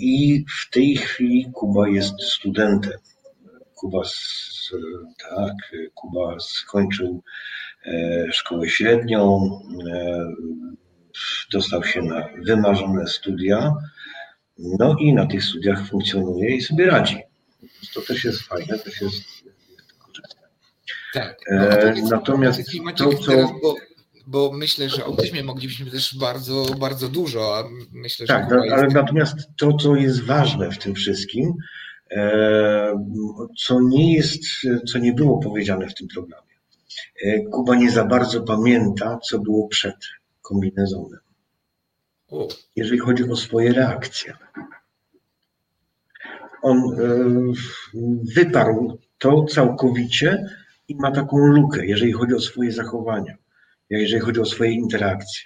I 0.00 0.44
w 0.62 0.70
tej 0.70 0.96
chwili 0.96 1.46
Kuba 1.52 1.88
jest 1.88 2.22
studentem. 2.22 2.98
Kuba, 3.74 4.02
tak, 5.30 5.54
Kuba 5.94 6.36
skończył 6.40 7.22
szkołę 8.30 8.68
średnią, 8.68 9.50
dostał 11.52 11.84
się 11.84 12.02
na 12.02 12.28
wymarzone 12.42 13.06
studia, 13.06 13.74
no 14.58 14.96
i 15.00 15.14
na 15.14 15.26
tych 15.26 15.44
studiach 15.44 15.88
funkcjonuje 15.88 16.56
i 16.56 16.60
sobie 16.60 16.86
radzi. 16.86 17.18
To 17.94 18.00
też 18.00 18.24
jest 18.24 18.42
fajne, 18.42 18.78
też 18.78 19.00
jest, 19.00 19.22
korzystne. 19.98 20.48
Tak. 21.14 21.36
E, 21.50 21.94
no, 22.02 22.08
Natomiast 22.08 22.60
to, 22.96 23.12
co... 23.12 23.30
Teraz, 23.30 23.50
bo, 23.62 23.74
bo 24.26 24.52
myślę, 24.52 24.88
że 24.88 25.04
o 25.04 25.06
autyzmie 25.06 25.44
moglibyśmy 25.44 25.90
też 25.90 26.18
bardzo, 26.18 26.66
bardzo 26.80 27.08
dużo, 27.08 27.58
a 27.58 27.64
myślę, 27.92 28.26
że... 28.26 28.34
Tak, 28.34 28.52
ale 28.52 28.82
jest... 28.82 28.94
natomiast 28.94 29.36
to, 29.56 29.72
co 29.72 29.96
jest 29.96 30.24
ważne 30.24 30.70
w 30.70 30.78
tym 30.78 30.94
wszystkim, 30.94 31.54
e, 32.10 33.06
co 33.58 33.80
nie 33.80 34.14
jest, 34.14 34.42
co 34.92 34.98
nie 34.98 35.12
było 35.12 35.38
powiedziane 35.38 35.88
w 35.88 35.94
tym 35.94 36.08
programie. 36.08 36.54
E, 37.24 37.40
Kuba 37.40 37.74
nie 37.74 37.90
za 37.90 38.04
bardzo 38.04 38.42
pamięta, 38.42 39.18
co 39.18 39.38
było 39.38 39.68
przed 39.68 39.96
kombinezonem. 40.44 41.20
Jeżeli 42.76 42.98
chodzi 42.98 43.30
o 43.30 43.36
swoje 43.36 43.72
reakcje. 43.72 44.36
On 46.62 46.78
e, 46.78 46.94
wyparł 48.34 48.98
to 49.18 49.44
całkowicie 49.44 50.46
i 50.88 50.96
ma 50.96 51.10
taką 51.12 51.36
lukę, 51.38 51.86
jeżeli 51.86 52.12
chodzi 52.12 52.34
o 52.34 52.40
swoje 52.40 52.72
zachowania, 52.72 53.34
jeżeli 53.90 54.22
chodzi 54.22 54.40
o 54.40 54.44
swoje 54.44 54.72
interakcje. 54.72 55.42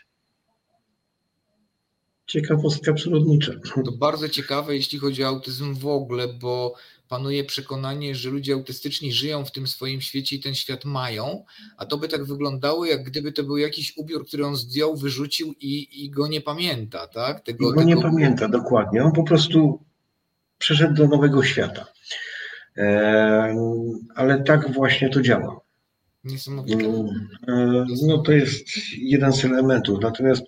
Ciekawostka 2.27 2.93
przyrodnicza. 2.93 3.53
To 3.85 3.93
bardzo 3.93 4.29
ciekawe, 4.29 4.77
jeśli 4.77 4.99
chodzi 4.99 5.25
o 5.25 5.29
autyzm 5.29 5.75
w 5.75 5.87
ogóle, 5.87 6.29
bo 6.29 6.75
panuje 7.09 7.45
przekonanie, 7.45 8.15
że 8.15 8.31
ludzie 8.31 8.55
autystyczni 8.55 9.13
żyją 9.13 9.45
w 9.45 9.53
tym 9.53 9.67
swoim 9.67 10.01
świecie 10.01 10.37
i 10.37 10.41
ten 10.41 10.55
świat 10.55 10.85
mają, 10.85 11.45
a 11.77 11.87
to 11.87 11.97
by 11.97 12.09
tak 12.09 12.25
wyglądało, 12.25 12.87
jak 12.87 13.05
gdyby 13.05 13.33
to 13.33 13.43
był 13.43 13.57
jakiś 13.57 13.97
ubiór, 13.97 14.27
który 14.27 14.47
on 14.47 14.57
zdjął, 14.57 14.97
wyrzucił 14.97 15.55
i, 15.61 16.05
i 16.05 16.11
go 16.11 16.29
nie 16.29 16.41
pamięta, 16.41 17.07
tak? 17.07 17.41
Tego, 17.41 17.71
I 17.71 17.75
go 17.75 17.81
tego... 17.81 17.95
nie 17.95 18.03
pamięta, 18.03 18.49
dokładnie. 18.49 19.05
On 19.05 19.13
po 19.13 19.23
prostu 19.23 19.85
przeszedł 20.59 20.95
do 20.95 21.09
nowego 21.09 21.43
świata. 21.43 21.87
E, 22.77 23.57
ale 24.15 24.43
tak 24.43 24.73
właśnie 24.73 25.11
to 25.11 25.23
działa. 25.23 25.61
Niesamowite. 26.25 26.85
E, 27.49 27.85
no 28.07 28.19
to 28.19 28.33
jest 28.33 28.67
jeden 28.99 29.33
z 29.33 29.45
elementów. 29.45 30.01
Natomiast 30.03 30.43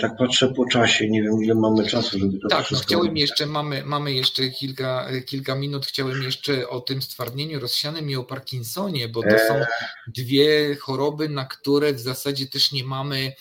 tak 0.00 0.16
patrzę 0.16 0.52
po 0.56 0.66
czasie, 0.66 1.08
nie 1.08 1.22
wiem 1.22 1.42
ile 1.42 1.54
mamy 1.54 1.86
czasu, 1.86 2.18
żeby 2.18 2.38
to 2.38 2.48
Tak, 2.48 2.70
no 2.70 2.78
chciałem 2.78 3.16
jeszcze, 3.16 3.46
mamy, 3.46 3.84
mamy 3.84 4.12
jeszcze 4.12 4.50
kilka, 4.50 5.08
kilka 5.26 5.54
minut, 5.54 5.86
chciałem 5.86 6.22
jeszcze 6.22 6.68
o 6.68 6.80
tym 6.80 7.02
stwardnieniu 7.02 7.60
rozsianym 7.60 8.10
i 8.10 8.16
o 8.16 8.24
Parkinsonie, 8.24 9.08
bo 9.08 9.22
to 9.22 9.38
są 9.48 9.54
e. 9.54 9.66
dwie 10.06 10.76
choroby, 10.76 11.28
na 11.28 11.44
które 11.44 11.92
w 11.92 12.00
zasadzie 12.00 12.46
też 12.46 12.72
nie 12.72 12.84
mamy 12.84 13.32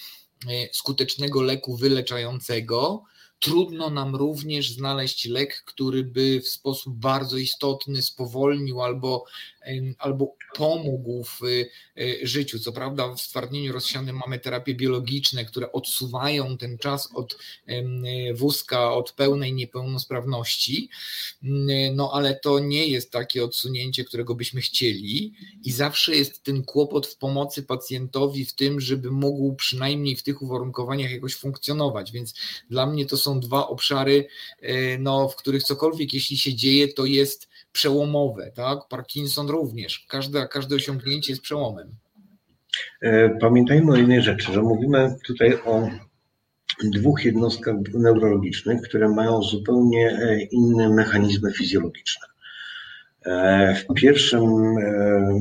e, 0.47 0.51
skutecznego 0.73 1.41
leku 1.41 1.77
wyleczającego. 1.77 3.03
Trudno 3.39 3.89
nam 3.89 4.15
również 4.15 4.71
znaleźć 4.71 5.25
lek, 5.25 5.63
który 5.65 6.03
by 6.03 6.41
w 6.41 6.47
sposób 6.47 6.95
bardzo 6.95 7.37
istotny 7.37 8.01
spowolnił 8.01 8.81
albo 8.81 9.25
albo 9.97 10.35
pomógł 10.55 11.23
w 11.23 11.43
y, 11.43 11.69
y, 11.97 12.19
życiu. 12.23 12.59
Co 12.59 12.71
prawda 12.71 13.13
w 13.13 13.21
stwardnieniu 13.21 13.73
rozsianym 13.73 14.17
mamy 14.17 14.39
terapie 14.39 14.75
biologiczne, 14.75 15.45
które 15.45 15.71
odsuwają 15.71 16.57
ten 16.57 16.77
czas 16.77 17.09
od 17.13 17.37
wózka, 18.33 18.93
od 18.93 19.11
pełnej 19.11 19.53
niepełnosprawności, 19.53 20.89
no 21.93 22.11
ale 22.13 22.35
to 22.35 22.59
nie 22.59 22.87
jest 22.87 23.11
takie 23.11 23.43
odsunięcie, 23.43 24.03
którego 24.03 24.35
byśmy 24.35 24.61
chcieli. 24.61 25.33
I 25.63 25.71
zawsze 25.71 26.15
jest 26.15 26.43
ten 26.43 26.63
kłopot 26.63 27.07
w 27.07 27.17
pomocy 27.17 27.63
pacjentowi 27.63 28.45
w 28.45 28.53
tym, 28.53 28.79
żeby 28.79 29.11
mógł 29.11 29.55
przynajmniej 29.55 30.15
w 30.15 30.23
tych 30.23 30.41
uwarunkowaniach 30.41 31.11
jakoś 31.11 31.35
funkcjonować, 31.35 32.11
więc 32.11 32.33
dla 32.69 32.85
mnie 32.85 33.05
to 33.05 33.17
są 33.17 33.39
dwa 33.39 33.67
obszary, 33.67 34.27
e, 34.61 34.97
no, 34.97 35.29
w 35.29 35.35
których 35.35 35.63
cokolwiek 35.63 36.13
jeśli 36.13 36.37
się 36.37 36.53
dzieje, 36.53 36.93
to 36.93 37.05
jest 37.05 37.48
przełomowe, 37.71 38.51
tak? 38.55 38.79
Parkinson 38.89 39.49
również. 39.49 40.05
Każde, 40.09 40.47
każde 40.47 40.75
osiągnięcie 40.75 41.31
jest 41.31 41.41
przełomem. 41.41 41.95
E, 43.01 43.29
pamiętajmy 43.29 43.93
o 43.93 43.95
jednej 43.95 44.21
rzeczy, 44.21 44.53
że 44.53 44.61
mówimy 44.61 45.15
tutaj 45.25 45.53
o 45.65 45.89
dwóch 46.83 47.25
jednostkach 47.25 47.75
neurologicznych, 47.93 48.81
które 48.81 49.09
mają 49.09 49.41
zupełnie 49.43 50.09
e, 50.09 50.41
inne 50.41 50.89
mechanizmy 50.89 51.53
fizjologiczne. 51.53 52.27
E, 53.25 53.75
w 53.75 53.93
pierwszym 53.93 54.73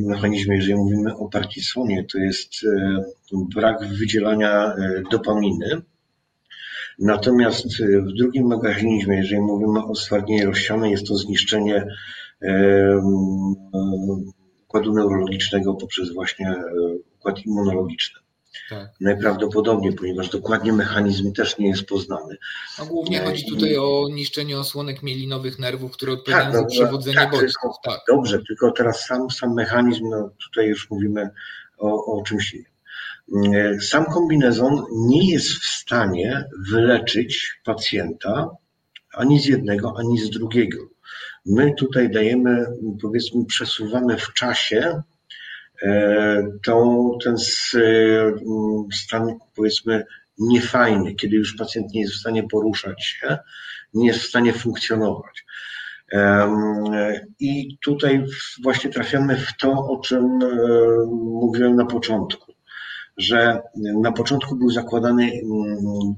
mechanizmie, 0.06 0.56
jeżeli 0.56 0.74
mówimy 0.74 1.16
o 1.16 1.28
Parkinsonie, 1.28 2.04
to 2.04 2.18
jest 2.18 2.52
brak 3.32 3.88
wydzielania 3.88 4.74
dopaminy, 5.10 5.82
Natomiast 6.98 7.80
y, 7.80 8.02
w 8.02 8.12
drugim 8.12 8.46
mechanizmie, 8.46 9.16
jeżeli 9.16 9.40
mówimy 9.40 9.84
o 9.84 9.94
stwardnieniu 9.94 10.46
rozsianej, 10.46 10.90
jest 10.90 11.06
to 11.06 11.16
zniszczenie 11.16 11.86
układu 14.68 14.92
neurologicznego 14.92 15.74
poprzez 15.74 16.12
właśnie 16.12 16.48
e, 16.48 16.64
układ 17.18 17.46
immunologiczny. 17.46 18.20
Tak. 18.70 18.90
Najprawdopodobniej, 19.00 19.92
ponieważ 19.92 20.30
dokładnie 20.30 20.72
mechanizm 20.72 21.32
też 21.32 21.58
nie 21.58 21.68
jest 21.68 21.84
poznany. 21.84 22.36
No, 22.78 22.86
głównie 22.86 23.20
chodzi 23.20 23.46
tutaj 23.46 23.76
o 23.76 24.08
niszczenie 24.12 24.58
osłonek 24.58 25.02
mielinowych 25.02 25.58
nerwów, 25.58 25.92
które 25.92 26.12
odpowiadają 26.12 26.52
tak, 26.52 26.60
za 26.60 26.66
przewodzenie 26.66 27.16
tak, 27.16 27.30
bodźców. 27.30 27.72
Tak. 27.84 28.00
Dobrze, 28.08 28.38
tylko 28.48 28.72
teraz 28.72 29.04
sam, 29.04 29.30
sam 29.30 29.54
mechanizm, 29.54 30.08
no 30.08 30.30
tutaj 30.44 30.66
już 30.66 30.90
mówimy 30.90 31.30
o, 31.78 32.18
o 32.18 32.22
czymś 32.22 32.54
innym. 32.54 32.72
Sam 33.80 34.04
kombinezon 34.04 34.84
nie 34.92 35.32
jest 35.32 35.48
w 35.48 35.64
stanie 35.64 36.44
wyleczyć 36.70 37.60
pacjenta 37.64 38.50
ani 39.14 39.40
z 39.40 39.46
jednego, 39.46 39.94
ani 39.98 40.18
z 40.18 40.30
drugiego. 40.30 40.78
My 41.46 41.74
tutaj 41.74 42.10
dajemy, 42.10 42.66
powiedzmy, 43.02 43.44
przesuwamy 43.44 44.16
w 44.16 44.32
czasie 44.32 45.02
e, 45.82 46.42
tą, 46.64 47.10
ten 47.24 47.36
stan, 48.92 49.38
powiedzmy, 49.54 50.04
niefajny, 50.38 51.14
kiedy 51.14 51.36
już 51.36 51.56
pacjent 51.56 51.92
nie 51.92 52.00
jest 52.00 52.14
w 52.14 52.20
stanie 52.20 52.42
poruszać 52.42 53.04
się, 53.04 53.38
nie 53.94 54.06
jest 54.06 54.20
w 54.20 54.28
stanie 54.28 54.52
funkcjonować. 54.52 55.44
I 57.40 57.78
tutaj 57.84 58.24
właśnie 58.62 58.90
trafiamy 58.90 59.36
w 59.36 59.56
to, 59.60 59.70
o 59.70 60.00
czym 60.00 60.24
e, 60.24 60.48
mówiłem 61.12 61.76
na 61.76 61.86
początku, 61.86 62.47
że 63.18 63.62
na 64.02 64.12
początku 64.12 64.56
był 64.56 64.70
zakładany 64.70 65.22
mm, 65.22 66.14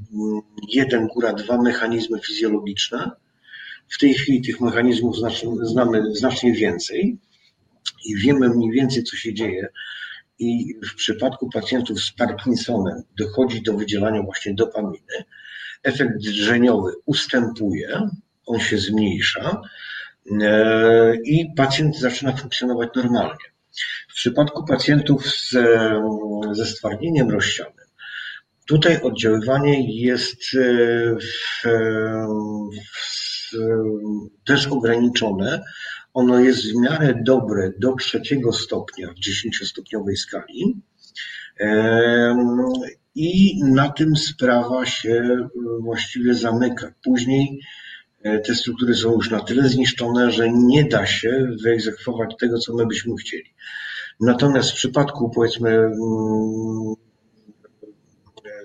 jeden, 0.69 1.07
góra 1.07 1.33
dwa 1.33 1.63
mechanizmy 1.63 2.21
fizjologiczne. 2.21 3.11
W 3.89 3.99
tej 3.99 4.15
chwili 4.15 4.43
tych 4.43 4.61
mechanizmów 4.61 5.17
znamy 5.63 6.15
znacznie 6.15 6.53
więcej 6.53 7.19
i 8.07 8.17
wiemy 8.17 8.49
mniej 8.49 8.71
więcej, 8.71 9.05
co 9.05 9.17
się 9.17 9.35
dzieje. 9.35 9.69
I 10.39 10.75
w 10.85 10.95
przypadku 10.95 11.51
pacjentów 11.51 12.01
z 12.01 12.13
Parkinsonem 12.13 13.03
dochodzi 13.19 13.63
do 13.63 13.75
wydzielania 13.75 14.23
właśnie 14.23 14.55
dopaminy. 14.55 15.25
Efekt 15.83 16.13
drżeniowy 16.19 16.93
ustępuje, 17.07 18.09
on 18.47 18.61
się 18.61 18.79
zmniejsza 18.79 19.63
e, 20.41 21.17
i 21.25 21.53
pacjent 21.57 21.99
zaczyna 21.99 22.37
funkcjonować 22.37 22.89
normalnie. 22.97 23.51
W 24.09 24.15
przypadku 24.15 24.65
pacjentów 24.65 25.27
z, 25.27 25.57
ze 26.53 26.67
stwardnieniem 26.67 27.31
rozsianym, 27.31 27.87
tutaj 28.67 29.03
oddziaływanie 29.03 30.03
jest 30.03 30.43
e, 30.55 30.59
w, 31.17 31.63
w, 32.95 33.57
też 34.45 34.67
ograniczone. 34.67 35.63
Ono 36.15 36.41
jest 36.41 36.73
w 36.73 36.81
miarę 36.81 37.15
dobre 37.25 37.71
do 37.79 37.95
trzeciego 37.95 38.53
stopnia 38.53 39.13
w 39.13 39.19
dziesięciostopniowej 39.19 40.17
skali. 40.17 40.83
I 43.15 43.61
na 43.65 43.89
tym 43.89 44.17
sprawa 44.17 44.87
się 44.87 45.49
właściwie 45.81 46.35
zamyka. 46.35 46.93
Później 47.05 47.49
e, 47.51 47.90
te 48.23 48.55
struktury 48.55 48.95
są 48.95 49.13
już 49.13 49.31
na 49.31 49.41
tyle 49.41 49.69
zniszczone, 49.69 50.31
że 50.31 50.53
nie 50.53 50.85
da 50.85 51.07
się 51.07 51.49
wyegzekwować 51.65 52.37
tego, 52.37 52.59
co 52.59 52.75
my 52.75 52.87
byśmy 52.87 53.17
chcieli. 53.17 53.55
Natomiast 54.21 54.71
w 54.71 54.75
przypadku 54.75 55.31
powiedzmy 55.31 55.71
mm, 55.71 56.95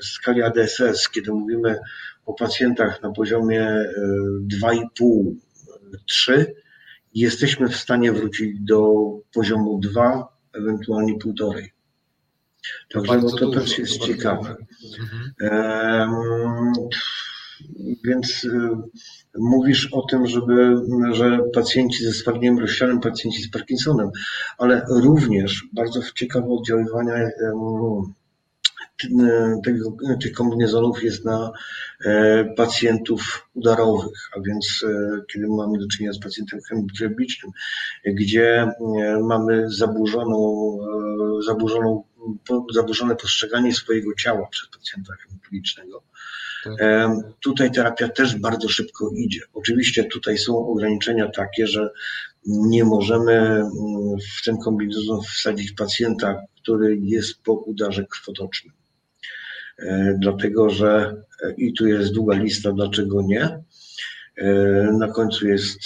skali 0.02 0.44
ADSS, 0.44 1.10
kiedy 1.10 1.32
mówimy 1.32 1.80
o 2.26 2.34
pacjentach 2.34 3.04
na 3.04 3.12
poziomie 3.12 3.86
2,5-3, 4.64 6.32
e, 6.32 6.46
jesteśmy 7.14 7.70
w 7.70 7.76
stanie 7.76 8.12
wrócić 8.12 8.60
do 8.60 8.94
poziomu 9.34 9.80
2, 9.80 10.28
ewentualnie 10.54 11.18
1,5. 11.18 11.68
Także 12.94 13.18
no 13.18 13.30
to 13.30 13.52
też 13.52 13.78
jest 13.78 13.98
ciekawe. 13.98 14.56
Mhm. 15.00 15.34
Więc 18.04 18.48
e, 18.54 18.82
mówisz 19.38 19.94
o 19.94 20.02
tym, 20.02 20.28
żeby, 20.28 20.76
że 21.12 21.40
pacjenci 21.54 22.06
ze 22.06 22.14
stwardnieniem 22.14 22.60
rozsianym, 22.60 23.00
pacjenci 23.00 23.42
z 23.42 23.50
Parkinsonem, 23.52 24.10
ale 24.58 24.86
również 24.90 25.64
bardzo 25.74 26.02
ciekawe 26.16 26.48
oddziaływania 26.48 27.14
tego, 29.64 29.98
tych 30.22 30.32
kombinezonów 30.32 31.04
jest 31.04 31.26
na 31.26 31.52
e, 32.06 32.46
pacjentów 32.46 33.50
udarowych, 33.54 34.30
a 34.38 34.40
więc 34.40 34.86
e, 34.88 35.22
kiedy 35.34 35.48
mamy 35.48 35.80
do 35.80 35.88
czynienia 35.88 36.14
z 36.14 36.20
pacjentem 36.20 36.60
chemicznym, 37.00 37.52
gdzie 38.06 38.72
mamy 39.24 39.70
zaburzoną, 39.70 40.78
zaburzoną, 41.46 42.04
zaburzone 42.74 43.16
postrzeganie 43.16 43.74
swojego 43.74 44.14
ciała 44.14 44.48
przez 44.48 44.70
pacjenta 44.70 45.14
tak. 45.14 45.40
Tutaj 47.40 47.72
terapia 47.72 48.10
też 48.10 48.40
bardzo 48.40 48.70
szybko 48.70 49.12
idzie. 49.16 49.42
Oczywiście 49.54 50.04
tutaj 50.04 50.38
są 50.38 50.68
ograniczenia 50.68 51.30
takie, 51.30 51.68
że 51.68 51.90
nie 52.46 52.84
możemy 52.84 53.32
mm, 53.32 53.70
w 54.38 54.46
ten 54.46 54.58
kombinezon 54.58 55.22
wsadzić 55.22 55.72
pacjenta, 55.72 56.42
który 56.62 56.98
jest 57.02 57.44
po 57.44 57.54
udarze 57.54 58.06
krwotocznym. 58.06 58.74
E, 59.80 60.18
dlatego, 60.22 60.70
że 60.70 61.22
e, 61.44 61.54
i 61.58 61.74
tu 61.74 61.88
jest 61.88 62.14
długa 62.14 62.38
lista, 62.38 62.72
dlaczego 62.72 63.22
nie. 63.22 63.60
E, 64.36 64.54
na 65.00 65.08
końcu 65.08 65.48
jest 65.48 65.80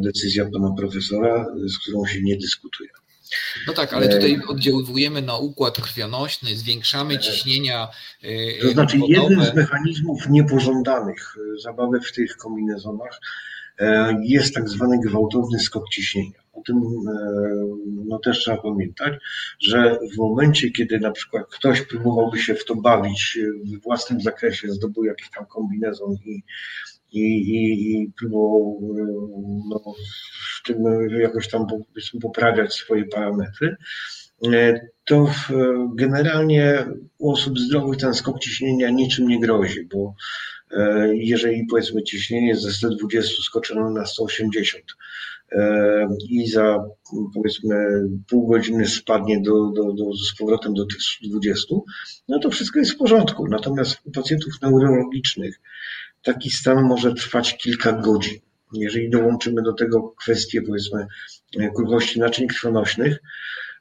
decyzja 0.00 0.50
pana 0.50 0.74
profesora, 0.78 1.46
z 1.66 1.78
którą 1.78 2.06
się 2.06 2.22
nie 2.22 2.36
dyskutuje. 2.36 2.90
No 3.66 3.72
tak, 3.72 3.92
ale 3.92 4.08
tutaj 4.08 4.40
oddziaływujemy 4.48 5.22
na 5.22 5.36
układ 5.36 5.80
krwionośny, 5.80 6.56
zwiększamy 6.56 7.18
ciśnienia. 7.18 7.88
E, 8.22 8.60
to 8.60 8.72
znaczy, 8.72 8.98
wodowe. 8.98 9.20
jednym 9.20 9.44
z 9.44 9.54
mechanizmów 9.54 10.28
niepożądanych 10.28 11.36
e, 11.36 11.60
zabawy 11.60 12.00
w 12.00 12.12
tych 12.12 12.36
kombinezonach 12.36 13.20
e, 13.78 14.16
jest 14.22 14.54
tak 14.54 14.68
zwany 14.68 14.98
gwałtowny 14.98 15.58
skok 15.58 15.88
ciśnienia. 15.88 16.46
O 16.52 16.62
tym 16.66 16.82
no, 18.08 18.18
też 18.18 18.38
trzeba 18.38 18.56
pamiętać, 18.56 19.14
że 19.58 19.98
w 20.14 20.16
momencie, 20.16 20.70
kiedy 20.70 21.00
na 21.00 21.10
przykład 21.10 21.46
ktoś 21.50 21.82
próbowałby 21.82 22.38
się 22.38 22.54
w 22.54 22.64
to 22.64 22.76
bawić 22.76 23.38
w 23.64 23.82
własnym 23.82 24.20
zakresie, 24.20 24.68
zdobył 24.68 25.04
jakiś 25.04 25.30
tam 25.30 25.46
kombinezon 25.46 26.16
i 26.24 26.42
i, 27.12 27.20
i, 27.20 27.92
i 27.92 28.12
próbował 28.18 28.80
no, 29.68 29.94
w 30.58 30.66
tym 30.66 30.76
jakoś 31.20 31.48
tam 31.48 31.66
poprawiać 32.22 32.74
swoje 32.74 33.04
parametry, 33.04 33.76
e, 34.52 34.80
to 35.04 35.30
generalnie 35.94 36.86
u 37.18 37.30
osób 37.30 37.58
zdrowych 37.58 37.98
ten 37.98 38.14
skok 38.14 38.38
ciśnienia 38.38 38.90
niczym 38.90 39.28
nie 39.28 39.40
grozi, 39.40 39.88
bo 39.92 40.14
e, 40.70 41.08
jeżeli 41.16 41.66
powiedzmy 41.70 42.02
ciśnienie 42.02 42.56
ze 42.56 42.72
120 42.72 43.42
skoczyło 43.42 43.90
na 43.90 44.06
180 44.06 44.84
e, 45.52 46.08
i 46.28 46.48
za 46.48 46.84
powiedzmy 47.34 47.76
pół 48.28 48.46
godziny 48.46 48.88
spadnie 48.88 49.40
do, 49.40 49.70
do, 49.70 49.92
do, 49.92 50.12
z 50.14 50.38
powrotem 50.38 50.74
do 50.74 50.86
tych 50.86 50.98
20, 51.30 51.74
no 52.28 52.38
to 52.38 52.50
wszystko 52.50 52.78
jest 52.78 52.92
w 52.92 52.96
porządku. 52.96 53.48
Natomiast 53.48 53.98
u 54.04 54.10
pacjentów 54.10 54.62
neurologicznych 54.62 55.60
taki 56.26 56.50
stan 56.50 56.82
może 56.82 57.14
trwać 57.14 57.56
kilka 57.56 57.92
godzin. 57.92 58.38
Jeżeli 58.72 59.10
dołączymy 59.10 59.62
do 59.62 59.72
tego 59.72 60.02
kwestię, 60.02 60.62
powiedzmy, 60.62 61.06
kruchości 61.74 62.20
naczyń 62.20 62.46
krwionośnych, 62.46 63.18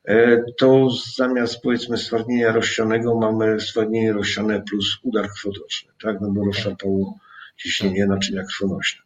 e, 0.08 0.44
to 0.58 0.90
zamiast 1.16 1.62
powiedzmy 1.62 1.98
stwardnienia 1.98 2.52
rozsianego 2.52 3.16
mamy 3.16 3.60
stwardnienie 3.60 4.14
rozsiane 4.14 4.62
plus 4.70 4.98
udar 5.04 5.30
krwotoczny, 5.30 5.92
tak, 6.04 6.22
no 6.22 6.32
bo 6.32 6.46
rozszarpało 6.46 7.20
ciśnienie 7.58 8.06
naczynia 8.06 8.44
krwonośne. 8.44 9.02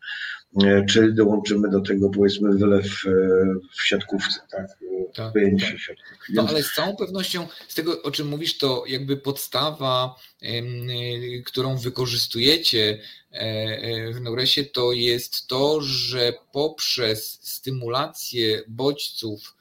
E, 0.63 0.85
czy 0.85 1.11
dołączymy 1.11 1.69
do 1.69 1.81
tego 1.81 2.09
powiedzmy 2.09 2.57
wylew 2.57 2.85
e, 2.85 3.11
w 3.71 3.87
siatkówce, 3.87 4.39
tak? 4.51 4.67
tak, 5.15 5.33
tak. 5.33 6.29
No 6.33 6.47
ale 6.49 6.63
z 6.63 6.73
całą 6.73 6.95
pewnością 6.95 7.47
z 7.67 7.75
tego, 7.75 8.01
o 8.01 8.11
czym 8.11 8.27
mówisz, 8.27 8.57
to 8.57 8.83
jakby 8.87 9.17
podstawa, 9.17 10.15
którą 11.45 11.77
wykorzystujecie 11.77 13.01
w 14.13 14.21
Neuresie, 14.21 14.63
to 14.63 14.91
jest 14.91 15.47
to, 15.47 15.81
że 15.81 16.33
poprzez 16.51 17.39
stymulację 17.41 18.63
bodźców 18.67 19.55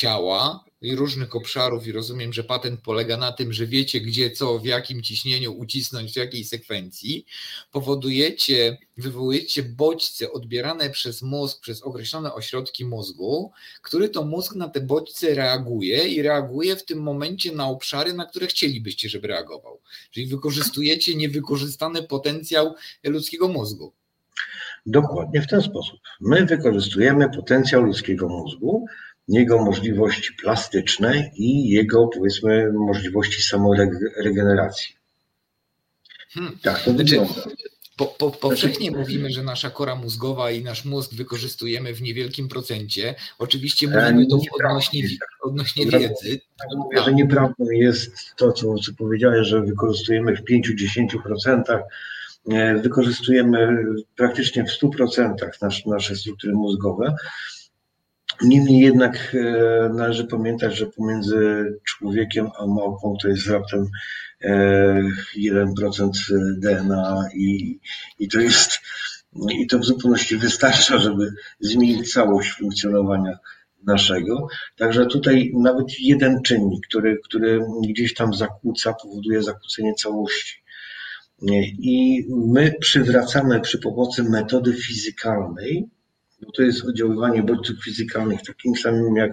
ciała 0.00 0.64
i 0.80 0.96
różnych 0.96 1.36
obszarów 1.36 1.86
i 1.86 1.92
rozumiem, 1.92 2.32
że 2.32 2.44
patent 2.44 2.80
polega 2.80 3.16
na 3.16 3.32
tym, 3.32 3.52
że 3.52 3.66
wiecie 3.66 4.00
gdzie 4.00 4.30
co, 4.30 4.58
w 4.58 4.64
jakim 4.64 5.02
ciśnieniu 5.02 5.52
ucisnąć, 5.52 6.12
w 6.12 6.16
jakiej 6.16 6.44
sekwencji, 6.44 7.26
powodujecie, 7.72 8.78
wywołujecie 8.96 9.62
bodźce 9.62 10.32
odbierane 10.32 10.90
przez 10.90 11.22
mózg, 11.22 11.60
przez 11.60 11.82
określone 11.82 12.34
ośrodki 12.34 12.84
mózgu, 12.84 13.52
który 13.82 14.08
to 14.08 14.24
mózg 14.24 14.54
na 14.54 14.68
te 14.68 14.80
bodźce 14.80 15.34
reaguje 15.34 16.08
i 16.08 16.22
reaguje 16.22 16.76
w 16.76 16.84
tym 16.84 17.02
momencie 17.02 17.52
na 17.52 17.68
obszary, 17.68 18.12
na 18.12 18.26
które 18.26 18.46
chcielibyście, 18.46 19.08
żeby 19.08 19.28
reagował. 19.28 19.80
Czyli 20.10 20.26
wykorzystujecie 20.26 21.14
niewykorzystany 21.14 22.02
potencjał 22.02 22.74
ludzkiego 23.04 23.48
mózgu. 23.48 23.92
Dokładnie 24.86 25.42
w 25.42 25.46
ten 25.46 25.62
sposób. 25.62 26.00
My 26.20 26.46
wykorzystujemy 26.46 27.30
potencjał 27.36 27.82
ludzkiego 27.82 28.28
mózgu, 28.28 28.86
jego 29.30 29.64
możliwości 29.64 30.32
plastyczne 30.42 31.30
i 31.36 31.68
jego, 31.68 32.08
powiedzmy, 32.08 32.72
możliwości 32.72 33.42
samoregeneracji. 33.42 34.96
Hmm. 36.30 36.58
Tak 36.62 36.82
to 36.82 36.90
znaczy, 36.90 37.04
wygląda. 37.04 37.42
Po, 37.96 38.06
po, 38.06 38.30
powszechnie 38.30 38.90
mówimy, 38.90 39.30
że 39.30 39.42
nasza 39.42 39.70
kora 39.70 39.96
mózgowa 39.96 40.50
i 40.50 40.64
nasz 40.64 40.84
mózg 40.84 41.14
wykorzystujemy 41.14 41.94
w 41.94 42.02
niewielkim 42.02 42.48
procencie. 42.48 43.14
Oczywiście 43.38 43.86
e, 43.86 44.12
mówimy 44.12 44.26
to 44.26 44.38
odnośnie, 44.60 45.02
odnośnie 45.42 45.86
wiedzy. 45.86 46.40
Mówię, 46.76 47.02
że 47.04 47.14
nieprawdą 47.14 47.64
jest 47.70 48.36
to, 48.36 48.52
co, 48.52 48.74
co 48.74 48.92
powiedziałeś, 48.98 49.48
że 49.48 49.60
wykorzystujemy 49.60 50.36
w 50.36 50.44
5-10%. 50.44 51.78
E, 52.50 52.74
wykorzystujemy 52.74 53.84
praktycznie 54.16 54.64
w 54.64 54.82
100% 54.82 55.34
nasz, 55.62 55.86
nasze 55.86 56.16
struktury 56.16 56.52
mózgowe. 56.52 57.14
Niemniej 58.42 58.80
jednak 58.80 59.34
e, 59.34 59.88
należy 59.88 60.24
pamiętać, 60.24 60.76
że 60.76 60.86
pomiędzy 60.86 61.64
człowiekiem 61.84 62.48
a 62.58 62.66
małpą 62.66 63.16
to 63.22 63.28
jest 63.28 63.46
raptem 63.46 63.86
1% 65.38 66.10
DNA 66.58 67.28
i, 67.34 67.78
i 68.18 68.28
to 68.28 68.40
jest 68.40 68.78
i 69.50 69.66
to 69.66 69.78
w 69.78 69.84
zupełności 69.84 70.36
wystarcza, 70.36 70.98
żeby 70.98 71.32
zmienić 71.60 72.12
całość 72.12 72.52
funkcjonowania 72.52 73.38
naszego. 73.86 74.48
Także 74.76 75.06
tutaj 75.06 75.52
nawet 75.54 76.00
jeden 76.00 76.42
czynnik, 76.42 76.86
który, 76.86 77.18
który 77.24 77.60
gdzieś 77.88 78.14
tam 78.14 78.34
zakłóca, 78.34 78.94
powoduje 79.02 79.42
zakłócenie 79.42 79.94
całości. 79.94 80.62
I 81.78 82.26
my 82.28 82.74
przywracamy 82.80 83.60
przy 83.60 83.78
pomocy 83.78 84.22
metody 84.22 84.72
fizykalnej, 84.72 85.88
bo 86.42 86.52
to 86.52 86.62
jest 86.62 86.84
oddziaływanie 86.84 87.42
bodźców 87.42 87.84
fizykalnych, 87.84 88.42
takim 88.46 88.76
samym 88.76 89.16
jak 89.16 89.30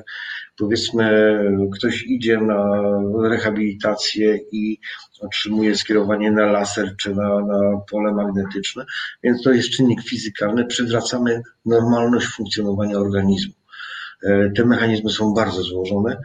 powiedzmy 0.58 1.38
ktoś 1.74 2.03
idzie 2.03 2.38
na 2.38 2.82
rehabilitację 3.30 4.39
i 4.51 4.80
otrzymuje 5.20 5.76
skierowanie 5.76 6.32
na 6.32 6.45
laser 6.45 6.95
czy 6.97 7.16
na, 7.16 7.39
na 7.39 7.78
pole 7.91 8.14
magnetyczne, 8.14 8.86
więc 9.24 9.43
to 9.43 9.51
jest 9.51 9.70
czynnik 9.70 10.01
fizykalny, 10.03 10.66
przywracamy 10.66 11.41
normalność 11.66 12.28
funkcjonowania 12.28 12.97
organizmu. 12.97 13.53
E, 14.24 14.49
te 14.49 14.66
mechanizmy 14.66 15.10
są 15.10 15.34
bardzo 15.34 15.64
złożone, 15.64 16.18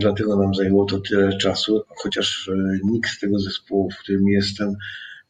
dlatego 0.00 0.36
nam 0.36 0.54
zajęło 0.54 0.84
to 0.84 1.00
tyle 1.00 1.38
czasu, 1.38 1.82
chociaż 1.96 2.48
e, 2.48 2.78
nikt 2.84 3.10
z 3.10 3.20
tego 3.20 3.38
zespołu, 3.38 3.90
w 3.90 3.98
którym 3.98 4.28
jestem, 4.28 4.74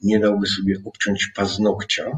nie 0.03 0.21
dałby 0.21 0.47
sobie 0.47 0.77
obciąć 0.85 1.33
paznokcia, 1.37 2.11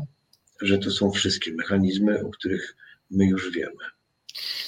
że 0.61 0.79
to 0.79 0.91
są 0.91 1.11
wszystkie 1.11 1.53
mechanizmy, 1.53 2.25
o 2.27 2.31
których 2.31 2.77
my 3.11 3.27
już 3.27 3.51
wiemy. 3.51 4.00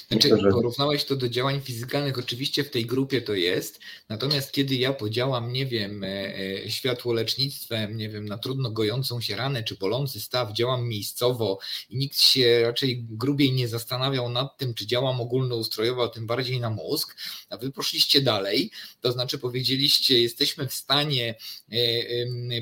Znaczy, 0.07 0.29
porównałeś 0.51 1.05
to 1.05 1.15
do 1.15 1.29
działań 1.29 1.61
fizykalnych, 1.61 2.19
oczywiście 2.19 2.63
w 2.63 2.69
tej 2.69 2.85
grupie 2.85 3.21
to 3.21 3.33
jest, 3.33 3.79
natomiast 4.09 4.51
kiedy 4.51 4.75
ja 4.75 4.93
podziałam, 4.93 5.53
nie 5.53 5.65
wiem, 5.65 6.03
e, 6.03 6.07
e, 6.07 6.71
światłolecznictwem, 6.71 7.97
nie 7.97 8.09
wiem, 8.09 8.25
na 8.25 8.37
trudno 8.37 8.71
gojącą 8.71 9.21
się 9.21 9.35
ranę 9.35 9.63
czy 9.63 9.75
bolący 9.75 10.21
staw, 10.21 10.53
działam 10.53 10.87
miejscowo 10.87 11.59
i 11.89 11.97
nikt 11.97 12.19
się 12.19 12.61
raczej 12.63 13.03
grubiej 13.03 13.53
nie 13.53 13.67
zastanawiał 13.67 14.29
nad 14.29 14.57
tym, 14.57 14.73
czy 14.73 14.87
działam 14.87 15.21
ogólnoustrojowo, 15.21 16.03
a 16.03 16.07
tym 16.07 16.27
bardziej 16.27 16.59
na 16.59 16.69
mózg, 16.69 17.15
a 17.49 17.57
wy 17.57 17.71
poszliście 17.71 18.21
dalej, 18.21 18.71
to 19.01 19.11
znaczy 19.11 19.37
powiedzieliście, 19.37 20.19
jesteśmy 20.19 20.67
w 20.67 20.73
stanie 20.73 21.35
e, 21.71 21.75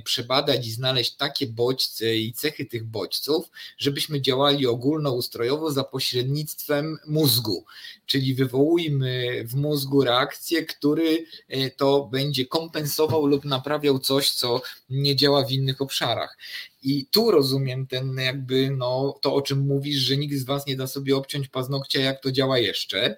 przebadać 0.04 0.68
i 0.68 0.72
znaleźć 0.72 1.16
takie 1.16 1.48
bodźce 1.48 2.18
i 2.18 2.34
cechy 2.34 2.66
tych 2.66 2.84
bodźców, 2.84 3.50
żebyśmy 3.78 4.22
działali 4.22 4.68
ogólnoustrojowo 4.68 5.72
za 5.72 5.84
pośrednictwem 5.84 6.91
mózgu, 7.08 7.66
czyli 8.06 8.36
wywołujmy 8.36 9.44
w 9.48 9.56
mózgu 9.56 10.04
reakcję, 10.04 10.66
który 10.66 11.26
e, 11.48 11.70
to 11.70 12.10
będzie 12.12 12.46
kompensował 12.46 13.26
lub 13.26 13.46
naprawiał 13.46 14.00
coś, 14.00 14.30
co 14.30 14.62
nie 14.90 15.16
działa 15.16 15.46
w 15.46 15.52
innych 15.52 15.82
obszarach. 15.82 16.38
I 16.84 17.06
tu 17.06 17.32
rozumiem 17.32 17.88
ten 17.88 18.16
jakby 18.18 18.72
no, 18.72 19.20
to, 19.22 19.34
o 19.34 19.42
czym 19.42 19.60
mówisz, 19.60 19.98
że 19.98 20.18
nikt 20.18 20.36
z 20.36 20.44
Was 20.44 20.68
nie 20.68 20.76
da 20.76 20.88
sobie 20.88 21.18
obciąć 21.18 21.48
paznokcia, 21.48 22.00
jak 22.02 22.22
to 22.22 22.32
działa 22.32 22.60
jeszcze. 22.60 23.18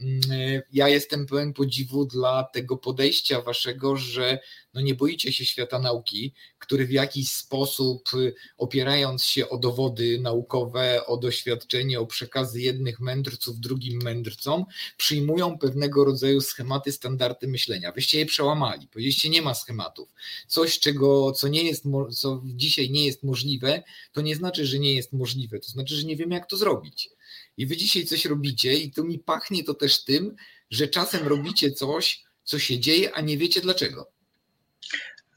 Mm, 0.00 0.20
e, 0.30 0.62
ja 0.72 0.88
jestem 0.88 1.26
pełen 1.26 1.52
podziwu 1.52 2.04
dla 2.04 2.44
tego 2.44 2.76
podejścia 2.76 3.40
waszego, 3.40 3.96
że 3.96 4.38
no 4.76 4.82
nie 4.82 4.94
boicie 4.94 5.32
się 5.32 5.44
świata 5.44 5.78
nauki, 5.78 6.32
który 6.58 6.86
w 6.86 6.90
jakiś 6.90 7.30
sposób, 7.30 8.08
y, 8.14 8.34
opierając 8.58 9.24
się 9.24 9.48
o 9.48 9.58
dowody 9.58 10.20
naukowe, 10.20 11.06
o 11.06 11.16
doświadczenie, 11.16 12.00
o 12.00 12.06
przekazy 12.06 12.60
jednych 12.60 13.00
mędrców 13.00 13.60
drugim 13.60 14.02
mędrcom, 14.02 14.64
przyjmują 14.96 15.58
pewnego 15.58 16.04
rodzaju 16.04 16.40
schematy, 16.40 16.92
standardy 16.92 17.48
myślenia. 17.48 17.92
Wyście 17.92 18.18
je 18.18 18.26
przełamali, 18.26 18.88
powiedzieliście, 18.88 19.28
nie 19.28 19.42
ma 19.42 19.54
schematów. 19.54 20.08
Coś, 20.46 20.78
czego, 20.78 21.32
co, 21.32 21.48
nie 21.48 21.62
jest, 21.62 21.84
co 22.12 22.42
dzisiaj 22.44 22.90
nie 22.90 23.06
jest 23.06 23.22
możliwe, 23.22 23.82
to 24.12 24.20
nie 24.20 24.36
znaczy, 24.36 24.66
że 24.66 24.78
nie 24.78 24.94
jest 24.94 25.12
możliwe, 25.12 25.58
to 25.58 25.70
znaczy, 25.70 25.96
że 25.96 26.06
nie 26.06 26.16
wiemy, 26.16 26.34
jak 26.34 26.46
to 26.46 26.56
zrobić. 26.56 27.10
I 27.56 27.66
wy 27.66 27.76
dzisiaj 27.76 28.04
coś 28.04 28.24
robicie, 28.24 28.74
i 28.74 28.92
tu 28.92 29.04
mi 29.04 29.18
pachnie 29.18 29.64
to 29.64 29.74
też 29.74 30.04
tym, 30.04 30.36
że 30.70 30.88
czasem 30.88 31.28
robicie 31.28 31.72
coś, 31.72 32.24
co 32.44 32.58
się 32.58 32.78
dzieje, 32.78 33.14
a 33.14 33.20
nie 33.20 33.38
wiecie 33.38 33.60
dlaczego. 33.60 34.15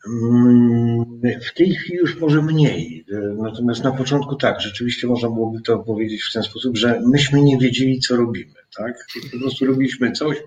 Mm, 0.07 1.05
w 1.41 1.53
tej 1.53 1.75
chwili 1.75 1.97
już 1.97 2.19
może 2.19 2.41
mniej. 2.41 3.05
Natomiast 3.37 3.83
na 3.83 3.91
początku 3.91 4.35
tak, 4.35 4.61
rzeczywiście 4.61 5.07
można 5.07 5.29
byłoby 5.29 5.61
to 5.61 5.79
powiedzieć 5.79 6.23
w 6.23 6.33
ten 6.33 6.43
sposób, 6.43 6.77
że 6.77 7.01
myśmy 7.05 7.41
nie 7.41 7.57
wiedzieli, 7.57 7.99
co 7.99 8.15
robimy. 8.15 8.53
Tak? 8.77 9.07
Po 9.31 9.39
prostu 9.39 9.65
robiliśmy 9.65 10.11
coś. 10.11 10.37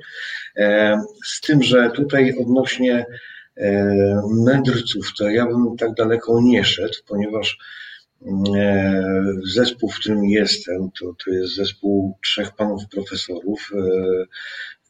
E, 0.56 0.96
z 1.24 1.40
tym, 1.40 1.62
że 1.62 1.90
tutaj 1.90 2.38
odnośnie 2.38 3.06
e, 3.56 4.22
mędrców, 4.44 5.12
to 5.18 5.30
ja 5.30 5.46
bym 5.46 5.76
tak 5.76 5.94
daleko 5.94 6.40
nie 6.42 6.64
szedł, 6.64 6.98
ponieważ 7.06 7.58
E, 8.56 9.02
zespół, 9.44 9.90
w 9.90 9.98
którym 9.98 10.24
jestem, 10.24 10.90
to, 11.00 11.14
to 11.24 11.30
jest 11.30 11.54
zespół 11.54 12.18
trzech 12.24 12.54
panów 12.56 12.82
profesorów, 12.90 13.70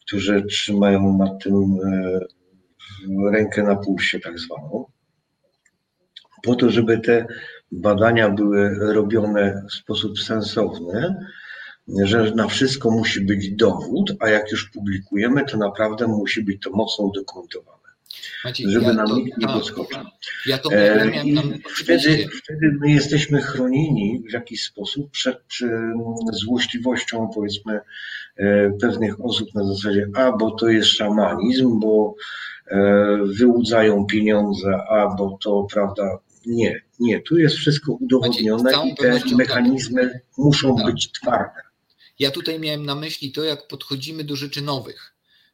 którzy 0.00 0.42
trzymają 0.42 1.18
nad 1.18 1.42
tym 1.44 1.78
rękę 3.32 3.62
na 3.62 3.76
pulsie, 3.76 4.20
tak 4.20 4.38
zwaną, 4.38 4.84
po 6.42 6.54
to, 6.54 6.70
żeby 6.70 6.98
te 6.98 7.26
badania 7.72 8.30
były 8.30 8.92
robione 8.92 9.62
w 9.70 9.72
sposób 9.72 10.18
sensowny, 10.18 11.14
że 12.04 12.34
na 12.34 12.48
wszystko 12.48 12.90
musi 12.90 13.20
być 13.20 13.50
dowód, 13.50 14.12
a 14.20 14.28
jak 14.28 14.50
już 14.50 14.70
publikujemy, 14.70 15.44
to 15.44 15.56
naprawdę 15.56 16.06
musi 16.06 16.42
być 16.42 16.62
to 16.62 16.70
mocno 16.70 17.04
udokumentowane. 17.04 17.81
Maciej, 18.44 18.70
żeby 18.70 18.86
ja 18.86 18.92
nam 18.92 19.06
to, 19.06 19.16
nikt 19.16 19.38
nie 19.38 19.46
podskoczył. 19.46 20.00
Ja 20.46 20.58
to 20.58 20.72
e, 20.72 21.22
I 21.24 21.36
wtedy, 21.76 22.28
wtedy 22.42 22.76
my 22.80 22.90
jesteśmy 22.90 23.42
chronieni 23.42 24.22
w 24.30 24.32
jakiś 24.32 24.64
sposób 24.64 25.10
przed 25.10 25.42
złośliwością, 26.32 27.30
powiedzmy, 27.34 27.80
e, 28.36 28.70
pewnych 28.80 29.24
osób 29.24 29.54
na 29.54 29.64
zasadzie, 29.64 30.08
a 30.14 30.32
bo 30.32 30.50
to 30.50 30.68
jest 30.68 30.88
szamanizm, 30.88 31.80
bo 31.80 32.14
e, 32.66 33.18
wyłudzają 33.24 34.06
pieniądze, 34.06 34.78
a 34.90 35.14
bo 35.18 35.38
to 35.42 35.66
prawda. 35.72 36.18
Nie, 36.46 36.82
nie, 37.00 37.20
tu 37.20 37.38
jest 37.38 37.56
wszystko 37.56 37.92
udowodnione 37.92 38.62
Maciej, 38.62 38.92
i 38.92 38.96
te 38.96 39.20
tak. 39.20 39.30
mechanizmy 39.30 40.10
tak. 40.10 40.22
muszą 40.38 40.76
tak. 40.76 40.86
być 40.86 41.12
twarde. 41.12 41.60
Ja 42.18 42.30
tutaj 42.30 42.60
miałem 42.60 42.86
na 42.86 42.94
myśli 42.94 43.32
to, 43.32 43.44
jak 43.44 43.68
podchodzimy 43.68 44.24
do 44.24 44.36
rzeczy 44.36 44.62
nowych 44.62 45.11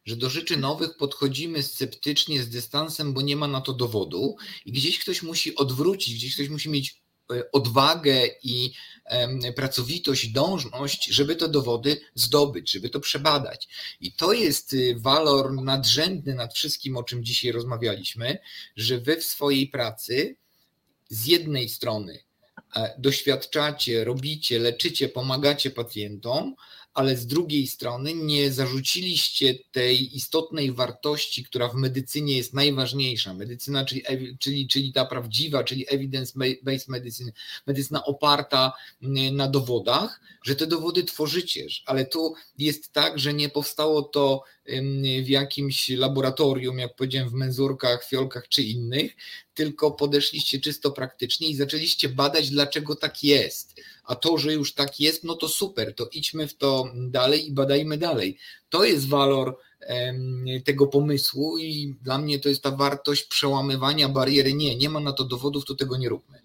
że 0.08 0.16
do 0.16 0.30
rzeczy 0.30 0.56
nowych 0.56 0.96
podchodzimy 0.96 1.62
sceptycznie, 1.62 2.42
z 2.42 2.48
dystansem, 2.48 3.12
bo 3.12 3.22
nie 3.22 3.36
ma 3.36 3.48
na 3.48 3.60
to 3.60 3.72
dowodu 3.72 4.36
i 4.64 4.72
gdzieś 4.72 4.98
ktoś 4.98 5.22
musi 5.22 5.56
odwrócić, 5.56 6.14
gdzieś 6.14 6.34
ktoś 6.34 6.48
musi 6.48 6.70
mieć 6.70 7.02
e, 7.32 7.52
odwagę 7.52 8.28
i 8.42 8.72
pracowitość, 9.56 10.28
dążność, 10.28 11.06
żeby 11.06 11.36
te 11.36 11.48
dowody 11.48 12.00
zdobyć, 12.14 12.70
żeby 12.70 12.90
to 12.90 13.00
przebadać. 13.00 13.68
I 14.00 14.12
to 14.12 14.32
jest 14.32 14.72
y, 14.72 14.96
walor 14.98 15.52
nadrzędny 15.52 16.34
nad 16.34 16.54
wszystkim, 16.54 16.96
o 16.96 17.02
czym 17.02 17.24
dzisiaj 17.24 17.52
rozmawialiśmy, 17.52 18.38
że 18.76 19.00
wy 19.00 19.16
w 19.16 19.24
swojej 19.24 19.68
pracy 19.68 20.36
z 21.08 21.26
jednej 21.26 21.68
strony 21.68 22.27
doświadczacie, 22.98 24.04
robicie, 24.04 24.58
leczycie, 24.58 25.08
pomagacie 25.08 25.70
pacjentom, 25.70 26.54
ale 26.94 27.16
z 27.16 27.26
drugiej 27.26 27.66
strony 27.66 28.14
nie 28.14 28.52
zarzuciliście 28.52 29.54
tej 29.72 30.16
istotnej 30.16 30.72
wartości, 30.72 31.44
która 31.44 31.68
w 31.68 31.74
medycynie 31.74 32.36
jest 32.36 32.54
najważniejsza. 32.54 33.34
Medycyna, 33.34 33.84
czyli, 33.84 34.02
czyli, 34.38 34.68
czyli 34.68 34.92
ta 34.92 35.04
prawdziwa, 35.04 35.64
czyli 35.64 35.86
evidence-based 35.86 36.88
medicine, 36.88 37.32
medycyna 37.66 38.04
oparta 38.04 38.72
na 39.32 39.48
dowodach, 39.48 40.20
że 40.42 40.56
te 40.56 40.66
dowody 40.66 41.04
tworzycie, 41.04 41.66
ale 41.86 42.06
tu 42.06 42.34
jest 42.58 42.92
tak, 42.92 43.18
że 43.18 43.34
nie 43.34 43.48
powstało 43.48 44.02
to 44.02 44.42
w 45.22 45.28
jakimś 45.28 45.88
laboratorium, 45.88 46.78
jak 46.78 46.96
powiedziałem, 46.96 47.28
w 47.28 47.32
menzurkach, 47.32 48.04
fiolkach 48.04 48.48
czy 48.48 48.62
innych, 48.62 49.16
tylko 49.54 49.90
podeszliście 49.90 50.60
czysto 50.60 50.90
praktycznie 50.90 51.48
i 51.48 51.54
zaczęliście 51.54 52.08
badać, 52.08 52.50
dlaczego 52.50 52.96
tak 52.96 53.24
jest. 53.24 53.80
A 54.04 54.14
to, 54.14 54.38
że 54.38 54.52
już 54.52 54.74
tak 54.74 55.00
jest, 55.00 55.24
no 55.24 55.34
to 55.34 55.48
super, 55.48 55.94
to 55.94 56.08
idźmy 56.12 56.48
w 56.48 56.56
to 56.56 56.92
dalej 56.94 57.48
i 57.48 57.52
badajmy 57.52 57.98
dalej. 57.98 58.38
To 58.68 58.84
jest 58.84 59.08
walor 59.08 59.58
tego 60.64 60.86
pomysłu 60.86 61.58
i 61.58 61.94
dla 62.02 62.18
mnie 62.18 62.38
to 62.38 62.48
jest 62.48 62.62
ta 62.62 62.70
wartość 62.70 63.24
przełamywania 63.24 64.08
bariery. 64.08 64.54
Nie, 64.54 64.76
nie 64.76 64.90
ma 64.90 65.00
na 65.00 65.12
to 65.12 65.24
dowodów, 65.24 65.64
to 65.64 65.74
tego 65.74 65.96
nie 65.96 66.08
róbmy. 66.08 66.38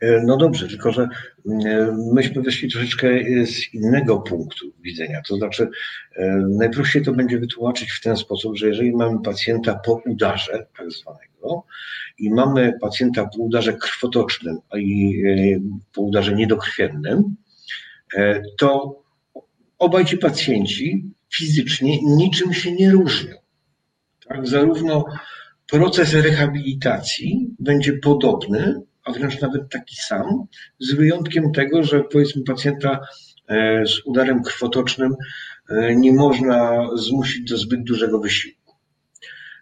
E, 0.00 0.22
no 0.22 0.36
dobrze, 0.36 0.68
tylko 0.68 0.92
że 0.92 1.02
e, 1.02 1.96
myśmy 2.14 2.42
wyszli 2.42 2.70
troszeczkę 2.70 3.08
z 3.46 3.74
innego 3.74 4.18
punktu 4.18 4.72
widzenia. 4.80 5.22
To 5.28 5.36
znaczy, 5.36 5.68
e, 6.16 6.26
najprościej 6.50 7.02
to 7.02 7.12
będzie 7.12 7.38
wytłumaczyć 7.38 7.92
w 7.92 8.00
ten 8.00 8.16
sposób, 8.16 8.56
że 8.56 8.68
jeżeli 8.68 8.92
mamy 8.92 9.22
pacjenta 9.22 9.74
po 9.74 10.02
udarze, 10.06 10.66
tak 10.78 10.90
zwanego, 10.90 11.64
i 12.18 12.30
mamy 12.30 12.72
pacjenta 12.80 13.28
po 13.36 13.42
udarze 13.42 13.72
krwotocznym 13.72 14.58
i 14.76 15.22
po 15.94 16.00
udarze 16.00 16.34
niedokrwiennym, 16.34 17.36
to 18.58 19.00
obaj 19.78 20.04
ci 20.04 20.18
pacjenci 20.18 21.10
fizycznie 21.34 22.02
niczym 22.02 22.54
się 22.54 22.72
nie 22.72 22.90
różnią. 22.90 23.34
Tak? 24.28 24.46
Zarówno 24.46 25.04
proces 25.70 26.14
rehabilitacji 26.14 27.50
będzie 27.58 27.92
podobny, 27.92 28.80
a 29.06 29.12
wręcz 29.12 29.40
nawet 29.40 29.70
taki 29.70 29.96
sam, 29.96 30.46
z 30.78 30.94
wyjątkiem 30.94 31.52
tego, 31.52 31.82
że 31.82 32.04
powiedzmy 32.04 32.42
pacjenta 32.42 33.00
e, 33.48 33.86
z 33.86 34.06
udarem 34.06 34.42
krwotocznym 34.42 35.14
e, 35.68 35.96
nie 35.96 36.12
można 36.12 36.88
zmusić 36.96 37.50
do 37.50 37.56
zbyt 37.56 37.84
dużego 37.84 38.20
wysiłku. 38.20 38.74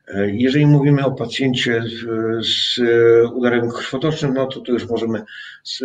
E, 0.08 0.30
jeżeli 0.30 0.66
mówimy 0.66 1.04
o 1.04 1.12
pacjencie 1.12 1.82
z 2.40 2.80
udarem 3.34 3.70
krwotocznym, 3.70 4.34
no 4.34 4.46
to 4.46 4.60
to 4.60 4.72
już 4.72 4.88
możemy, 4.88 5.22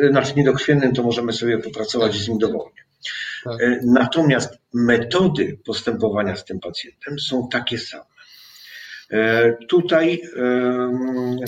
znaczy 0.10 0.34
niedokrwiennym, 0.36 0.94
to 0.94 1.04
możemy 1.04 1.34
sobie 1.34 1.58
popracować 1.58 2.16
z 2.16 2.30
nim 2.30 2.38
dowolnie. 2.38 2.82
Tak. 3.44 3.58
Natomiast 3.84 4.58
metody 4.74 5.60
postępowania 5.66 6.36
z 6.36 6.46
tym 6.46 6.60
pacjentem 6.60 7.20
są 7.20 7.48
takie 7.52 7.78
same. 7.78 8.19
E, 9.12 9.54
tutaj, 9.68 10.22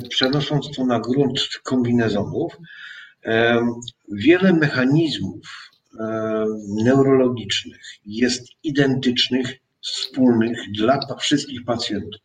przenosząc 0.10 0.76
to 0.76 0.86
na 0.86 1.00
grunt 1.00 1.40
kombinezonów, 1.64 2.58
wiele 4.12 4.54
mechanizmów 4.54 5.72
neurologicznych 6.68 7.82
jest 8.06 8.48
identycznych, 8.64 9.48
wspólnych 9.82 10.60
dla 10.72 11.00
wszystkich 11.20 11.66
pacjentów. 11.66 12.22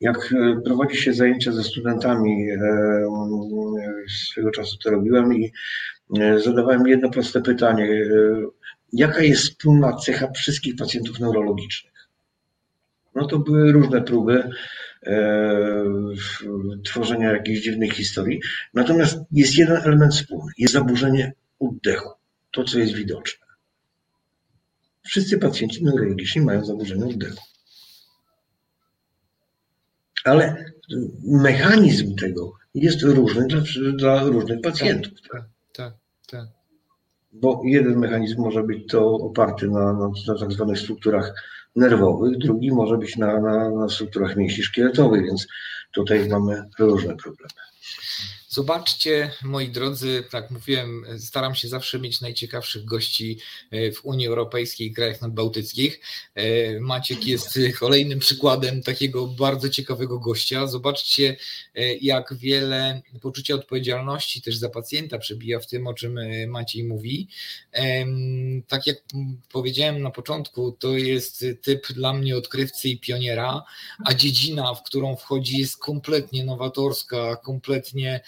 Jak 0.00 0.32
e, 0.32 0.60
prowadzi 0.64 0.96
się 0.96 1.12
zajęcia 1.12 1.52
ze 1.52 1.64
studentami, 1.64 2.46
swego 4.30 4.50
czasu 4.50 4.78
to 4.78 4.90
robiłem 4.90 5.34
i 5.34 5.52
e, 6.20 6.38
zadawałem 6.38 6.86
jedno 6.86 7.10
proste 7.10 7.42
pytanie. 7.42 7.88
Jaka 8.92 9.22
jest 9.22 9.42
wspólna 9.42 9.96
cecha 9.96 10.30
wszystkich 10.32 10.76
pacjentów 10.76 11.20
neurologicznych? 11.20 11.89
No 13.14 13.26
to 13.26 13.38
były 13.38 13.72
różne 13.72 14.02
próby 14.02 14.50
e, 15.06 15.84
tworzenia 16.84 17.32
jakichś 17.32 17.60
dziwnych 17.60 17.92
historii. 17.92 18.40
Natomiast 18.74 19.18
jest 19.32 19.56
jeden 19.56 19.76
element 19.76 20.14
wspólny. 20.14 20.52
Jest 20.58 20.74
zaburzenie 20.74 21.32
oddechu. 21.60 22.10
To, 22.50 22.64
co 22.64 22.78
jest 22.78 22.94
widoczne. 22.94 23.46
Wszyscy 25.06 25.38
pacjenci 25.38 25.84
neurologiczni 25.84 26.42
mają 26.42 26.64
zaburzenie 26.64 27.06
oddechu. 27.06 27.42
Ale 30.24 30.64
mechanizm 31.24 32.16
tego 32.16 32.52
jest 32.74 33.02
różny 33.02 33.46
dla, 33.46 33.60
dla 33.96 34.22
różnych 34.22 34.60
pacjentów. 34.60 35.12
Tak, 35.32 35.44
tak, 35.72 35.92
tak. 36.26 36.46
Bo 37.32 37.62
jeden 37.64 37.98
mechanizm 37.98 38.40
może 38.40 38.62
być 38.62 38.88
to 38.88 39.12
oparty 39.14 39.68
na, 39.68 39.92
na, 39.92 40.10
na 40.28 40.38
tak 40.40 40.52
zwanych 40.52 40.78
strukturach 40.78 41.34
nerwowych, 41.76 42.38
drugi 42.38 42.72
może 42.72 42.98
być 42.98 43.16
na, 43.16 43.40
na, 43.40 43.70
na 43.70 43.88
strukturach 43.88 44.36
mięśni 44.36 44.62
szkieletowych, 44.62 45.24
więc 45.24 45.46
tutaj 45.92 46.28
mamy 46.28 46.62
różne 46.78 47.16
problemy. 47.16 47.60
Zobaczcie, 48.52 49.32
moi 49.42 49.68
drodzy, 49.68 50.24
tak 50.30 50.50
mówiłem, 50.50 51.06
staram 51.18 51.54
się 51.54 51.68
zawsze 51.68 51.98
mieć 51.98 52.20
najciekawszych 52.20 52.84
gości 52.84 53.38
e, 53.70 53.92
w 53.92 54.04
Unii 54.04 54.26
Europejskiej 54.26 54.86
i 54.86 54.92
krajach 54.92 55.20
nadbałtyckich. 55.20 56.00
E, 56.34 56.80
Maciek 56.80 57.26
jest 57.26 57.58
kolejnym 57.78 58.18
przykładem 58.18 58.82
takiego 58.82 59.26
bardzo 59.26 59.68
ciekawego 59.68 60.18
gościa. 60.18 60.66
Zobaczcie, 60.66 61.36
e, 61.74 61.94
jak 61.94 62.34
wiele 62.34 63.02
poczucia 63.22 63.54
odpowiedzialności 63.54 64.42
też 64.42 64.56
za 64.56 64.68
pacjenta 64.68 65.18
przebija 65.18 65.60
w 65.60 65.66
tym, 65.66 65.86
o 65.86 65.94
czym 65.94 66.18
Maciej 66.48 66.84
mówi. 66.84 67.28
Tak 68.68 68.86
jak 68.86 68.96
powiedziałem 69.52 70.02
na 70.02 70.10
początku, 70.10 70.72
to 70.72 70.96
jest 70.96 71.44
typ 71.62 71.92
dla 71.92 72.12
mnie 72.12 72.36
odkrywcy 72.36 72.88
i 72.88 72.98
pioniera, 72.98 73.62
a 74.04 74.14
dziedzina, 74.14 74.74
w 74.74 74.82
którą 74.82 75.16
wchodzi, 75.16 75.58
jest 75.58 75.78
kompletnie 75.78 76.44
nowatorska, 76.44 77.36
kompletnie 77.36 78.20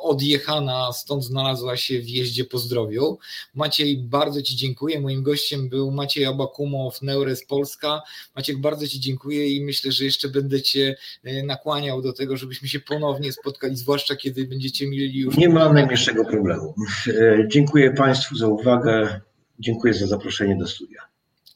odjechana, 0.00 0.92
stąd 0.92 1.24
znalazła 1.24 1.76
się 1.76 2.00
w 2.00 2.08
jeździe 2.08 2.44
po 2.44 2.58
zdrowiu. 2.58 3.18
Maciej, 3.54 3.96
bardzo 3.96 4.42
Ci 4.42 4.56
dziękuję. 4.56 5.00
Moim 5.00 5.22
gościem 5.22 5.68
był 5.68 5.90
Maciej 5.90 6.24
Abakumow, 6.24 7.02
Neures 7.02 7.44
Polska. 7.46 8.02
Maciek, 8.36 8.58
bardzo 8.58 8.88
Ci 8.88 9.00
dziękuję 9.00 9.48
i 9.48 9.64
myślę, 9.64 9.92
że 9.92 10.04
jeszcze 10.04 10.28
będę 10.28 10.62
Cię 10.62 10.96
e, 11.24 11.42
nakłaniał 11.42 12.02
do 12.02 12.12
tego, 12.12 12.36
żebyśmy 12.36 12.68
się 12.68 12.80
ponownie 12.80 13.32
spotkali, 13.32 13.76
zwłaszcza 13.76 14.16
kiedy 14.16 14.46
będziecie 14.46 14.88
mieli 14.88 15.18
już... 15.18 15.36
Nie 15.36 15.48
ma 15.48 15.72
najmniejszego 15.72 16.24
problemu. 16.24 16.74
E, 17.08 17.48
dziękuję 17.48 17.90
Państwu 17.90 18.36
za 18.36 18.48
uwagę. 18.48 19.20
Dziękuję 19.58 19.94
za 19.94 20.06
zaproszenie 20.06 20.56
do 20.56 20.66
studia. 20.66 21.00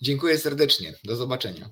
Dziękuję 0.03 0.39
serdecznie. 0.39 0.95
Do 1.05 1.17
zobaczenia. 1.17 1.71